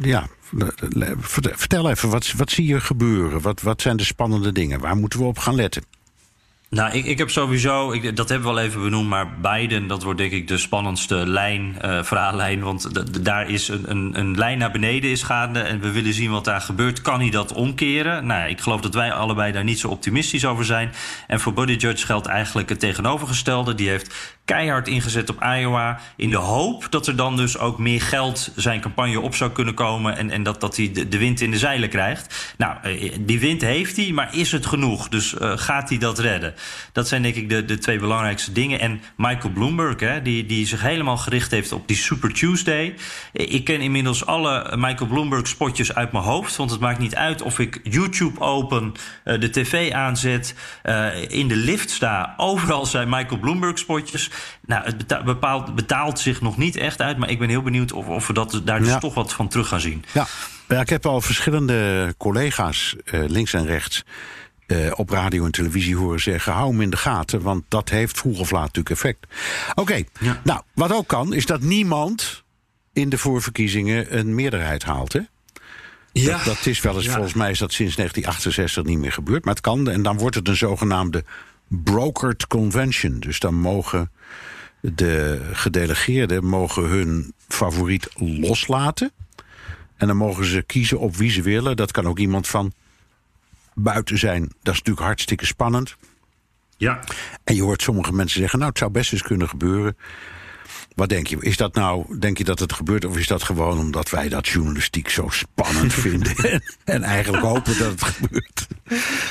ja, 0.00 0.28
vertel 1.56 1.90
even, 1.90 2.08
wat, 2.08 2.32
wat 2.32 2.50
zie 2.50 2.66
je 2.66 2.80
gebeuren? 2.80 3.40
Wat, 3.40 3.60
wat 3.60 3.82
zijn 3.82 3.96
de 3.96 4.04
spannende 4.04 4.52
dingen? 4.52 4.80
Waar 4.80 4.96
moeten 4.96 5.18
we 5.18 5.24
op 5.24 5.38
gaan 5.38 5.54
letten? 5.54 5.82
Nou, 6.70 6.92
ik, 6.92 7.18
heb 7.18 7.30
sowieso, 7.30 7.92
ik, 7.92 8.16
dat 8.16 8.28
hebben 8.28 8.48
we 8.48 8.58
al 8.58 8.64
even 8.64 8.82
benoemd, 8.82 9.08
maar 9.08 9.40
Biden, 9.40 9.86
dat 9.86 10.02
wordt 10.02 10.18
denk 10.18 10.32
ik 10.32 10.48
de 10.48 10.58
spannendste 10.58 11.14
lijn, 11.14 11.76
uh, 11.84 12.02
verhaallijn. 12.02 12.60
Want 12.60 12.88
daar 13.24 13.50
is 13.50 13.68
een, 13.68 13.90
een, 13.90 14.18
een, 14.18 14.36
lijn 14.36 14.58
naar 14.58 14.70
beneden 14.70 15.10
is 15.10 15.22
gaande 15.22 15.60
en 15.60 15.80
we 15.80 15.90
willen 15.90 16.14
zien 16.14 16.30
wat 16.30 16.44
daar 16.44 16.60
gebeurt. 16.60 17.00
Kan 17.00 17.20
hij 17.20 17.30
dat 17.30 17.52
omkeren? 17.52 18.26
Nou, 18.26 18.48
ik 18.48 18.60
geloof 18.60 18.80
dat 18.80 18.94
wij 18.94 19.12
allebei 19.12 19.52
daar 19.52 19.64
niet 19.64 19.78
zo 19.78 19.88
optimistisch 19.88 20.44
over 20.44 20.64
zijn. 20.64 20.92
En 21.26 21.40
voor 21.40 21.52
Buttigieg 21.52 22.06
geldt 22.06 22.26
eigenlijk 22.26 22.68
het 22.68 22.80
tegenovergestelde. 22.80 23.74
Die 23.74 23.88
heeft 23.88 24.36
keihard 24.44 24.88
ingezet 24.88 25.30
op 25.30 25.42
Iowa. 25.42 26.00
In 26.16 26.30
de 26.30 26.36
hoop 26.36 26.86
dat 26.90 27.06
er 27.06 27.16
dan 27.16 27.36
dus 27.36 27.58
ook 27.58 27.78
meer 27.78 28.02
geld 28.02 28.52
zijn 28.56 28.80
campagne 28.80 29.20
op 29.20 29.34
zou 29.34 29.50
kunnen 29.50 29.74
komen. 29.74 30.16
En, 30.16 30.30
en 30.30 30.42
dat, 30.42 30.60
dat 30.60 30.76
hij 30.76 30.92
de, 31.08 31.18
wind 31.18 31.40
in 31.40 31.50
de 31.50 31.58
zeilen 31.58 31.88
krijgt. 31.88 32.54
Nou, 32.58 32.76
eh, 32.82 33.12
die 33.20 33.40
wind 33.40 33.60
heeft 33.60 33.96
hij, 33.96 34.12
maar 34.12 34.36
is 34.36 34.52
het 34.52 34.66
genoeg? 34.66 35.08
Dus 35.08 35.34
uh, 35.34 35.52
gaat 35.56 35.88
hij 35.88 35.98
dat 35.98 36.18
redden? 36.18 36.54
Dat 36.92 37.08
zijn 37.08 37.22
denk 37.22 37.34
ik 37.34 37.48
de, 37.48 37.64
de 37.64 37.78
twee 37.78 37.98
belangrijkste 37.98 38.52
dingen. 38.52 38.80
En 38.80 39.00
Michael 39.16 39.52
Bloomberg, 39.52 40.00
hè, 40.00 40.22
die, 40.22 40.46
die 40.46 40.66
zich 40.66 40.82
helemaal 40.82 41.16
gericht 41.16 41.50
heeft 41.50 41.72
op 41.72 41.88
die 41.88 41.96
Super 41.96 42.32
Tuesday. 42.32 42.94
Ik 43.32 43.64
ken 43.64 43.80
inmiddels 43.80 44.26
alle 44.26 44.76
Michael 44.76 45.10
Bloomberg 45.10 45.46
spotjes 45.46 45.94
uit 45.94 46.12
mijn 46.12 46.24
hoofd. 46.24 46.56
Want 46.56 46.70
het 46.70 46.80
maakt 46.80 46.98
niet 46.98 47.14
uit 47.14 47.42
of 47.42 47.58
ik 47.58 47.80
YouTube 47.82 48.40
open, 48.40 48.94
uh, 49.24 49.40
de 49.40 49.50
tv 49.50 49.92
aanzet, 49.92 50.54
in 51.28 51.48
de 51.48 51.56
lift 51.56 51.90
sta. 51.90 52.34
Overal 52.36 52.86
zijn 52.86 53.08
Michael 53.08 53.40
Bloomberg 53.40 53.78
spotjes. 53.78 54.30
Nou, 54.66 54.84
het 54.84 54.98
betaalt, 54.98 55.24
bepaalt, 55.24 55.74
betaalt 55.74 56.18
zich 56.18 56.40
nog 56.40 56.56
niet 56.56 56.76
echt 56.76 57.00
uit. 57.00 57.16
Maar 57.16 57.30
ik 57.30 57.38
ben 57.38 57.48
heel 57.48 57.62
benieuwd 57.62 57.92
of, 57.92 58.06
of 58.06 58.26
we 58.26 58.32
dat, 58.32 58.60
daar 58.64 58.78
dus 58.78 58.96
toch 59.00 59.14
wat 59.14 59.32
van 59.32 59.48
terug 59.48 59.68
gaan 59.68 59.80
zien. 59.80 60.04
Ja, 60.12 60.26
ja 60.68 60.80
ik 60.80 60.88
heb 60.88 61.06
al 61.06 61.20
verschillende 61.20 62.14
collega's 62.18 62.96
uh, 63.04 63.28
links 63.28 63.52
en 63.52 63.66
rechts. 63.66 64.04
Uh, 64.72 64.92
op 64.96 65.10
radio 65.10 65.44
en 65.44 65.50
televisie 65.50 65.96
horen 65.96 66.20
zeggen: 66.20 66.52
hou 66.52 66.70
hem 66.70 66.80
in 66.80 66.90
de 66.90 66.96
gaten, 66.96 67.40
want 67.40 67.64
dat 67.68 67.88
heeft 67.88 68.18
vroeg 68.18 68.38
of 68.38 68.50
laat 68.50 68.62
natuurlijk 68.62 68.90
effect. 68.90 69.26
Oké, 69.70 69.80
okay. 69.80 70.08
ja. 70.20 70.40
nou, 70.44 70.62
wat 70.74 70.92
ook 70.92 71.06
kan, 71.06 71.34
is 71.34 71.46
dat 71.46 71.60
niemand 71.60 72.44
in 72.92 73.08
de 73.08 73.18
voorverkiezingen 73.18 74.18
een 74.18 74.34
meerderheid 74.34 74.84
haalt. 74.84 75.12
Hè? 75.12 75.20
Ja. 76.12 76.36
Dat, 76.36 76.44
dat 76.44 76.66
is 76.66 76.80
wel 76.80 76.94
eens, 76.94 77.04
ja. 77.04 77.12
volgens 77.12 77.34
mij 77.34 77.50
is 77.50 77.58
dat 77.58 77.72
sinds 77.72 77.96
1968 77.96 78.92
niet 78.92 79.02
meer 79.02 79.12
gebeurd. 79.12 79.44
Maar 79.44 79.54
het 79.54 79.62
kan, 79.62 79.90
en 79.90 80.02
dan 80.02 80.18
wordt 80.18 80.34
het 80.34 80.48
een 80.48 80.56
zogenaamde 80.56 81.24
brokered 81.68 82.46
convention. 82.46 83.20
Dus 83.20 83.38
dan 83.38 83.54
mogen 83.54 84.10
de 84.80 85.40
gedelegeerden 85.52 86.44
mogen 86.44 86.82
hun 86.82 87.32
favoriet 87.48 88.08
loslaten. 88.16 89.12
En 89.96 90.06
dan 90.06 90.16
mogen 90.16 90.44
ze 90.44 90.62
kiezen 90.62 90.98
op 90.98 91.16
wie 91.16 91.30
ze 91.30 91.42
willen. 91.42 91.76
Dat 91.76 91.90
kan 91.90 92.06
ook 92.06 92.18
iemand 92.18 92.48
van 92.48 92.72
buiten 93.78 94.18
zijn. 94.18 94.40
Dat 94.40 94.74
is 94.74 94.78
natuurlijk 94.78 95.06
hartstikke 95.06 95.46
spannend. 95.46 95.96
Ja. 96.76 97.00
En 97.44 97.54
je 97.54 97.62
hoort 97.62 97.82
sommige 97.82 98.12
mensen 98.12 98.40
zeggen: 98.40 98.58
Nou, 98.58 98.70
het 98.70 98.78
zou 98.78 98.90
best 98.90 99.12
eens 99.12 99.22
kunnen 99.22 99.48
gebeuren. 99.48 99.96
Wat 100.98 101.08
denk 101.08 101.26
je? 101.26 101.36
Is 101.40 101.56
dat 101.56 101.74
nou, 101.74 102.18
denk 102.18 102.38
je 102.38 102.44
dat 102.44 102.58
het 102.58 102.72
gebeurt, 102.72 103.04
of 103.04 103.16
is 103.16 103.26
dat 103.26 103.42
gewoon 103.42 103.78
omdat 103.78 104.10
wij 104.10 104.28
dat 104.28 104.48
journalistiek 104.48 105.08
zo 105.08 105.28
spannend 105.28 105.94
vinden 106.04 106.36
en, 106.36 106.62
en, 106.84 107.02
eigenlijk 107.02 107.44
hopen 107.44 107.78
dat 107.78 107.90
het 107.90 108.02
gebeurt? 108.02 108.66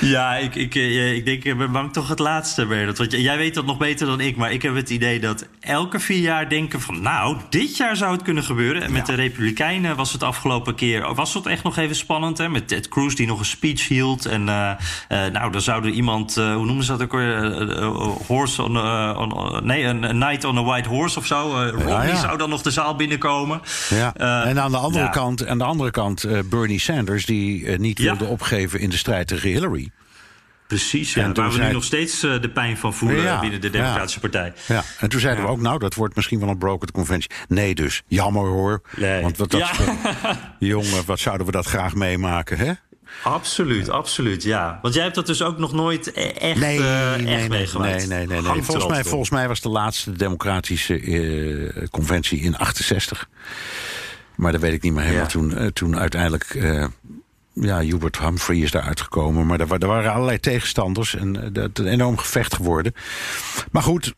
Ja, 0.02 0.36
ik, 0.36 0.56
ik, 0.56 0.76
eh, 0.76 1.16
ik 1.16 1.26
denk, 1.26 1.44
ik 1.44 1.58
ben 1.58 1.72
bang 1.72 1.94
toch 1.94 2.08
het 2.08 2.20
laatste, 2.20 2.66
Bernard. 2.66 2.98
Want 2.98 3.12
jij 3.12 3.38
weet 3.38 3.54
dat 3.54 3.66
nog 3.66 3.78
beter 3.78 4.08
dan 4.08 4.20
ik, 4.20 4.36
maar 4.36 4.52
ik 4.52 4.62
heb 4.62 4.76
het 4.76 4.90
idee 4.90 5.20
dat 5.20 5.48
elke 5.60 6.00
vier 6.00 6.22
jaar 6.22 6.50
denken 6.50 6.82
van, 6.82 7.02
nou, 7.02 7.38
dit 7.50 7.78
jaar 7.78 7.96
zou 7.96 8.12
het 8.12 8.22
kunnen 8.22 8.44
gebeuren. 8.44 8.82
En 8.82 8.92
met 8.92 9.08
ja. 9.08 9.16
de 9.16 9.22
Republikeinen 9.22 9.96
was 9.96 10.14
het 10.14 10.24
afgelopen 10.24 10.76
keer, 10.76 11.14
was 11.14 11.34
het 11.34 11.46
echt 11.46 11.64
nog 11.64 11.78
even 11.78 11.96
spannend, 11.96 12.38
hè? 12.38 12.50
Met 12.50 12.68
Ted 12.68 12.88
Cruz 12.88 13.16
die 13.16 13.28
nog 13.28 13.40
een 13.40 13.46
speech 13.46 13.88
hield. 13.88 14.26
En 14.26 14.42
uh, 14.42 14.72
uh, 15.10 15.26
nou, 15.26 15.52
dan 15.52 15.62
zou 15.62 15.86
er 15.86 15.92
iemand, 15.92 16.38
uh, 16.38 16.56
hoe 16.56 16.66
noemen 16.66 16.84
ze 16.84 16.92
dat 16.92 17.02
ook 17.02 17.12
weer? 17.12 17.36
horse 18.28 18.64
on, 18.64 18.78
on 19.18 19.66
nee, 19.66 19.84
een 19.84 20.18
night 20.18 20.44
on 20.44 20.58
a 20.58 20.64
white 20.64 20.90
horse 20.90 21.20
of 21.20 21.26
zo. 21.26 21.56
Uh, 21.66 21.70
Romney 21.70 21.94
ja, 21.94 22.04
ja. 22.04 22.20
zou 22.20 22.38
dan 22.38 22.50
nog 22.50 22.62
de 22.62 22.72
zaal 22.72 22.96
binnenkomen. 22.96 23.62
Ja. 23.90 24.14
Uh, 24.18 24.50
en 24.50 24.60
aan 24.60 24.72
de 24.72 24.78
andere 24.78 25.10
kant, 25.10 25.48
aan 25.48 25.58
de 25.58 25.64
andere 25.64 25.92
kant 25.92 26.24
uh, 26.24 26.40
Bernie 26.46 26.80
Sanders, 26.80 27.26
die 27.26 27.70
niet 27.70 28.00
wilde 28.00 28.26
opgeven 28.26 28.80
in 28.80 28.90
de 28.90 28.98
strijd 28.98 29.28
tegen 29.28 29.50
Hillary. 29.50 29.92
Precies, 30.68 31.14
ja, 31.14 31.32
waar 31.32 31.52
we 31.52 31.64
nu 31.64 31.72
nog 31.72 31.84
steeds 31.84 32.24
uh, 32.24 32.42
de 32.42 32.50
pijn 32.50 32.78
van 32.78 32.94
voelen 32.94 33.24
ja, 33.24 33.40
binnen 33.40 33.62
de 33.62 33.70
Democratische 33.70 34.20
ja. 34.22 34.30
Partij. 34.30 34.54
Ja, 34.68 34.84
en 35.00 35.10
toen 35.10 35.20
zeiden 35.20 35.44
we 35.44 35.50
ook, 35.50 35.62
nou, 35.62 35.80
dat 35.80 35.94
wordt 35.94 36.16
misschien 36.16 36.40
wel 36.40 36.50
een 36.50 36.58
brokered 36.58 36.92
conventie. 36.92 37.30
Nee 37.48 37.76
dus, 37.76 38.04
jammer 38.08 38.46
hoor. 38.48 38.82
Nee. 38.96 39.22
Want 39.22 39.38
wat 39.38 39.52
dat, 39.52 39.70
jongen, 40.60 41.06
wat 41.06 41.20
zouden 41.20 41.46
we 41.46 41.52
dat 41.52 41.66
graag 41.66 41.96
meemaken, 41.96 42.58
hè? 42.58 42.74
Absoluut, 43.24 43.90
absoluut, 43.90 44.44
ja. 44.44 44.80
Want 44.82 44.94
jij 44.94 45.04
hebt 45.04 45.16
dat 45.16 45.26
dus 45.26 45.42
ook 45.42 45.58
nog 45.58 45.74
nooit 45.74 46.12
echt, 46.12 46.60
nee, 46.60 46.78
uh, 46.78 47.16
nee, 47.16 47.28
echt 47.28 47.40
nee, 47.40 47.50
meegemaakt. 47.50 48.08
Nee, 48.08 48.08
nee, 48.08 48.28
nee. 48.28 48.42
nee. 48.42 48.64
Volgens, 48.64 48.88
mij, 48.88 49.04
volgens 49.04 49.30
mij 49.30 49.48
was 49.48 49.62
de 49.62 49.70
laatste 49.70 50.12
democratische 50.12 51.02
uh, 51.02 51.88
conventie 51.92 52.40
in 52.40 52.58
68. 52.58 53.30
Maar 54.36 54.52
dat 54.52 54.62
weet 54.62 54.74
ik 54.74 54.82
niet 54.82 54.94
meer 54.94 55.04
helemaal. 55.04 55.24
Ja. 55.24 55.30
Toen, 55.30 55.52
uh, 55.52 55.66
toen 55.66 56.00
uiteindelijk... 56.00 56.58
Ja, 57.62 57.80
Hubert 57.80 58.20
Humphrey 58.20 58.58
is 58.58 58.72
daar 58.72 58.82
uitgekomen. 58.82 59.46
Maar 59.46 59.60
er, 59.60 59.72
er 59.72 59.88
waren 59.88 60.12
allerlei 60.12 60.40
tegenstanders. 60.40 61.16
En 61.16 61.54
is 61.54 61.70
een 61.74 61.88
enorm 61.88 62.18
gevecht 62.18 62.54
geworden. 62.54 62.94
Maar 63.72 63.84
goed, 63.84 64.14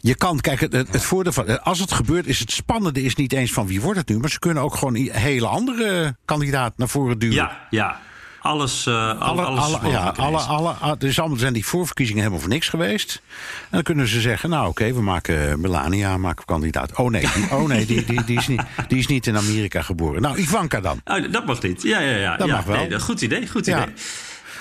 je 0.00 0.14
kan, 0.14 0.40
kijk, 0.40 0.60
het, 0.60 0.72
het 0.72 1.02
voordeel 1.04 1.32
van. 1.32 1.62
Als 1.62 1.78
het 1.78 1.92
gebeurt, 1.92 2.26
is 2.26 2.38
het 2.38 2.50
spannende 2.50 3.02
is 3.02 3.14
niet 3.14 3.32
eens 3.32 3.52
van 3.52 3.66
wie 3.66 3.80
wordt 3.80 3.98
het 3.98 4.08
nu. 4.08 4.18
Maar 4.18 4.30
ze 4.30 4.38
kunnen 4.38 4.62
ook 4.62 4.74
gewoon 4.74 4.96
een 4.96 5.10
hele 5.10 5.46
andere 5.46 6.16
kandidaat 6.24 6.78
naar 6.78 6.88
voren 6.88 7.18
duwen. 7.18 7.34
Ja, 7.36 7.66
ja. 7.70 8.00
Alles, 8.46 8.86
uh, 8.86 9.20
alle, 9.20 9.42
alles 9.42 9.74
alle, 9.74 9.90
ja, 9.90 10.14
alle, 10.16 10.38
alle, 10.38 10.96
dus 10.98 11.20
allemaal 11.20 11.38
zijn 11.38 11.52
die 11.52 11.66
voorverkiezingen 11.66 12.22
helemaal 12.22 12.42
voor 12.42 12.52
niks 12.52 12.68
geweest. 12.68 13.22
En 13.62 13.68
dan 13.70 13.82
kunnen 13.82 14.08
ze 14.08 14.20
zeggen, 14.20 14.50
nou 14.50 14.68
oké, 14.68 14.70
okay, 14.70 14.94
we 14.94 15.02
maken 15.02 15.60
Melania 15.60 16.16
maken 16.16 16.38
we 16.38 16.44
kandidaat. 16.52 16.96
Oh 16.96 17.10
nee, 17.10 17.26
die, 17.34 17.50
oh 17.50 17.68
nee 17.68 17.86
die, 17.86 18.04
die, 18.04 18.24
die, 18.24 18.38
is 18.38 18.46
niet, 18.46 18.62
die 18.88 18.98
is 18.98 19.06
niet 19.06 19.26
in 19.26 19.36
Amerika 19.36 19.82
geboren. 19.82 20.22
Nou, 20.22 20.38
Ivanka 20.38 20.80
dan. 20.80 21.00
Oh, 21.04 21.32
dat 21.32 21.46
mag 21.46 21.62
niet. 21.62 21.82
Ja, 21.82 22.00
ja, 22.00 22.16
ja. 22.16 22.36
Dat 22.36 22.46
ja, 22.46 22.56
mag 22.56 22.64
wel. 22.64 22.86
Nee, 22.86 23.00
goed 23.00 23.20
idee, 23.20 23.48
goed 23.48 23.66
idee. 23.66 23.80
Ja. 23.80 23.88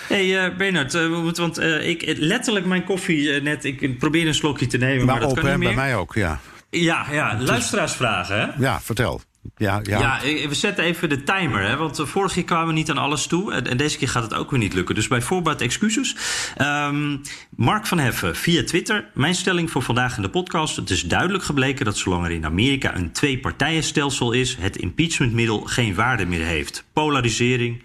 hey, 0.08 0.50
uh, 0.50 0.58
Bernard, 0.58 0.94
uh, 0.94 1.32
want 1.36 1.60
uh, 1.60 1.88
ik 1.88 2.16
letterlijk 2.18 2.66
mijn 2.66 2.84
koffie 2.84 3.42
net. 3.42 3.64
Ik 3.66 4.00
probeer 4.00 4.28
een 4.28 4.34
slokje 4.34 4.68
te 4.68 4.78
nemen, 4.78 5.06
maar, 5.06 5.06
maar 5.06 5.20
dat 5.20 5.30
op, 5.30 5.36
kan 5.36 5.50
niet 5.50 5.58
meer. 5.58 5.68
Bij 5.68 5.78
mij 5.84 5.96
ook, 5.96 6.14
ja. 6.14 6.40
Ja, 6.70 7.06
ja. 7.12 7.38
Luisteraarsvragen, 7.40 8.40
hè? 8.40 8.48
Ja, 8.58 8.82
vertel. 8.82 9.22
Ja, 9.58 9.80
ja. 9.84 10.00
ja, 10.24 10.48
we 10.48 10.54
zetten 10.56 10.84
even 10.84 11.10
de 11.10 11.24
timer. 11.24 11.62
Hè, 11.62 11.78
want 11.78 12.02
vorige 12.04 12.34
keer 12.34 12.44
kwamen 12.44 12.68
we 12.68 12.74
niet 12.74 12.90
aan 12.90 12.98
alles 12.98 13.28
toe. 13.28 13.54
En 13.54 13.78
deze 13.78 13.98
keer 13.98 14.10
gaat 14.10 14.24
het 14.24 14.34
ook 14.34 14.50
weer 14.52 14.60
niet 14.60 14.74
lukken. 14.74 14.96
Dus 14.96 15.08
bij 15.08 15.22
voorbaat 15.22 15.62
excuses. 15.62 16.16
Um, 16.62 17.22
Mark 17.56 17.88
van 17.88 18.00
Heffen 18.00 18.36
via 18.36 18.64
Twitter. 18.64 19.06
Mijn 19.14 19.36
stelling 19.36 19.72
voor 19.72 19.82
vandaag 19.82 20.16
in 20.16 20.22
de 20.22 20.30
podcast. 20.30 20.76
Het 20.76 20.90
is 20.90 21.02
duidelijk 21.02 21.44
gebleken 21.44 21.86
dat 21.86 21.98
zolang 21.98 22.26
er 22.26 22.32
in 22.32 22.46
Amerika 22.46 22.96
een 22.96 23.12
twee-partijenstelsel 23.12 24.32
is... 24.32 24.58
het 24.60 24.78
impeachmentmiddel 24.78 25.60
geen 25.60 25.96
waarde 25.96 26.26
meer 26.26 26.46
heeft. 26.46 26.86
Polarisering... 26.94 27.84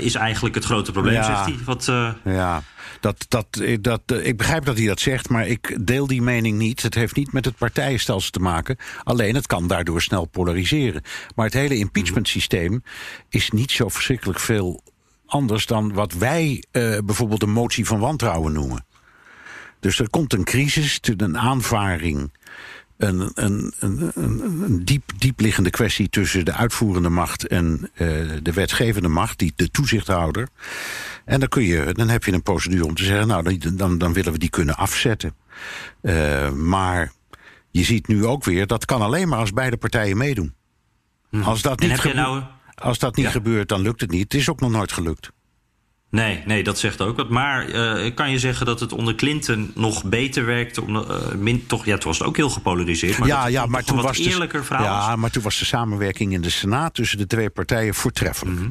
is 0.00 0.14
eigenlijk 0.14 0.54
het 0.54 0.64
grote 0.64 0.92
probleem, 0.92 1.14
Ja. 1.14 1.22
zegt 1.24 1.44
hij. 1.44 1.54
Wat, 1.64 1.88
eh, 1.88 2.08
Ja, 2.24 2.62
dat, 3.00 3.26
dat, 3.28 3.46
dat, 3.80 4.02
eh, 4.06 4.26
ik 4.26 4.36
begrijp 4.36 4.64
dat 4.64 4.76
hij 4.76 4.86
dat 4.86 5.00
zegt, 5.00 5.28
maar 5.28 5.46
ik 5.46 5.86
deel 5.86 6.06
die 6.06 6.22
mening 6.22 6.58
niet. 6.58 6.82
Het 6.82 6.94
heeft 6.94 7.16
niet 7.16 7.32
met 7.32 7.44
het 7.44 7.56
partijenstelsel 7.56 8.30
te 8.30 8.40
maken. 8.40 8.76
Alleen 9.04 9.34
het 9.34 9.46
kan 9.46 9.66
daardoor 9.66 10.02
snel 10.02 10.24
polariseren. 10.24 11.02
Maar 11.34 11.44
het 11.44 11.54
hele 11.54 11.76
impeachment 11.76 12.28
systeem 12.28 12.82
is 13.28 13.50
niet 13.50 13.70
zo 13.70 13.88
verschrikkelijk 13.88 14.40
veel 14.40 14.82
anders 15.26 15.66
dan 15.66 15.92
wat 15.92 16.12
wij 16.12 16.64
eh, 16.70 16.98
bijvoorbeeld 17.04 17.42
een 17.42 17.52
motie 17.52 17.86
van 17.86 17.98
wantrouwen 17.98 18.52
noemen. 18.52 18.84
Dus 19.80 19.98
er 19.98 20.10
komt 20.10 20.32
een 20.32 20.44
crisis, 20.44 20.98
een 21.16 21.38
aanvaring. 21.38 22.32
Een, 22.96 23.30
een, 23.34 23.72
een, 23.78 24.12
een, 24.14 24.84
diep, 24.84 25.02
diepliggende 25.18 25.70
kwestie 25.70 26.08
tussen 26.08 26.44
de 26.44 26.52
uitvoerende 26.52 27.08
macht 27.08 27.46
en 27.46 27.90
eh, 27.94 28.08
de 28.42 28.52
wetgevende 28.52 29.08
macht, 29.08 29.38
die, 29.38 29.52
de 29.56 29.70
toezichthouder. 29.70 30.48
En 31.24 31.40
dan, 31.40 31.48
kun 31.48 31.62
je, 31.62 31.92
dan 31.92 32.08
heb 32.08 32.24
je 32.24 32.32
een 32.32 32.42
procedure 32.42 32.84
om 32.84 32.94
te 32.94 33.04
zeggen, 33.04 33.26
nou, 33.26 33.58
dan, 33.58 33.98
dan, 33.98 34.12
willen 34.12 34.32
we 34.32 34.38
die 34.38 34.50
kunnen 34.50 34.76
afzetten. 34.76 35.34
Eh, 36.00 36.50
maar 36.50 37.12
je 37.70 37.84
ziet 37.84 38.06
nu 38.08 38.26
ook 38.26 38.44
weer, 38.44 38.66
dat 38.66 38.84
kan 38.84 39.00
alleen 39.02 39.28
maar 39.28 39.38
als 39.38 39.52
beide 39.52 39.76
partijen 39.76 40.16
meedoen. 40.16 40.54
Als 41.42 41.62
dat 41.62 41.78
Hm. 41.80 41.82
En 41.84 41.88
niet, 41.88 41.96
heb 41.96 42.12
je 42.12 42.18
gebe- 42.18 42.22
nou- 42.22 42.42
als 42.74 42.98
dat 42.98 43.16
niet 43.16 43.24
Ja. 43.26 43.30
gebeurt, 43.30 43.68
dan 43.68 43.80
lukt 43.80 44.00
het 44.00 44.10
niet. 44.10 44.22
Het 44.22 44.34
is 44.34 44.48
ook 44.50 44.60
nog 44.60 44.70
nooit 44.70 44.92
gelukt. 44.92 45.30
Nee, 46.10 46.42
nee, 46.46 46.62
dat 46.62 46.78
zegt 46.78 47.00
ook 47.00 47.16
wat. 47.16 47.28
Maar 47.28 47.68
eh, 47.68 48.14
kan 48.14 48.30
je 48.30 48.38
zeggen 48.38 48.66
dat 48.66 48.80
het 48.80 48.92
onder 48.92 49.14
Clinton 49.14 49.70
nog 49.74 50.04
beter 50.04 50.46
werkte? 50.46 50.82
Om, 50.82 50.96
eh, 50.96 51.32
min, 51.38 51.66
toch, 51.66 51.84
ja, 51.84 51.98
toen 51.98 52.08
was 52.08 52.18
het 52.18 52.26
ook 52.26 52.36
heel 52.36 52.50
gepolariseerd. 52.50 53.18
Maar 53.18 53.28
ja, 53.28 53.42
het 53.42 53.52
ja, 53.52 53.66
maar 53.66 53.84
toen 53.84 54.02
was, 54.02 54.16
de, 54.16 54.22
eerlijker 54.22 54.66
was. 54.68 54.80
ja, 54.80 55.16
maar 55.16 55.30
toen 55.30 55.42
was 55.42 55.58
de 55.58 55.64
samenwerking 55.64 56.32
in 56.32 56.40
de 56.40 56.50
Senaat 56.50 56.94
tussen 56.94 57.18
de 57.18 57.26
twee 57.26 57.50
partijen 57.50 57.94
voortreffelijk. 57.94 58.58
Mhm. 58.58 58.68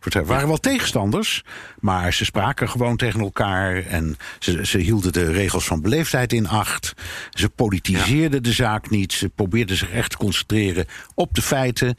Voortreffelijk. 0.00 0.40
waren 0.40 0.62
wel 0.62 0.72
tegenstanders, 0.72 1.44
maar 1.80 2.12
ze 2.12 2.24
spraken 2.24 2.68
gewoon 2.68 2.96
tegen 2.96 3.20
elkaar 3.20 3.76
en 3.76 4.16
ze, 4.38 4.66
ze 4.66 4.78
hielden 4.78 5.12
de 5.12 5.32
regels 5.32 5.64
van 5.64 5.82
beleefdheid 5.82 6.32
in 6.32 6.48
acht. 6.48 6.94
Ze 7.30 7.48
politiseerden 7.48 8.42
de 8.42 8.52
zaak 8.52 8.90
niet. 8.90 9.12
Ze 9.12 9.28
probeerden 9.28 9.76
zich 9.76 9.90
echt 9.90 10.10
te 10.10 10.16
concentreren 10.16 10.86
op 11.14 11.34
de 11.34 11.42
feiten. 11.42 11.96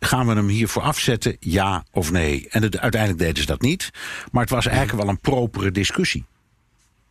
Gaan 0.00 0.26
we 0.26 0.34
hem 0.34 0.48
hiervoor 0.48 0.82
afzetten, 0.82 1.36
ja 1.40 1.84
of 1.92 2.10
nee? 2.10 2.46
En 2.50 2.62
het- 2.62 2.78
uiteindelijk 2.78 3.20
deden 3.22 3.40
ze 3.40 3.46
dat 3.46 3.60
niet. 3.60 3.90
Maar 4.32 4.42
het 4.42 4.50
was 4.50 4.66
eigenlijk 4.66 4.98
wel 4.98 5.08
een 5.08 5.20
propere 5.20 5.70
discussie. 5.72 6.24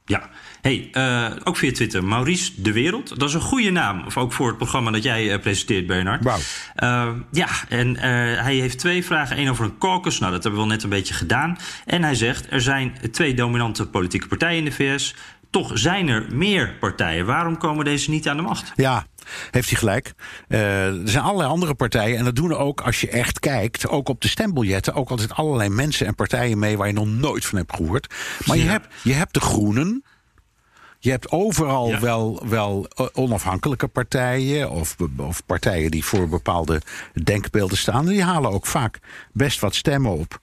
Ja, 0.05 0.30
hey, 0.61 0.89
eh, 0.91 1.32
ook 1.43 1.57
via 1.57 1.71
Twitter. 1.71 2.03
Maurice 2.03 2.51
de 2.61 2.71
Wereld. 2.71 3.19
Dat 3.19 3.30
is 3.30 3.34
een 3.36 3.41
goede 3.41 3.71
naam. 3.71 4.03
Of 4.05 4.17
ook 4.17 4.34
voor 4.34 4.47
het 4.47 4.57
programma 4.57 4.91
dat 4.91 5.03
jij 5.03 5.32
eh, 5.34 5.39
presenteert, 5.39 5.88
Bernard. 5.88 6.23
Wauw. 6.23 6.39
Eh, 6.75 7.09
ja, 7.32 7.47
en 7.69 7.97
hij 8.43 8.55
heeft 8.55 8.80
twee 8.80 9.05
vragen. 9.05 9.39
Eén 9.39 9.49
over 9.49 9.65
een 9.65 9.78
caucus. 9.78 10.19
Nou, 10.19 10.32
dat 10.32 10.43
hebben 10.43 10.61
we 10.61 10.67
wel 10.67 10.75
net 10.75 10.84
een 10.84 10.89
beetje 10.89 11.13
gedaan. 11.13 11.57
En 11.86 12.03
hij 12.03 12.15
zegt, 12.15 12.51
er 12.51 12.61
zijn 12.61 12.97
twee 13.11 13.34
dominante 13.34 13.88
politieke 13.88 14.28
partijen 14.28 14.57
in 14.57 14.65
de 14.65 14.71
VS. 14.71 15.15
Toch 15.49 15.71
zijn 15.73 16.07
er 16.07 16.25
meer 16.32 16.73
partijen. 16.80 17.25
Waarom 17.25 17.57
komen 17.57 17.86
deze 17.86 18.09
niet 18.09 18.28
aan 18.28 18.38
de 18.38 18.43
macht? 18.43 18.71
Ja, 18.75 19.05
heeft 19.51 19.69
hij 19.69 19.78
gelijk. 19.78 20.13
Eh, 20.47 20.86
er 20.86 21.09
zijn 21.09 21.23
allerlei 21.23 21.49
andere 21.49 21.73
partijen. 21.73 22.17
En 22.17 22.23
dat 22.23 22.36
doen 22.36 22.53
ook, 22.53 22.82
als 22.82 23.01
je 23.01 23.09
echt 23.09 23.39
kijkt, 23.39 23.88
ook 23.88 24.09
op 24.09 24.21
de 24.21 24.28
stembiljetten... 24.28 24.93
ook 24.93 25.09
altijd 25.09 25.34
allerlei 25.34 25.69
mensen 25.69 26.07
en 26.07 26.15
partijen 26.15 26.59
mee 26.59 26.78
waar 26.78 26.88
je 26.88 26.93
nog 26.93 27.07
nooit 27.07 27.45
van 27.45 27.57
hebt 27.57 27.75
gehoord. 27.75 28.13
Maar 28.45 28.57
je, 28.57 28.63
hebt, 28.63 28.88
je 29.03 29.13
hebt 29.13 29.34
de 29.34 29.39
Groenen. 29.39 30.03
Je 30.99 31.09
hebt 31.09 31.32
overal 31.32 31.89
Ja. 31.89 31.99
wel, 31.99 32.43
wel 32.47 32.88
eh, 32.95 33.05
onafhankelijke 33.13 33.88
partijen... 33.88 34.69
Of, 34.69 34.95
of 35.17 35.45
partijen 35.45 35.91
die 35.91 36.03
voor 36.05 36.30
bepaalde 36.30 36.82
denkbeelden 37.23 37.78
staan. 37.78 38.05
Die 38.05 38.23
halen 38.23 38.51
ook 38.51 38.65
vaak 38.65 38.99
best 39.34 39.59
wat 39.59 39.75
stemmen 39.75 40.11
op. 40.11 40.41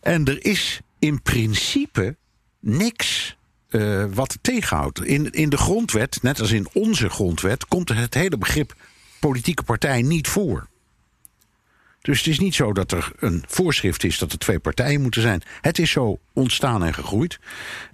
En 0.00 0.24
er 0.24 0.44
is 0.44 0.80
in 0.98 1.22
principe 1.22 2.16
niks 2.60 3.36
eh, 3.74 4.04
wat 4.14 4.38
tegenhoudt. 4.40 5.04
In, 5.04 5.30
in 5.30 5.48
de 5.48 5.56
grondwet, 5.56 6.18
net 6.22 6.40
als 6.40 6.52
in 6.52 6.68
onze 6.72 7.08
grondwet, 7.08 7.66
komt 7.66 7.88
het 7.88 8.14
hele 8.14 8.38
begrip 8.38 8.74
politieke 9.20 9.62
partij 9.62 10.02
niet 10.02 10.28
voor. 10.28 10.68
Dus 12.00 12.18
het 12.18 12.26
is 12.26 12.38
niet 12.38 12.54
zo 12.54 12.72
dat 12.72 12.92
er 12.92 13.12
een 13.18 13.44
voorschrift 13.48 14.04
is 14.04 14.18
dat 14.18 14.32
er 14.32 14.38
twee 14.38 14.58
partijen 14.58 15.02
moeten 15.02 15.22
zijn. 15.22 15.42
Het 15.60 15.78
is 15.78 15.90
zo 15.90 16.18
ontstaan 16.32 16.84
en 16.84 16.94
gegroeid. 16.94 17.38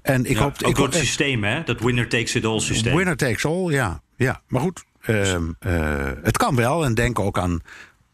En 0.03 0.25
ik 0.25 0.37
Ja, 0.37 0.43
hoop. 0.43 0.63
ook 0.63 0.71
ik 0.71 0.77
het 0.77 0.95
systeem, 0.95 1.45
hè? 1.45 1.63
Dat 1.65 1.81
winner 1.81 2.09
takes 2.09 2.35
it 2.35 2.45
all 2.45 2.61
systeem. 2.61 2.97
Winner 2.97 3.17
takes 3.17 3.45
all, 3.45 3.71
ja. 3.71 4.03
ja. 4.17 4.43
Maar 4.49 4.61
goed, 4.61 4.85
ehm, 5.01 5.51
eh, 5.59 6.11
het 6.23 6.37
kan 6.37 6.57
wel. 6.57 6.85
En 6.85 6.95
denk 6.95 7.19
ook 7.19 7.39
aan 7.39 7.61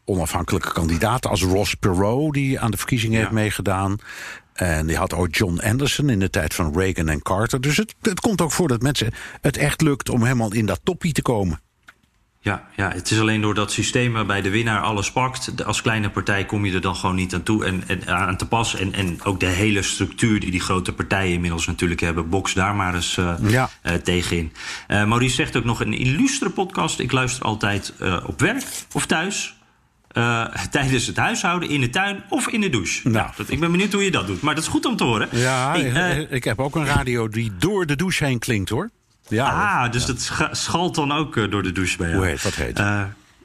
onafhankelijke 0.05 0.73
kandidaten 0.73 1.29
als 1.29 1.41
Ross 1.41 1.75
Perot... 1.75 2.33
die 2.33 2.59
aan 2.59 2.71
de 2.71 2.77
verkiezingen 2.77 3.19
heeft 3.19 3.31
meegedaan. 3.31 3.97
En 4.57 4.87
die 4.87 4.97
had 4.97 5.13
ook 5.13 5.35
John 5.35 5.59
Anderson 5.59 6.09
in 6.09 6.19
de 6.19 6.29
tijd 6.29 6.53
van 6.53 6.73
Reagan 6.79 7.07
en 7.09 7.21
Carter. 7.21 7.61
Dus 7.61 7.77
het, 7.77 7.95
het 8.01 8.19
komt 8.19 8.41
ook 8.41 8.51
voor 8.51 8.67
dat 8.67 8.81
mensen 8.81 9.13
het 9.41 9.57
echt 9.57 9.81
lukt 9.81 10.09
om 10.09 10.23
helemaal 10.23 10.53
in 10.53 10.65
dat 10.65 10.79
toppie 10.83 11.13
te 11.13 11.21
komen. 11.21 11.59
Ja, 12.39 12.67
ja, 12.75 12.91
het 12.91 13.11
is 13.11 13.19
alleen 13.19 13.41
door 13.41 13.53
dat 13.53 13.71
systeem 13.71 14.13
waarbij 14.13 14.41
de 14.41 14.49
winnaar 14.49 14.81
alles 14.81 15.11
pakt. 15.11 15.65
Als 15.65 15.81
kleine 15.81 16.09
partij 16.09 16.45
kom 16.45 16.65
je 16.65 16.73
er 16.73 16.81
dan 16.81 16.95
gewoon 16.95 17.15
niet 17.15 17.33
aan 17.33 17.43
toe 17.43 17.65
en, 17.65 17.83
en 17.87 18.07
aan 18.07 18.37
te 18.37 18.47
pas. 18.47 18.75
En, 18.75 18.93
en 18.93 19.23
ook 19.23 19.39
de 19.39 19.45
hele 19.45 19.81
structuur 19.81 20.39
die 20.39 20.51
die 20.51 20.59
grote 20.59 20.93
partijen 20.93 21.33
inmiddels 21.33 21.65
natuurlijk 21.67 21.99
hebben, 21.99 22.29
box 22.29 22.53
daar 22.53 22.75
maar 22.75 22.95
eens 22.95 23.17
eh 23.17 23.33
Ja. 23.47 23.69
eh, 23.81 23.93
tegenin. 23.93 24.51
Eh, 24.87 25.05
Maurice 25.05 25.35
zegt 25.35 25.55
ook 25.55 25.63
nog 25.63 25.79
een 25.79 25.93
illustre 25.93 26.49
podcast. 26.49 26.99
Ik 26.99 27.11
luister 27.11 27.43
altijd 27.45 27.93
eh, 27.99 28.23
op 28.25 28.39
werk 28.39 28.63
of 28.93 29.05
thuis. 29.05 29.56
Eh, 30.17 30.45
tijdens 30.71 31.07
het 31.07 31.17
huishouden, 31.17 31.69
in 31.69 31.81
de 31.81 31.89
tuin 31.89 32.23
of 32.29 32.47
in 32.47 32.61
de 32.61 32.69
douche. 32.69 33.09
Nou. 33.09 33.29
dat, 33.37 33.51
ik 33.51 33.59
ben 33.59 33.71
benieuwd 33.71 33.93
hoe 33.93 34.03
je 34.03 34.11
dat 34.11 34.27
doet. 34.27 34.41
Maar 34.41 34.55
dat 34.55 34.63
is 34.63 34.69
goed 34.69 34.85
om 34.85 34.95
te 34.95 35.03
horen. 35.03 35.27
Ja, 35.31 35.71
Hey, 35.71 35.91
eh, 35.91 36.31
ik 36.31 36.43
heb 36.43 36.59
ook 36.59 36.75
een 36.75 36.85
radio 36.85 37.29
die 37.29 37.51
door 37.59 37.85
de 37.85 37.95
douche 37.95 38.25
heen 38.25 38.39
klinkt 38.39 38.69
hoor. 38.69 38.89
Ja, 39.27 39.51
hoor. 39.51 39.61
Ah, 39.85 39.91
dus 39.91 40.05
dat 40.05 40.21
scha- 40.21 40.53
schalt 40.53 40.95
dan 40.95 41.11
ook 41.11 41.37
eh, 41.37 41.51
door 41.51 41.63
de 41.63 41.71
douche 41.71 41.97
bij 41.97 42.07
jou. 42.07 42.19
Hoe 42.19 42.27
heet- 42.29 42.43
wat 42.43 42.55
heet 42.55 42.81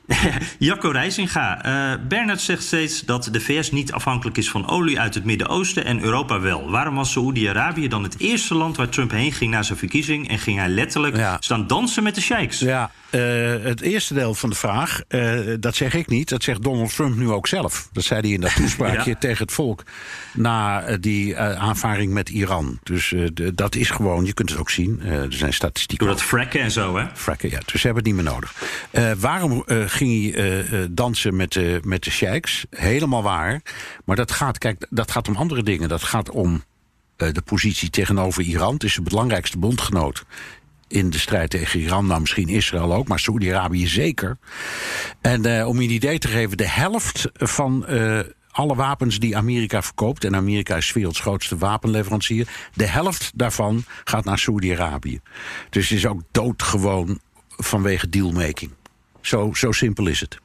Jacco 0.59 0.91
Reisinga. 0.91 1.61
Bernard 2.09 2.41
zegt 2.41 2.62
steeds 2.62 3.01
dat 3.05 3.29
de 3.33 3.41
VS 3.41 3.70
niet 3.70 3.93
afhankelijk 3.93 4.37
is 4.37 4.51
van 4.51 4.68
olie 4.68 5.01
uit 5.01 5.14
het 5.14 5.25
Midden-Oosten 5.25 5.85
en 5.85 6.01
Europa 6.03 6.41
wel. 6.41 6.70
Waarom 6.70 6.95
was 6.95 7.12
Saoedi-Arabië 7.12 7.89
dan 7.89 8.03
het 8.03 8.18
eerste 8.18 8.55
land 8.55 8.77
waar 8.77 8.89
Trump 8.89 9.11
heen 9.11 9.33
ging 9.33 9.51
na 9.51 9.62
zijn 9.62 9.79
verkiezing 9.79 10.29
en 10.29 10.39
ging 10.39 10.59
hij 10.59 10.68
letterlijk 10.68 11.16
Ja. 11.16 11.37
staan 11.41 11.66
dansen 11.66 12.03
met 12.03 12.14
de 12.14 12.20
sheiks? 12.20 12.59
Ja, 12.59 12.91
eh, 13.12 13.64
het 13.64 13.80
eerste 13.80 14.14
deel 14.14 14.34
van 14.34 14.50
de 14.50 14.56
vraag, 14.56 15.00
eh, 15.08 15.38
dat 15.60 15.74
zeg 15.74 15.94
ik 15.94 16.08
niet. 16.08 16.28
Dat 16.28 16.42
zegt 16.42 16.62
Donald 16.62 16.94
Trump 16.94 17.16
nu 17.16 17.30
ook 17.30 17.46
zelf. 17.46 17.88
Dat 17.92 18.04
zei 18.04 18.20
hij 18.20 18.30
in 18.30 18.40
dat 18.40 18.54
toespraakje 18.60 19.10
Ja. 19.10 19.16
tegen 19.18 19.44
het 19.44 19.52
volk 19.52 19.82
na 20.32 20.82
eh, 20.82 20.96
die 21.00 21.38
aanvaring 21.38 22.12
met 22.12 22.28
Iran. 22.28 22.78
Dus 22.82 23.14
dat 23.54 23.74
is 23.74 23.90
gewoon, 23.90 24.24
je 24.24 24.32
kunt 24.32 24.50
het 24.50 24.58
ook 24.58 24.70
zien. 24.70 25.00
er 25.02 25.32
zijn 25.32 25.52
statistieken. 25.52 26.06
Door 26.06 26.14
dat 26.16 26.24
fracken 26.24 26.60
en 26.60 26.70
zo, 26.70 26.96
hè? 26.96 27.06
Frakken, 27.14 27.50
ja. 27.50 27.60
Dus 27.64 27.80
ze 27.80 27.86
hebben 27.86 28.04
het 28.04 28.12
niet 28.14 28.22
meer 28.22 28.32
nodig. 28.32 28.54
Waarom 29.18 29.64
ging 29.66 30.34
hij 30.34 30.64
dansen 30.90 31.36
met 31.36 31.52
de, 31.52 31.80
met 31.84 32.04
de 32.04 32.10
sheiks? 32.10 32.64
Helemaal 32.70 33.22
waar. 33.22 33.62
Maar 34.04 34.16
dat 34.16 34.30
gaat, 34.30 34.58
kijk, 34.58 34.86
dat 34.90 35.10
gaat 35.10 35.28
om 35.28 35.36
andere 35.36 35.62
dingen. 35.62 35.88
Dat 35.88 36.02
gaat 36.02 36.30
om 36.30 36.62
de 37.16 37.42
positie 37.44 37.90
tegenover 37.90 38.42
Iran. 38.42 38.74
Het 38.74 38.84
is 38.84 38.94
de 38.94 39.02
belangrijkste 39.02 39.58
bondgenoot 39.58 40.24
in 40.93 41.11
de 41.11 41.18
strijd 41.18 41.51
tegen 41.51 41.80
Iran. 41.80 42.07
Nou, 42.07 42.20
misschien 42.20 42.49
Israël 42.49 42.95
ook, 42.95 43.09
maar 43.09 43.18
Saoedi-Arabië 43.18 43.86
zeker. 43.86 44.38
En 45.20 45.45
eh, 45.45 45.68
om 45.68 45.80
je 45.80 45.88
een 45.88 45.95
idee 45.95 46.18
te 46.18 46.28
geven, 46.28 46.57
de 46.57 46.68
helft 46.68 47.28
van 47.34 47.86
eh, 47.86 48.20
alle 48.51 48.74
wapens 48.74 49.18
die 49.18 49.36
Amerika 49.36 49.82
verkoopt... 49.82 50.24
en 50.24 50.36
Amerika 50.36 50.76
is 50.76 50.93
werelds 50.93 51.20
grootste 51.20 51.57
wapenleverancier... 51.57 52.49
de 52.74 52.86
helft 52.86 53.32
daarvan 53.34 53.84
gaat 54.05 54.24
naar 54.24 54.38
Saoedi-Arabië. 54.38 55.20
Dus 55.70 55.88
het 55.88 55.99
is 55.99 56.07
ook 56.07 56.22
doodgewoon 56.30 57.20
vanwege 57.49 58.09
dealmaking. 58.09 58.70
Zo, 59.20 59.51
zo 59.55 59.72
simpel 59.72 60.07
is 60.07 60.20
het. 60.20 60.38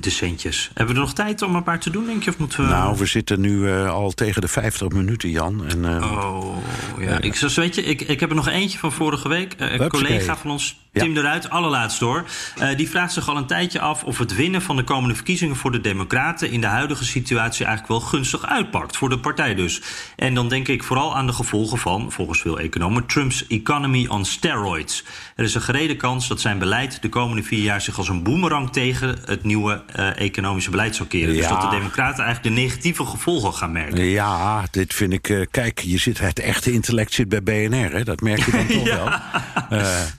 De 0.00 0.10
centjes. 0.10 0.70
Hebben 0.74 0.94
we 0.94 1.00
er 1.00 1.06
nog 1.06 1.14
tijd 1.14 1.42
om 1.42 1.54
een 1.54 1.62
paar 1.62 1.80
te 1.80 1.90
doen, 1.90 2.06
denk 2.06 2.22
je? 2.22 2.30
Of 2.30 2.38
moeten 2.38 2.64
we... 2.64 2.70
Nou, 2.70 2.98
we 2.98 3.06
zitten 3.06 3.40
nu 3.40 3.70
eh, 3.70 3.90
al 3.90 4.10
tegen 4.10 4.40
de 4.40 4.48
50 4.48 4.88
minuten, 4.88 5.30
Jan. 5.30 5.64
En, 5.66 5.84
eh, 5.84 6.12
Oh, 6.12 6.56
ja. 6.98 7.20
Ik, 7.20 7.34
zoals 7.34 7.56
weet 7.56 7.74
je, 7.74 7.82
ik, 7.82 8.00
ik 8.00 8.20
heb 8.20 8.28
er 8.30 8.36
nog 8.36 8.48
eentje 8.48 8.78
van 8.78 8.92
vorige 8.92 9.28
week. 9.28 9.52
Eh, 9.52 9.72
een 9.72 9.88
collega 9.88 10.36
van 10.36 10.50
ons, 10.50 10.76
Tim 10.92 11.16
eruit, 11.16 11.50
allerlaatst 11.50 12.00
hoor. 12.00 12.24
Eh, 12.58 12.76
die 12.76 12.88
vraagt 12.88 13.12
zich 13.12 13.28
al 13.28 13.36
een 13.36 13.46
tijdje 13.46 13.80
af 13.80 14.04
of 14.04 14.18
het 14.18 14.34
winnen 14.34 14.62
van 14.62 14.76
de 14.76 14.84
komende 14.84 15.14
verkiezingen 15.14 15.56
voor 15.56 15.72
de 15.72 15.80
Democraten 15.80 16.50
in 16.50 16.60
de 16.60 16.66
huidige 16.66 17.04
situatie 17.04 17.66
eigenlijk 17.66 18.00
wel 18.00 18.08
gunstig 18.10 18.46
uitpakt. 18.46 18.96
Voor 18.96 19.08
de 19.08 19.18
partij 19.18 19.54
dus. 19.54 19.82
En 20.16 20.34
dan 20.34 20.48
denk 20.48 20.68
ik 20.68 20.82
vooral 20.82 21.16
aan 21.16 21.26
de 21.26 21.32
gevolgen 21.32 21.78
van, 21.78 22.12
volgens 22.12 22.40
veel 22.40 22.58
economen, 22.60 23.06
Trumps 23.06 23.46
economy 23.46 24.06
on 24.06 24.24
steroids. 24.24 25.04
Er 25.36 25.44
is 25.44 25.54
een 25.54 25.62
gerede 25.62 25.96
kans 25.96 26.28
dat 26.28 26.40
zijn 26.40 26.58
beleid 26.58 27.02
de 27.02 27.08
komende 27.08 27.42
vier 27.42 27.62
jaar 27.62 27.80
zich 27.80 27.98
als 27.98 28.08
een 28.08 28.22
boemerang 28.22 28.72
tegen 28.72 29.18
het 29.24 29.44
nieuwe 29.44 29.82
eh, 29.86 30.20
economische 30.20 30.70
beleid 30.70 30.96
zal 30.96 31.06
keren. 31.06 31.34
Dus 31.34 31.48
dat 31.48 31.60
de 31.60 31.68
Democraten 31.68 32.24
eigenlijk 32.24 32.56
de 32.56 32.62
negatieve 32.62 33.04
gevolgen 33.04 33.54
gaan 33.54 33.72
merken. 33.72 34.04
Ja, 34.04 34.64
dit 34.70 34.94
vind 34.94 35.12
ik. 35.12 35.28
eh, 35.28 35.40
kijk, 35.50 35.78
je 35.80 35.98
zit, 35.98 36.18
het 36.18 36.38
echte 36.38 36.72
intellect 36.72 37.12
zit 37.12 37.28
bij 37.28 37.42
BNR, 37.42 37.92
hè? 37.92 38.04
dat 38.04 38.20
merk 38.20 38.44
je 38.44 38.50
dan 38.50 38.66
toch 38.78 38.84
wel. 38.84 39.08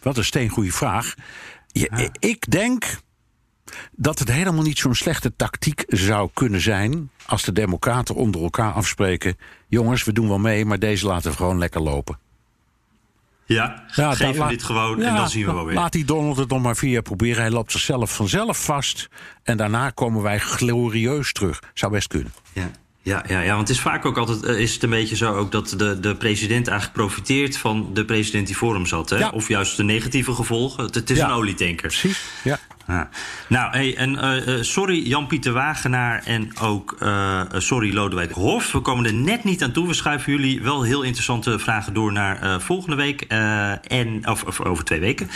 Wat 0.02 0.18
een 0.18 0.24
steengoede 0.72 0.72
vraag. 0.72 1.14
Je, 1.68 2.10
Ik 2.20 2.52
denk 2.52 2.98
dat 3.92 4.20
het 4.20 4.32
helemaal 4.32 4.64
niet 4.64 4.78
zo'n 4.80 4.96
slechte 4.96 5.36
tactiek 5.36 5.84
zou 5.88 6.30
kunnen 6.34 6.62
zijn. 6.62 7.10
als 7.26 7.44
de 7.44 7.52
Democraten 7.52 8.16
onder 8.16 8.42
elkaar 8.42 8.72
afspreken. 8.72 9.38
Jongens, 9.68 10.04
we 10.04 10.14
doen 10.14 10.28
wel 10.28 10.40
mee, 10.40 10.66
maar 10.66 10.80
deze 10.80 11.06
laten 11.06 11.32
we 11.32 11.38
gewoon 11.38 11.58
lekker 11.58 11.82
lopen. 11.82 12.20
Ja, 13.46 13.84
Ja, 13.96 14.16
geef 14.16 14.38
hem 14.38 14.48
dit 14.48 14.64
gewoon 14.64 15.00
Ja, 15.00 15.08
en 15.08 15.16
dan 15.16 15.30
zien 15.30 15.46
we 15.46 15.54
wel 15.54 15.66
weer. 15.66 15.76
Laat 15.76 15.92
die 15.92 16.06
Donald 16.06 16.38
het 16.38 16.50
nog 16.50 16.62
maar 16.62 16.76
vier 16.76 16.92
jaar 16.92 17.02
proberen. 17.02 17.42
Hij 17.42 17.52
loopt 17.52 17.72
zichzelf 17.72 18.16
vanzelf 18.16 18.66
vast. 18.66 19.10
En 19.44 19.58
daarna 19.58 19.90
komen 19.90 20.22
wij 20.22 20.40
glorieus 20.40 21.34
terug. 21.34 21.62
Zou 21.74 21.92
best 21.92 22.08
kunnen. 22.08 22.34
Ja. 22.54 22.72
Ja, 23.06 23.24
ja, 23.28 23.42
ja, 23.42 23.56
want 23.56 23.68
het 23.68 23.78
is 23.78 23.84
vaak 23.84 24.06
ook 24.06 24.18
altijd 24.18 24.44
eh, 24.44 24.60
is 24.60 24.74
het 24.74 24.84
een 24.84 24.90
beetje 24.90 25.16
zo 25.16 25.36
ook 25.36 25.52
dat 25.52 25.74
de, 25.78 26.00
de 26.00 26.16
president 26.16 26.68
eigenlijk 26.68 26.98
profiteert 26.98 27.58
van 27.58 27.90
de 27.94 28.06
president 28.06 28.48
die 28.48 28.58
voor 28.58 28.74
hem 28.74 28.86
zat. 28.86 29.10
Hè? 29.10 29.18
Ja. 29.18 29.30
Of 29.30 29.48
juist 29.48 29.78
de 29.78 29.84
negatieve 29.84 30.34
gevolgen. 30.34 30.84
Het, 30.84 30.96
het 30.96 31.10
is 31.10 31.18
Ja. 31.18 31.26
een 31.26 31.32
olietanker. 31.36 31.88
Precies. 31.88 32.22
Ja. 32.44 32.60
Ja. 32.88 33.10
Nou, 33.48 33.72
hey, 33.72 33.96
en 33.96 34.20
eh, 34.20 34.56
eh, 34.56 34.64
sorry 34.64 35.08
Jan-Pieter 35.08 35.54
Wagenaar 35.54 36.24
en 36.26 36.60
ook 36.60 36.96
eh, 37.00 37.42
sorry 37.58 37.94
Lodewijk 37.94 38.32
Hof. 38.32 38.72
We 38.72 38.80
komen 38.80 39.06
er 39.06 39.14
net 39.14 39.44
niet 39.44 39.64
aan 39.64 39.72
toe. 39.72 39.88
We 39.88 39.94
schuiven 39.94 40.32
jullie 40.32 40.62
wel 40.62 40.84
heel 40.84 41.02
interessante 41.02 41.60
vragen 41.60 41.94
door 41.94 42.12
naar 42.12 42.62
volgende 42.62 42.96
week. 42.96 43.22
en, 43.22 44.28
of, 44.28 44.44
of 44.44 44.62
over 44.62 44.84
twee 44.84 45.00
weken. 45.00 45.30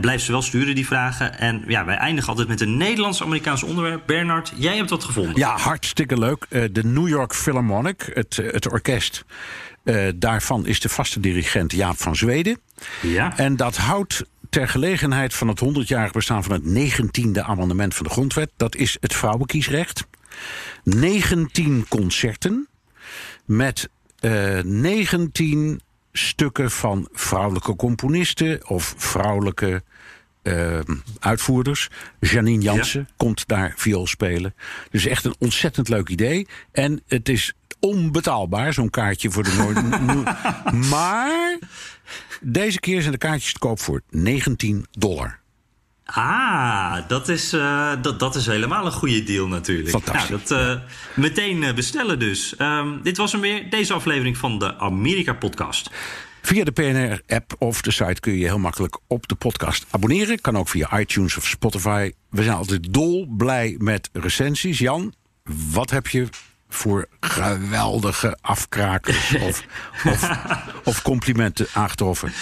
Blijf 0.00 0.22
ze 0.22 0.32
wel 0.32 0.42
sturen, 0.42 0.74
die 0.74 0.86
vragen. 0.86 1.38
En 1.38 1.64
ja, 1.66 1.84
wij 1.84 1.96
eindigen 1.96 2.28
altijd 2.28 2.48
met 2.48 2.60
een 2.60 2.76
Nederlands-Amerikaans 2.76 3.62
onderwerp. 3.62 4.02
Bernard, 4.06 4.52
jij 4.56 4.76
hebt 4.76 4.90
wat 4.90 5.04
gevonden. 5.04 5.36
Ja, 5.36 5.56
hartstikke 5.56 6.18
leuk. 6.18 6.46
De 6.72 6.84
New 6.84 7.08
York 7.08 7.34
Philharmonic, 7.34 8.10
het, 8.14 8.36
het 8.36 8.70
orkest. 8.70 9.24
daarvan 10.14 10.66
is 10.66 10.80
de 10.80 10.88
vaste 10.88 11.20
dirigent 11.20 11.72
Jaap 11.72 12.00
van 12.00 12.16
Zweden. 12.16 12.58
Ja. 13.00 13.36
En 13.36 13.56
dat 13.56 13.76
houdt 13.76 14.24
ter 14.52 14.68
gelegenheid 14.68 15.34
van 15.34 15.48
het 15.48 15.62
100-jarig 15.64 16.12
bestaan 16.12 16.44
van 16.44 16.52
het 16.52 16.92
19e 16.92 17.40
amendement 17.40 17.94
van 17.94 18.06
de 18.06 18.12
grondwet. 18.12 18.50
Dat 18.56 18.76
is 18.76 18.96
het 19.00 19.14
vrouwenkiesrecht. 19.14 20.06
19 20.84 21.86
concerten 21.88 22.68
met 23.44 23.88
eh 24.20 24.60
19 24.62 25.80
stukken 26.12 26.70
van 26.70 27.08
vrouwelijke 27.12 27.76
componisten 27.76 28.68
of 28.68 28.94
vrouwelijke 28.96 29.82
eh, 30.42 30.80
uitvoerders. 31.18 31.88
Janine 32.20 32.62
Jansen 32.62 33.08
komt 33.16 33.48
daar 33.48 33.72
viool 33.76 34.06
spelen. 34.06 34.54
Dus 34.90 35.06
echt 35.06 35.24
een 35.24 35.34
ontzettend 35.38 35.88
leuk 35.88 36.08
idee. 36.08 36.46
En 36.72 37.02
het 37.06 37.28
is 37.28 37.54
onbetaalbaar, 37.82 38.72
zo'n 38.72 38.90
kaartje 38.90 39.30
voor 39.30 39.42
de 39.42 39.54
Noord. 39.58 40.88
Maar 40.88 41.58
deze 42.40 42.80
keer 42.80 43.00
zijn 43.00 43.12
de 43.12 43.18
kaartjes 43.18 43.52
te 43.52 43.58
koop 43.58 43.80
voor 43.80 44.02
19 44.10 44.86
dollar. 44.90 45.40
Ah, 46.04 47.08
dat 47.08 47.28
is, 47.28 47.52
eh, 47.52 47.92
dat, 48.02 48.18
dat 48.18 48.34
is 48.34 48.46
helemaal 48.46 48.86
een 48.86 48.92
goede 48.92 49.22
deal 49.22 49.46
natuurlijk. 49.46 49.88
Fantastisch. 49.88 50.28
Nou, 50.28 50.40
dat, 50.46 50.50
eh, 50.58 50.82
meteen 51.14 51.62
eh, 51.62 51.74
bestellen 51.74 52.18
dus. 52.18 52.56
Ehm, 52.56 53.02
dit 53.02 53.16
was 53.16 53.32
hem 53.32 53.40
weer, 53.40 53.70
deze 53.70 53.92
aflevering 53.92 54.36
van 54.36 54.58
de 54.58 54.78
Amerika-podcast. 54.78 55.90
Via 56.42 56.64
de 56.64 56.70
PNR-app 56.70 57.54
of 57.58 57.82
de 57.82 57.90
site 57.90 58.20
kun 58.20 58.32
je 58.32 58.38
je 58.38 58.46
heel 58.46 58.58
makkelijk 58.58 58.98
op 59.06 59.28
de 59.28 59.34
podcast 59.34 59.86
abonneren. 59.90 60.40
Kan 60.40 60.58
ook 60.58 60.68
via 60.68 60.98
iTunes 60.98 61.36
of 61.36 61.46
Spotify. 61.46 62.12
We 62.30 62.42
zijn 62.42 62.56
altijd 62.56 62.92
dol 62.92 63.26
blij 63.36 63.74
met 63.78 64.08
recensies. 64.12 64.78
Jan, 64.78 65.14
wat 65.72 65.90
heb 65.90 66.06
je 66.06 66.26
voor 66.72 67.06
geweldige 67.20 68.36
afkrakers 68.40 69.34
of, 69.34 69.64
of, 70.04 70.30
of 70.84 71.02
complimenten 71.02 71.66
aangetroffen? 71.72 72.32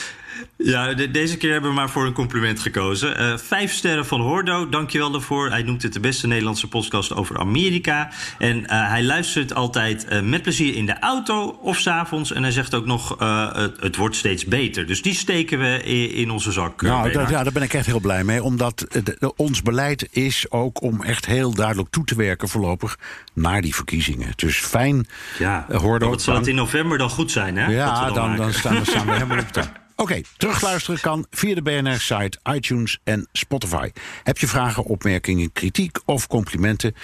Ja, 0.57 0.95
de- 0.95 1.11
deze 1.11 1.37
keer 1.37 1.53
hebben 1.53 1.71
we 1.71 1.77
maar 1.77 1.91
voor 1.91 2.07
een 2.07 2.13
compliment 2.13 2.61
gekozen. 2.61 3.17
Eh, 3.17 3.37
vijf 3.37 3.73
sterren 3.73 4.07
van 4.07 4.21
Hordo, 4.21 4.69
dankjewel 4.69 5.11
daarvoor. 5.11 5.51
Hij 5.51 5.63
noemt 5.63 5.83
het 5.83 5.93
de 5.93 6.01
beste 6.01 6.27
Nederlandse 6.27 6.69
podcast 6.69 7.15
over 7.15 7.39
Amerika. 7.39 8.11
En 8.39 8.67
eh, 8.67 8.89
hij 8.89 9.03
luistert 9.05 9.55
altijd 9.55 10.05
eh, 10.05 10.21
met 10.21 10.43
plezier 10.43 10.75
in 10.75 10.87
de 10.87 10.99
auto 10.99 11.59
of 11.63 11.79
s'avonds. 11.79 12.33
En 12.33 12.43
hij 12.43 12.53
zegt 12.53 12.75
ook 12.75 12.87
nog, 12.87 13.19
het, 13.55 13.81
het 13.81 13.97
wordt 13.97 14.17
steeds 14.17 14.45
beter. 14.45 14.87
Dus 14.87 15.03
die 15.03 15.15
steken 15.15 15.59
we 15.59 15.83
in, 15.83 16.13
in 16.15 16.31
onze 16.31 16.53
zak. 16.53 16.83
Nou, 16.83 17.13
dat, 17.13 17.29
ja, 17.31 17.43
daar 17.43 17.53
ben 17.53 17.63
ik 17.63 17.75
echt 17.75 17.87
heel 17.87 18.01
blij 18.01 18.25
mee. 18.25 18.43
Omdat 18.43 18.87
de- 18.89 19.03
de- 19.03 19.33
ons 19.37 19.63
beleid 19.63 20.09
is 20.11 20.47
ook 20.51 20.83
om 20.83 21.03
echt 21.03 21.27
heel 21.27 21.55
duidelijk 21.55 21.91
toe 21.91 22.05
te 22.05 22.15
werken 22.15 22.49
voorlopig 22.49 22.99
naar 23.35 23.63
die 23.63 23.75
verkiezingen. 23.75 24.33
Dus 24.37 24.59
fijn, 24.59 25.07
ja. 25.39 25.67
Hordo. 25.73 26.09
Wat 26.09 26.23
zal 26.23 26.35
het 26.35 26.47
in 26.47 26.55
november 26.55 26.99
dan 26.99 27.11
goed 27.11 27.31
zijn, 27.31 27.57
hè? 27.57 27.67
Ja, 27.67 28.11
dan, 28.11 28.37
dan, 28.37 28.53
staan, 28.53 28.75
dan 28.75 28.87
staan 28.87 29.07
we 29.07 29.13
helemaal 29.13 29.39
op 29.39 29.53
de 29.53 29.63
Oké, 30.01 30.21
terugluisteren 30.37 31.01
kan 31.01 31.27
via 31.31 31.55
de 31.55 31.63
BNR-site, 31.63 32.39
iTunes 32.53 32.99
en 33.05 33.29
Spotify. 33.33 33.91
Heb 34.23 34.39
je 34.39 34.47
vragen, 34.47 34.85
opmerkingen, 34.85 35.53
kritiek 35.53 35.99
of 36.05 36.27
complimenten? 36.27 36.95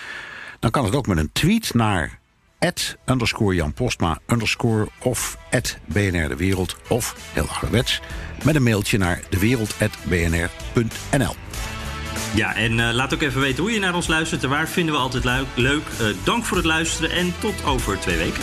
Dan 0.60 0.70
kan 0.70 0.84
het 0.84 0.94
ook 0.94 1.06
met 1.06 1.18
een 1.18 1.32
tweet 1.32 1.74
naar 1.74 2.18
underscore 3.06 3.54
Jan 3.54 3.72
Postma 3.72 4.18
underscore 4.26 4.88
of 5.02 5.38
BNR 5.86 6.28
De 6.28 6.36
Wereld 6.36 6.76
of 6.88 7.16
heel 7.32 7.48
ouderwets 7.48 8.00
met 8.44 8.54
een 8.54 8.62
mailtje 8.62 8.98
naar 8.98 9.22
dewereld.bnr.nl. 9.28 11.36
Ja, 12.34 12.54
en 12.54 12.80
eh, 12.80 12.94
laat 12.94 13.14
ook 13.14 13.22
even 13.22 13.40
weten 13.40 13.62
hoe 13.62 13.72
je 13.72 13.78
naar 13.78 13.94
ons 13.94 14.06
luistert. 14.06 14.42
En 14.42 14.50
waar 14.50 14.68
vinden 14.68 14.94
we 14.94 15.00
altijd 15.00 15.24
leuk. 15.24 15.46
leuk. 15.54 15.82
Eh, 16.00 16.06
dank 16.24 16.44
voor 16.44 16.56
het 16.56 16.66
luisteren 16.66 17.10
en 17.10 17.34
tot 17.38 17.64
over 17.64 17.98
twee 17.98 18.16
weken. 18.16 18.42